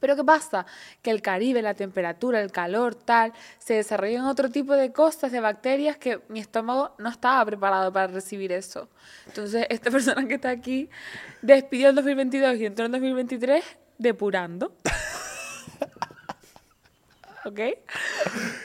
Pero 0.00 0.16
¿qué 0.16 0.24
pasa? 0.24 0.66
Que 1.00 1.10
el 1.10 1.22
Caribe, 1.22 1.62
la 1.62 1.72
temperatura, 1.72 2.40
el 2.42 2.52
calor, 2.52 2.94
tal, 2.94 3.32
se 3.58 3.74
desarrollan 3.74 4.26
otro 4.26 4.50
tipo 4.50 4.74
de 4.74 4.92
cosas, 4.92 5.32
de 5.32 5.40
bacterias 5.40 5.96
que 5.96 6.20
mi 6.28 6.40
estómago 6.40 6.94
no 6.98 7.08
estaba 7.08 7.42
preparado 7.46 7.90
para 7.90 8.08
recibir 8.08 8.52
eso. 8.52 8.90
Entonces, 9.26 9.66
esta 9.70 9.90
persona 9.92 10.26
que 10.28 10.34
está 10.34 10.50
aquí 10.50 10.90
despidió 11.40 11.88
el 11.88 11.94
2022 11.94 12.56
y 12.56 12.66
entró 12.66 12.84
en 12.84 12.92
2023 12.92 13.64
depurando. 13.96 14.74
¿Ok? 17.44 17.60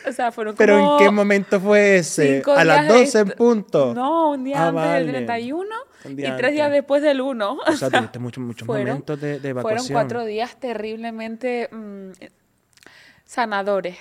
O 0.08 0.12
sea, 0.12 0.32
fueron 0.32 0.56
Pero 0.56 0.78
¿en 0.78 0.86
como 0.86 0.98
qué 0.98 1.10
momento 1.12 1.60
fue 1.60 1.98
ese? 1.98 2.42
A 2.56 2.64
las 2.64 2.88
días 2.88 3.14
12 3.14 3.20
en 3.20 3.30
punto. 3.32 3.94
No, 3.94 4.32
un 4.32 4.44
día 4.44 4.58
Ah, 4.64 4.68
antes 4.70 4.84
vale. 4.84 5.04
del 5.06 5.12
31 5.26 5.76
Un 6.06 6.12
y 6.20 6.36
tres 6.38 6.52
días 6.54 6.72
después 6.72 7.02
del 7.02 7.22
1. 7.22 7.58
O 7.68 7.72
sea, 7.74 7.90
tuviste 7.90 8.20
muchos, 8.20 8.44
muchos 8.44 8.68
momentos 8.68 9.20
de, 9.20 9.40
de 9.40 9.50
evacuación. 9.50 9.80
Fueron 9.86 9.94
cuatro 9.94 10.26
días 10.26 10.58
terriblemente 10.60 11.68
mm, 11.72 12.12
sanadores. 13.26 13.98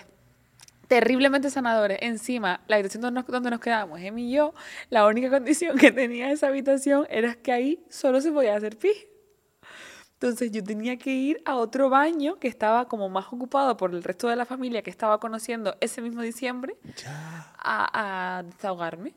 Terriblemente 0.86 1.50
sanadores. 1.50 1.98
Encima, 2.00 2.60
la 2.66 2.76
habitación 2.76 3.02
donde 3.02 3.20
nos, 3.20 3.26
donde 3.26 3.50
nos 3.50 3.60
quedábamos, 3.60 4.00
Emi 4.00 4.30
y 4.30 4.32
yo, 4.36 4.54
la 4.90 5.06
única 5.06 5.28
condición 5.36 5.76
que 5.76 5.92
tenía 5.92 6.30
esa 6.32 6.46
habitación 6.46 7.06
era 7.10 7.34
que 7.34 7.52
ahí 7.52 7.84
solo 7.90 8.20
se 8.20 8.32
podía 8.32 8.56
hacer 8.56 8.76
pis. 8.78 9.06
Entonces 10.20 10.50
yo 10.50 10.64
tenía 10.64 10.96
que 10.96 11.10
ir 11.10 11.40
a 11.44 11.54
otro 11.54 11.88
baño 11.90 12.40
que 12.40 12.48
estaba 12.48 12.88
como 12.88 13.08
más 13.08 13.26
ocupado 13.30 13.76
por 13.76 13.92
el 13.94 14.02
resto 14.02 14.26
de 14.26 14.34
la 14.34 14.44
familia 14.44 14.82
que 14.82 14.90
estaba 14.90 15.20
conociendo 15.20 15.76
ese 15.80 16.02
mismo 16.02 16.22
diciembre 16.22 16.76
Ya. 17.04 17.52
a, 17.56 18.38
a 18.38 18.42
desahogarme. 18.42 19.14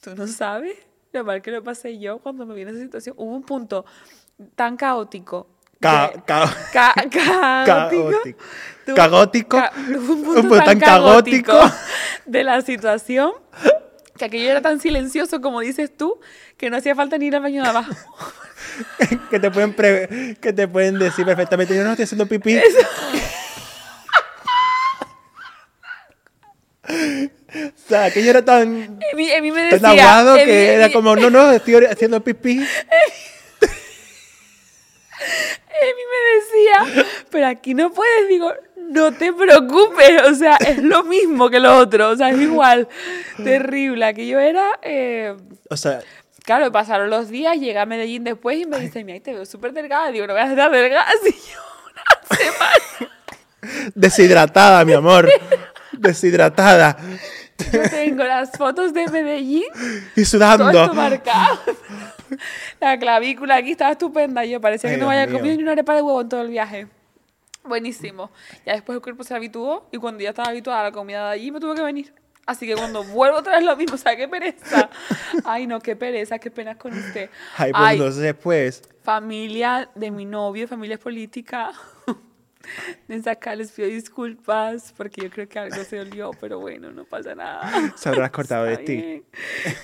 Tú 0.00 0.14
no 0.14 0.28
sabes 0.28 0.78
lo 1.12 1.24
mal 1.24 1.42
que 1.42 1.50
lo 1.50 1.62
pasé 1.64 1.98
yo 1.98 2.18
cuando 2.18 2.46
me 2.46 2.54
vi 2.54 2.62
en 2.62 2.68
esa 2.68 2.78
situación. 2.78 3.16
Hubo 3.18 3.34
un 3.34 3.42
punto 3.42 3.84
tan 4.54 4.76
caótico. 4.76 5.48
Ca- 5.80 6.12
de- 6.14 6.22
ca- 6.22 6.54
ca- 6.72 6.94
caótico. 7.66 8.38
Caótico. 8.94 9.56
Ca- 9.56 9.72
un 9.76 9.94
Un 9.96 10.22
punto 10.24 10.56
tan 10.58 10.64
tan 10.66 10.78
caótico 10.80 11.52
de 12.26 12.44
la 12.44 12.62
situación 12.62 13.32
que 14.16 14.24
aquello 14.26 14.50
era 14.50 14.60
tan 14.60 14.80
silencioso 14.80 15.40
como 15.40 15.60
dices 15.60 15.90
tú 15.96 16.20
que 16.56 16.70
no 16.70 16.76
hacía 16.76 16.94
falta 16.94 17.18
ni 17.18 17.26
ir 17.26 17.36
al 17.36 17.42
baño 17.42 17.62
de 17.62 17.68
abajo. 17.68 17.92
que, 19.30 19.40
te 19.40 19.50
pueden 19.50 19.74
pre- 19.74 20.36
que 20.40 20.52
te 20.52 20.68
pueden 20.68 20.98
decir 20.98 21.24
perfectamente, 21.24 21.74
yo 21.74 21.82
no 21.84 21.90
estoy 21.90 22.04
haciendo 22.04 22.26
pipí. 22.26 22.58
o 26.88 27.88
sea, 27.88 28.10
que 28.10 28.22
yo 28.24 28.30
era 28.30 28.44
tan, 28.44 28.98
Emi, 29.12 29.30
Emi 29.30 29.50
me 29.50 29.70
tan 29.70 29.80
decía... 29.82 29.90
aguado 29.90 30.36
Emi- 30.36 30.44
que 30.44 30.72
era 30.74 30.92
como, 30.92 31.16
no, 31.16 31.30
no, 31.30 31.50
estoy 31.52 31.84
haciendo 31.86 32.22
pipí. 32.22 32.52
Emi 35.82 36.02
me 36.12 36.18
decía, 36.36 37.06
pero 37.30 37.46
aquí 37.48 37.74
no 37.74 37.92
puedes, 37.92 38.28
digo, 38.28 38.52
no 38.92 39.12
te 39.12 39.32
preocupes, 39.32 40.22
o 40.30 40.34
sea, 40.34 40.56
es 40.56 40.78
lo 40.82 41.04
mismo 41.04 41.50
que 41.50 41.58
lo 41.60 41.76
otro, 41.78 42.10
o 42.10 42.16
sea, 42.16 42.30
es 42.30 42.40
igual, 42.40 42.88
terrible, 43.42 44.04
aquello 44.04 44.38
era, 44.38 44.78
eh, 44.82 45.34
O 45.70 45.76
sea, 45.76 46.00
claro, 46.44 46.70
pasaron 46.70 47.10
los 47.10 47.28
días, 47.28 47.56
llegué 47.58 47.78
a 47.78 47.86
Medellín 47.86 48.24
después 48.24 48.58
y 48.58 48.66
me 48.66 48.78
dice, 48.78 49.04
mira, 49.04 49.20
te 49.20 49.32
veo 49.32 49.46
súper 49.46 49.72
delgada, 49.72 50.10
digo, 50.10 50.26
no 50.26 50.34
voy 50.34 50.42
a 50.42 50.50
estar 50.50 50.70
delgada 50.70 51.06
si 51.22 51.32
yo 51.32 51.60
una 51.90 52.36
semana, 52.36 53.12
deshidratada, 53.94 54.84
mi 54.84 54.92
amor. 54.92 55.28
Deshidratada. 55.92 56.96
yo 57.72 57.82
tengo 57.90 58.24
las 58.24 58.50
fotos 58.52 58.92
de 58.92 59.06
Medellín, 59.08 59.64
Y 60.16 60.22
todo 60.22 60.24
sudando. 60.24 60.70
esto 60.70 60.94
marcado, 60.94 61.60
la 62.80 62.98
clavícula 62.98 63.56
aquí 63.56 63.72
estaba 63.72 63.92
estupenda, 63.92 64.44
yo 64.44 64.60
parecía 64.60 64.90
Ay, 64.90 64.96
que 64.96 65.00
no 65.02 65.10
Dios 65.10 65.22
había 65.22 65.32
comido 65.36 65.56
ni 65.56 65.62
una 65.62 65.72
arepa 65.72 65.94
de 65.94 66.02
huevo 66.02 66.20
en 66.22 66.28
todo 66.28 66.42
el 66.42 66.48
viaje. 66.48 66.86
Buenísimo. 67.64 68.30
Ya 68.66 68.74
después 68.74 68.96
el 68.96 69.02
cuerpo 69.02 69.24
se 69.24 69.34
habituó 69.34 69.88
y 69.92 69.98
cuando 69.98 70.22
ya 70.22 70.30
estaba 70.30 70.48
habituada 70.48 70.80
a 70.80 70.84
la 70.84 70.92
comida 70.92 71.26
de 71.28 71.34
allí 71.34 71.50
me 71.50 71.60
tuve 71.60 71.74
que 71.74 71.82
venir. 71.82 72.12
Así 72.44 72.66
que 72.66 72.74
cuando 72.74 73.04
vuelvo 73.04 73.38
otra 73.38 73.56
vez 73.56 73.64
lo 73.64 73.76
mismo, 73.76 73.94
o 73.96 73.98
sea, 73.98 74.16
qué 74.16 74.26
pereza. 74.26 74.90
Ay, 75.44 75.66
no, 75.66 75.80
qué 75.80 75.94
pereza, 75.94 76.38
qué 76.38 76.50
penas 76.50 76.76
con 76.76 76.92
usted. 76.92 77.30
Ay, 77.56 77.72
pues 77.72 77.84
Ay, 77.84 77.96
entonces 77.96 78.22
después, 78.22 78.82
familia 79.02 79.88
de 79.94 80.10
mi 80.10 80.24
novio, 80.24 80.66
familia 80.66 80.98
política. 80.98 81.72
Desde 83.08 83.30
acá 83.30 83.54
les 83.54 83.72
pido 83.72 83.88
disculpas 83.88 84.92
porque 84.96 85.22
yo 85.22 85.30
creo 85.30 85.48
que 85.48 85.58
algo 85.58 85.82
se 85.84 86.00
olió, 86.00 86.30
pero 86.40 86.60
bueno, 86.60 86.90
no 86.90 87.04
pasa 87.04 87.34
nada. 87.34 87.92
se 87.96 88.08
habrás 88.08 88.30
cortado 88.30 88.64
de 88.64 88.76
ti. 88.78 89.22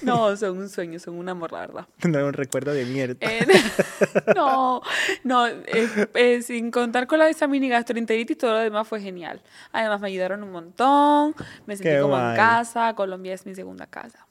No, 0.03 0.37
son 0.37 0.59
un 0.59 0.69
sueño, 0.69 0.99
son 0.99 1.15
un 1.17 1.29
amor, 1.29 1.53
la 1.53 1.61
verdad. 1.61 1.89
Tendré 1.99 2.25
un 2.25 2.33
recuerdo 2.33 2.73
de 2.73 2.85
mierda. 2.85 3.17
Eh, 3.21 3.47
no, 4.37 4.83
no, 5.25 5.47
eh, 5.47 6.09
eh, 6.15 6.43
sin 6.43 6.71
contar 6.71 7.07
con 7.07 7.19
la 7.19 7.27
de 7.27 7.33
esa 7.33 7.47
mini 7.47 7.69
gastroenteritis, 7.69 8.39
todo 8.39 8.53
lo 8.53 8.59
demás 8.59 8.87
fue 8.87 9.01
genial. 9.01 9.43
Además, 9.73 10.01
me 10.01 10.09
ayudaron 10.09 10.43
un 10.43 10.53
montón, 10.53 11.35
me 11.67 11.77
sentí 11.77 11.91
Qué 11.91 12.01
como 12.01 12.17
en 12.19 12.37
casa, 12.37 12.95
Colombia 12.95 13.35
es 13.35 13.45
mi 13.47 13.55
segunda 13.55 13.87
casa. 13.87 14.27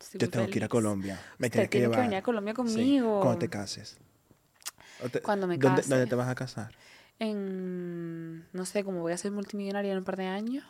Estoy 0.00 0.20
Yo 0.20 0.30
tengo 0.30 0.46
que 0.48 0.58
ir 0.58 0.64
a. 0.64 0.68
Colombia. 0.68 1.18
Me 1.38 1.48
tienes 1.48 1.68
que 1.68 1.78
tiene 1.78 1.86
que 1.86 1.90
llevar. 1.90 2.00
venir 2.06 2.18
a 2.18 2.22
Colombia 2.22 2.52
Sí, 2.52 2.56
conmigo. 2.56 3.20
Cuando 3.20 3.38
te 3.38 3.48
cases. 3.48 3.96
Te- 5.10 5.20
Cuando 5.20 5.46
me 5.46 5.58
¿dónde, 5.58 5.80
case. 5.82 5.90
¿Dónde 5.90 6.06
te 6.06 6.14
vas 6.14 6.28
a 6.28 6.34
casar? 6.34 6.72
En, 7.22 8.46
no 8.52 8.66
sé, 8.66 8.82
como 8.82 9.00
voy 9.00 9.12
a 9.12 9.16
ser 9.16 9.30
multimillonaria 9.30 9.92
en 9.92 9.98
un 9.98 10.04
par 10.04 10.16
de 10.16 10.26
años, 10.26 10.64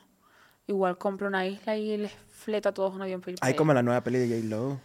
igual 0.67 0.99
compro 0.99 1.27
una 1.29 1.47
isla 1.47 1.77
y 1.79 1.97
les 1.97 2.13
fleta 2.31 2.69
a 2.69 2.75
todos 2.75 2.95
un 2.95 3.01
avión 3.01 3.23
Hay 3.41 3.55
como 3.55 3.73
la 3.73 3.83
nueva 3.83 4.03
peli 4.03 4.19
de 4.19 4.37
J-Lo. 4.37 4.79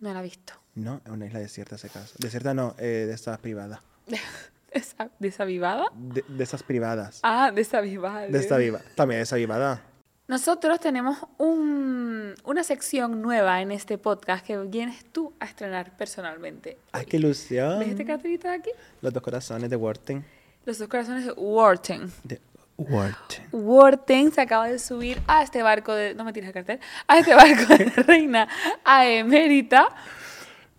No 0.00 0.14
la 0.14 0.20
he 0.20 0.22
visto. 0.22 0.54
No, 0.74 1.00
es 1.04 1.10
una 1.10 1.26
isla 1.26 1.40
desierta 1.40 1.74
ese 1.76 1.90
caso. 1.90 2.14
Desierta 2.18 2.54
no, 2.54 2.74
eh, 2.78 3.04
de 3.06 3.12
esas 3.12 3.38
privadas. 3.38 3.80
¿Esa, 4.70 5.10
¿Desavivada? 5.18 5.86
De, 5.94 6.24
de 6.26 6.42
esas 6.44 6.62
privadas. 6.62 7.20
Ah, 7.22 7.50
desavivada. 7.54 8.26
De 8.28 8.38
esta 8.38 8.56
viva. 8.56 8.80
También 8.94 9.20
esa 9.20 9.36
vivada. 9.36 9.82
Nosotros 10.26 10.80
tenemos 10.80 11.18
un- 11.38 12.34
una 12.44 12.64
sección 12.64 13.20
nueva 13.20 13.60
en 13.60 13.72
este 13.72 13.98
podcast 13.98 14.46
que 14.46 14.56
vienes 14.56 15.04
tú 15.12 15.34
a 15.40 15.44
estrenar 15.44 15.96
personalmente. 15.98 16.78
¡Ay, 16.92 17.04
qué 17.04 17.16
ilusión! 17.18 17.80
¿Ves 17.80 17.88
este 17.88 18.04
cartelito 18.06 18.48
de 18.48 18.54
aquí? 18.54 18.70
Los 19.02 19.12
dos 19.12 19.22
corazones 19.22 19.68
de 19.68 19.76
Worten. 19.76 20.24
Los 20.64 20.78
dos 20.78 20.88
corazones 20.88 21.26
de 21.26 21.32
Wharton. 21.32 22.12
De 22.24 22.40
Worten. 22.76 23.46
Wharton 23.52 24.32
se 24.32 24.40
acaba 24.40 24.68
de 24.68 24.78
subir 24.78 25.20
a 25.26 25.42
este 25.42 25.62
barco 25.62 25.92
de... 25.94 26.14
No 26.14 26.24
me 26.24 26.32
tires 26.32 26.48
el 26.48 26.54
cartel. 26.54 26.80
A 27.06 27.18
este 27.18 27.34
barco 27.34 27.66
de 27.76 27.84
reina 28.02 28.48
a 28.84 29.06
emérita. 29.06 29.88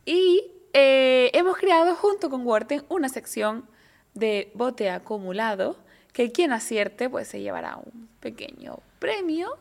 Y 0.06 0.52
eh, 0.74 1.30
hemos 1.34 1.58
creado 1.58 1.96
junto 1.96 2.30
con 2.30 2.46
Wharton 2.46 2.84
una 2.90 3.08
sección 3.10 3.66
de 4.14 4.52
bote 4.56 4.90
acumulado 4.90 5.78
que 6.12 6.32
quien 6.32 6.54
acierte 6.54 7.10
pues 7.10 7.28
se 7.28 7.40
llevará 7.42 7.78
un 7.78 8.10
pequeño 8.20 8.80
premio 9.00 9.58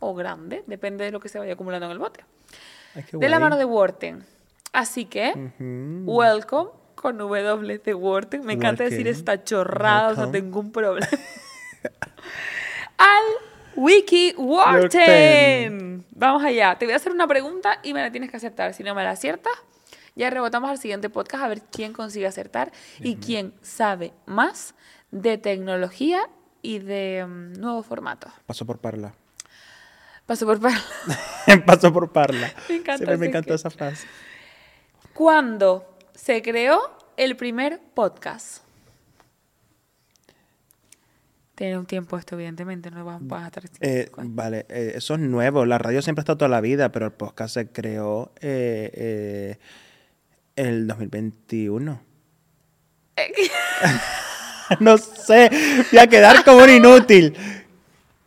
o 0.00 0.14
grande, 0.14 0.64
depende 0.66 1.04
de 1.04 1.12
lo 1.12 1.20
que 1.20 1.28
se 1.28 1.38
vaya 1.38 1.52
acumulando 1.52 1.86
en 1.86 1.92
el 1.92 1.98
bote. 1.98 2.24
Ay, 2.94 3.04
de 3.12 3.28
la 3.28 3.38
mano 3.38 3.56
de 3.56 3.64
Wharton. 3.64 4.24
Así 4.72 5.04
que, 5.04 5.30
Ujú. 5.30 6.10
welcome 6.10 6.70
con 7.02 7.18
W 7.18 7.78
de 7.78 7.94
Wharton. 7.94 8.46
Me 8.46 8.54
encanta 8.54 8.84
decir 8.84 9.08
esta 9.08 9.42
chorrada, 9.42 10.10
o 10.10 10.14
sea, 10.14 10.30
tengo 10.30 10.60
un 10.60 10.70
problema. 10.70 11.06
Al 12.96 13.24
Wiki. 13.74 14.34
Wharton. 14.38 16.06
Vamos 16.12 16.44
allá. 16.44 16.76
Te 16.78 16.86
voy 16.86 16.94
a 16.94 16.96
hacer 16.96 17.12
una 17.12 17.26
pregunta 17.26 17.80
y 17.82 17.92
me 17.92 18.00
la 18.00 18.12
tienes 18.12 18.30
que 18.30 18.36
acertar. 18.36 18.72
Si 18.72 18.84
no 18.84 18.94
me 18.94 19.02
la 19.02 19.10
aciertas, 19.10 19.52
ya 20.14 20.30
rebotamos 20.30 20.70
al 20.70 20.78
siguiente 20.78 21.10
podcast 21.10 21.42
a 21.44 21.48
ver 21.48 21.62
quién 21.62 21.92
consigue 21.92 22.26
acertar 22.26 22.70
y 23.00 23.16
quién 23.16 23.52
sabe 23.62 24.12
más 24.24 24.74
de 25.10 25.38
tecnología 25.38 26.28
y 26.62 26.78
de 26.78 27.26
mm, 27.26 27.60
nuevos 27.60 27.84
formatos. 27.84 28.32
Paso 28.46 28.64
por 28.64 28.78
Parla. 28.78 29.14
Paso 30.26 30.46
por 30.46 30.60
Parla. 30.60 30.80
Paso 31.66 31.92
por 31.92 32.12
Parla. 32.12 32.52
Me 32.68 32.76
encanta 32.76 32.98
Siempre 32.98 33.16
me 33.16 33.26
encantó 33.26 33.54
esa 33.54 33.70
frase. 33.70 34.06
¿Cuándo 35.12 35.91
se 36.22 36.40
creó 36.40 36.80
el 37.16 37.34
primer 37.34 37.80
podcast? 37.94 38.62
Tiene 41.56 41.76
un 41.76 41.84
tiempo 41.84 42.16
esto, 42.16 42.36
evidentemente, 42.36 42.92
no 42.92 43.04
vas, 43.04 43.18
vas 43.20 43.42
a 43.42 43.46
estar... 43.46 43.64
Eh, 43.80 44.08
vale, 44.16 44.64
eh, 44.68 44.92
eso 44.94 45.14
es 45.14 45.20
nuevo. 45.20 45.66
La 45.66 45.78
radio 45.78 46.00
siempre 46.00 46.20
ha 46.20 46.22
estado 46.22 46.38
toda 46.38 46.48
la 46.48 46.60
vida, 46.60 46.92
pero 46.92 47.06
el 47.06 47.12
podcast 47.12 47.54
se 47.54 47.66
creó 47.68 48.30
eh, 48.40 48.90
eh, 48.94 49.58
en 50.54 50.66
el 50.66 50.86
2021. 50.86 52.00
no 54.80 54.98
sé, 54.98 55.50
voy 55.90 55.98
a 55.98 56.06
quedar 56.06 56.44
como 56.44 56.58
un 56.58 56.70
inútil. 56.70 57.36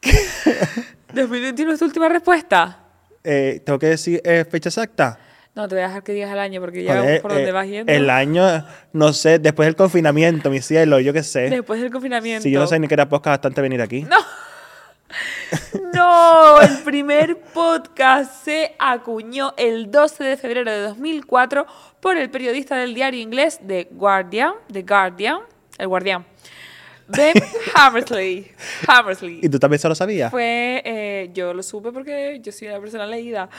¿2021 1.13 1.71
es 1.71 1.79
tu 1.79 1.85
última 1.85 2.09
respuesta? 2.09 2.77
Eh, 3.23 3.61
¿Tengo 3.65 3.79
que 3.79 3.87
decir 3.87 4.21
fecha 4.49 4.67
exacta? 4.67 5.17
No, 5.55 5.69
te 5.69 5.75
voy 5.75 5.83
a 5.85 5.87
dejar 5.87 6.03
que 6.03 6.11
digas 6.11 6.31
el 6.33 6.39
año 6.39 6.59
porque 6.59 6.83
ya 6.83 7.01
vemos 7.01 7.21
por 7.21 7.31
dónde 7.31 7.47
eh, 7.47 7.53
vas 7.53 7.65
yendo. 7.65 7.91
El 7.91 8.09
año, 8.09 8.65
no 8.91 9.13
sé, 9.13 9.39
después 9.39 9.67
del 9.67 9.77
confinamiento, 9.77 10.49
mi 10.49 10.61
cielo, 10.61 10.99
yo 10.99 11.13
qué 11.13 11.23
sé. 11.23 11.49
Después 11.49 11.81
del 11.81 11.91
confinamiento. 11.91 12.43
Si 12.43 12.51
yo 12.51 12.59
no 12.59 12.67
sé 12.67 12.77
ni 12.77 12.89
que 12.89 12.93
era 12.93 13.07
podcast 13.07 13.35
bastante 13.35 13.61
venir 13.61 13.81
aquí. 13.81 14.03
No. 14.03 14.17
No, 15.93 16.59
el 16.59 16.79
primer 16.79 17.37
podcast 17.37 18.43
se 18.43 18.75
acuñó 18.79 19.53
el 19.55 19.89
12 19.89 20.23
de 20.23 20.37
febrero 20.37 20.69
de 20.69 20.79
2004 20.79 21.65
por 22.01 22.17
el 22.17 22.29
periodista 22.29 22.75
del 22.75 22.93
diario 22.93 23.21
inglés 23.21 23.59
The 23.65 23.87
Guardian, 23.91 24.55
The 24.71 24.81
Guardian, 24.81 25.39
el 25.77 25.87
Guardián, 25.87 26.25
Ben 27.07 27.33
Hammersley. 27.75 28.51
Hammersley. 28.87 29.39
¿Y 29.43 29.49
tú 29.49 29.59
también 29.59 29.79
se 29.79 29.87
lo 29.87 29.95
sabías? 29.95 30.31
Fue, 30.31 30.81
eh, 30.85 31.29
yo 31.33 31.53
lo 31.53 31.61
supe 31.63 31.91
porque 31.91 32.39
yo 32.41 32.51
soy 32.51 32.67
una 32.69 32.79
persona 32.79 33.05
leída. 33.05 33.49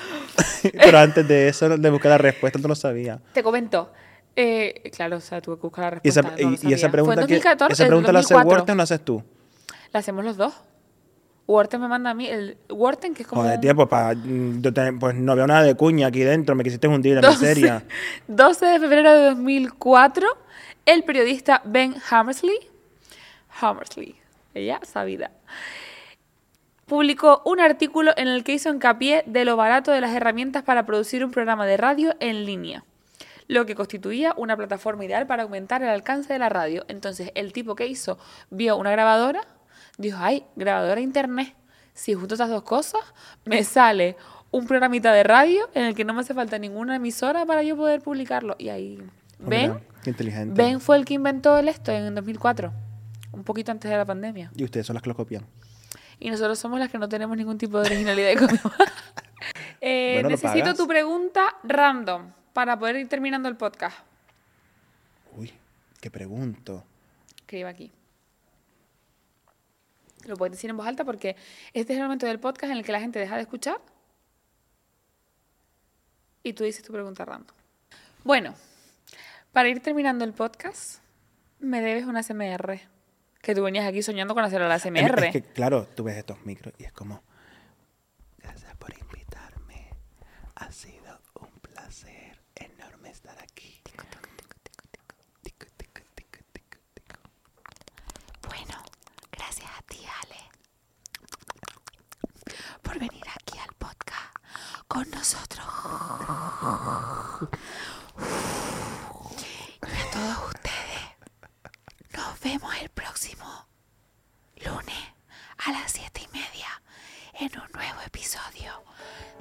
Pero 0.73 0.99
antes 0.99 1.27
de 1.29 1.49
eso, 1.49 1.69
de 1.79 1.91
buscar 1.91 2.11
la 2.11 2.19
respuesta, 2.19 2.59
no 2.59 2.69
lo 2.69 2.75
sabía. 2.75 3.21
Te 3.33 3.43
comento. 3.43 3.93
Eh, 4.35 4.91
claro, 4.95 5.17
o 5.17 5.21
sea, 5.21 5.41
tuve 5.41 5.57
que 5.57 5.63
buscar 5.63 5.95
la 5.95 6.01
Y 6.03 6.09
esa, 6.09 6.23
respuesta. 6.23 6.45
no 6.45 6.51
lo 6.51 6.69
y- 6.69 6.71
y 6.71 6.75
esa 6.75 6.91
pregunta, 6.91 7.21
en 7.23 7.27
que- 7.27 7.35
2014, 7.35 7.73
esa 7.73 7.83
en 7.85 7.89
pregunta 7.89 8.13
la 8.13 8.19
hace 8.19 8.35
2004. 8.35 8.59
Wharton 8.59 8.75
o 8.75 8.77
la 8.77 8.83
haces 8.83 9.01
tú? 9.05 9.23
La 9.93 10.01
hacemos 10.01 10.25
los 10.25 10.37
dos. 10.37 10.53
Wharton 11.49 11.81
me 11.81 11.87
manda 11.89 12.11
a 12.11 12.15
mí. 12.15 12.27
El 12.27 12.59
Wharton, 12.69 13.15
que 13.15 13.23
es 13.23 13.29
como. 13.29 13.43
Joder, 13.43 13.55
un- 13.55 13.61
tío, 13.61 13.77
pues, 13.77 14.17
mm, 14.17 14.99
pues 14.99 15.15
no 15.15 15.37
veo 15.37 15.47
nada 15.47 15.63
de 15.63 15.77
cuña 15.77 16.09
aquí 16.09 16.21
dentro, 16.21 16.55
me 16.57 16.65
quisiste 16.65 16.89
hundir 16.89 17.15
la 17.15 17.21
12, 17.21 17.39
miseria. 17.39 17.85
12 18.27 18.67
de 18.67 18.81
febrero 18.81 19.13
de 19.13 19.25
2004, 19.27 20.27
el 20.87 21.05
periodista 21.05 21.63
Ben 21.65 21.95
Hammersley, 22.11 22.59
Hammersley, 23.61 24.15
ella 24.55 24.81
sabida, 24.83 25.31
publicó 26.87 27.43
un 27.45 27.61
artículo 27.61 28.13
en 28.17 28.29
el 28.29 28.45
que 28.45 28.55
hizo 28.55 28.71
hincapié 28.71 29.25
de 29.27 29.45
lo 29.45 29.57
barato 29.57 29.91
de 29.91 30.01
las 30.01 30.15
herramientas 30.15 30.63
para 30.63 30.87
producir 30.87 31.25
un 31.25 31.31
programa 31.31 31.67
de 31.67 31.77
radio 31.77 32.15
en 32.21 32.45
línea, 32.45 32.85
lo 33.49 33.67
que 33.67 33.75
constituía 33.75 34.35
una 34.37 34.57
plataforma 34.57 35.05
ideal 35.05 35.27
para 35.27 35.45
aumentar 35.45 35.83
el 35.83 35.89
alcance 35.89 36.33
de 36.33 36.39
la 36.39 36.49
radio. 36.49 36.85
Entonces, 36.89 37.31
el 37.35 37.53
tipo 37.53 37.75
que 37.75 37.87
hizo 37.87 38.19
vio 38.51 38.77
una 38.77 38.91
grabadora, 38.91 39.43
dijo, 39.99 40.19
ay, 40.21 40.45
grabadora 40.57 41.01
internet. 41.01 41.55
Si 41.95 42.15
junto 42.15 42.35
estas 42.35 42.51
dos 42.51 42.63
cosas, 42.63 43.01
me 43.45 43.65
sale 43.65 44.17
un 44.51 44.67
programita 44.67 45.13
de 45.13 45.23
radio 45.23 45.69
en 45.75 45.87
el 45.87 45.95
que 45.95 46.05
no 46.05 46.13
me 46.13 46.21
hace 46.21 46.35
falta 46.35 46.59
ninguna 46.59 46.97
emisora 46.97 47.47
para 47.47 47.63
yo 47.63 47.77
poder 47.77 48.03
publicarlo. 48.03 48.55
Y 48.59 48.69
ahí, 48.69 48.99
Oh, 49.39 49.49
Ben, 49.49 49.79
qué 50.03 50.11
inteligente. 50.11 50.55
Ben 50.63 50.81
fue 50.81 50.97
el 50.97 51.05
que 51.05 51.15
inventó 51.15 51.57
el 51.59 51.69
esto 51.69 51.93
en 51.93 52.15
2004, 52.15 52.73
un 53.33 53.45
poquito 53.45 53.72
antes 53.72 53.91
de 53.91 53.97
la 53.97 54.05
pandemia. 54.05 54.51
Y 54.57 54.64
ustedes 54.64 54.87
son 54.87 54.95
las 54.95 55.03
que 55.03 55.09
lo 55.11 55.16
copian. 55.16 55.47
Y 56.18 56.31
nosotros 56.31 56.59
somos 56.59 56.79
las 56.79 56.91
que 56.91 56.99
no 56.99 57.09
tenemos 57.09 57.37
ningún 57.37 57.59
tipo 57.59 57.79
de 57.81 57.87
originalidad 57.87 58.31
económica. 58.31 58.70
Eh, 59.83 60.14
Bueno, 60.14 60.31
necesito 60.31 60.74
tu 60.74 60.89
pregunta 60.89 61.57
random 61.62 62.33
para 62.53 62.77
poder 62.79 62.97
ir 62.97 63.09
terminando 63.09 63.49
el 63.49 63.57
podcast. 63.57 63.97
Uy, 65.37 65.53
qué 66.01 66.11
pregunto. 66.11 66.83
Escriba 67.37 67.68
aquí. 67.68 67.93
Lo 70.24 70.37
puedes 70.37 70.53
decir 70.53 70.70
en 70.70 70.77
voz 70.79 70.87
alta 70.87 71.05
porque 71.05 71.37
este 71.74 71.93
es 71.93 71.99
el 71.99 72.05
momento 72.05 72.27
del 72.27 72.41
podcast 72.41 72.72
en 72.72 72.79
el 72.79 72.85
que 72.85 72.91
la 72.91 72.99
gente 72.99 73.18
deja 73.18 73.37
de 73.37 73.43
escuchar 73.43 73.81
y 76.43 76.55
tú 76.55 76.64
dices 76.64 76.83
tu 76.83 76.93
pregunta 76.93 77.24
random. 77.24 77.55
Bueno, 78.24 78.55
para 79.53 79.68
ir 79.68 79.81
terminando 79.81 80.24
el 80.24 80.33
podcast, 80.33 81.01
me 81.61 81.81
debes 81.81 82.05
una 82.07 82.22
SMR. 82.22 82.81
Que 83.47 83.55
tú 83.55 83.63
venías 83.63 83.87
aquí 83.87 84.03
soñando 84.03 84.35
con 84.35 84.43
hacer 84.43 84.61
la 84.61 84.75
Es 84.75 84.83
SMR. 84.83 85.31
que, 85.31 85.41
claro, 85.41 85.87
tú 85.95 86.03
ves 86.03 86.17
estos 86.17 86.45
micros 86.45 86.75
y 86.79 86.83
es 86.83 86.91
como, 86.91 87.23
gracias 88.39 88.75
por 88.77 88.93
invitarme. 88.99 89.95
Ha 90.57 90.73
sido 90.73 91.21
un 91.35 91.51
placer 91.61 92.43
enorme 92.57 93.11
estar 93.11 93.39
aquí. 93.41 93.81
Tico, 93.85 94.03
tico, 95.45 95.69
tico, 95.77 96.01
tico, 96.17 96.79
tico. 96.93 97.21
Bueno, 98.49 98.83
gracias 99.31 99.71
a 99.79 99.83
ti, 99.83 100.01
Ale, 100.23 100.41
por 102.83 102.99
venir 102.99 103.23
aquí 103.33 103.59
al 103.59 103.73
podcast 103.79 104.35
con 104.89 105.09
nosotros. 105.11 105.65
Y 109.87 110.01
a 110.01 110.11
todos 110.11 110.49
ustedes, 110.49 111.05
nos 112.13 112.41
vemos 112.41 112.75
el 112.83 112.89
próximo 113.17 113.67
lunes 114.62 115.14
a 115.64 115.73
las 115.73 115.91
siete 115.91 116.21
y 116.21 116.37
media 116.37 116.83
en 117.41 117.51
un 117.59 117.73
nuevo 117.73 118.03
episodio 118.05 118.85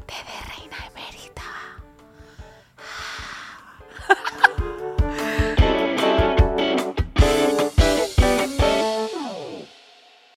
de 0.08 0.14
De 0.14 0.56
Reina 0.56 0.78
Emérita. 0.88 1.85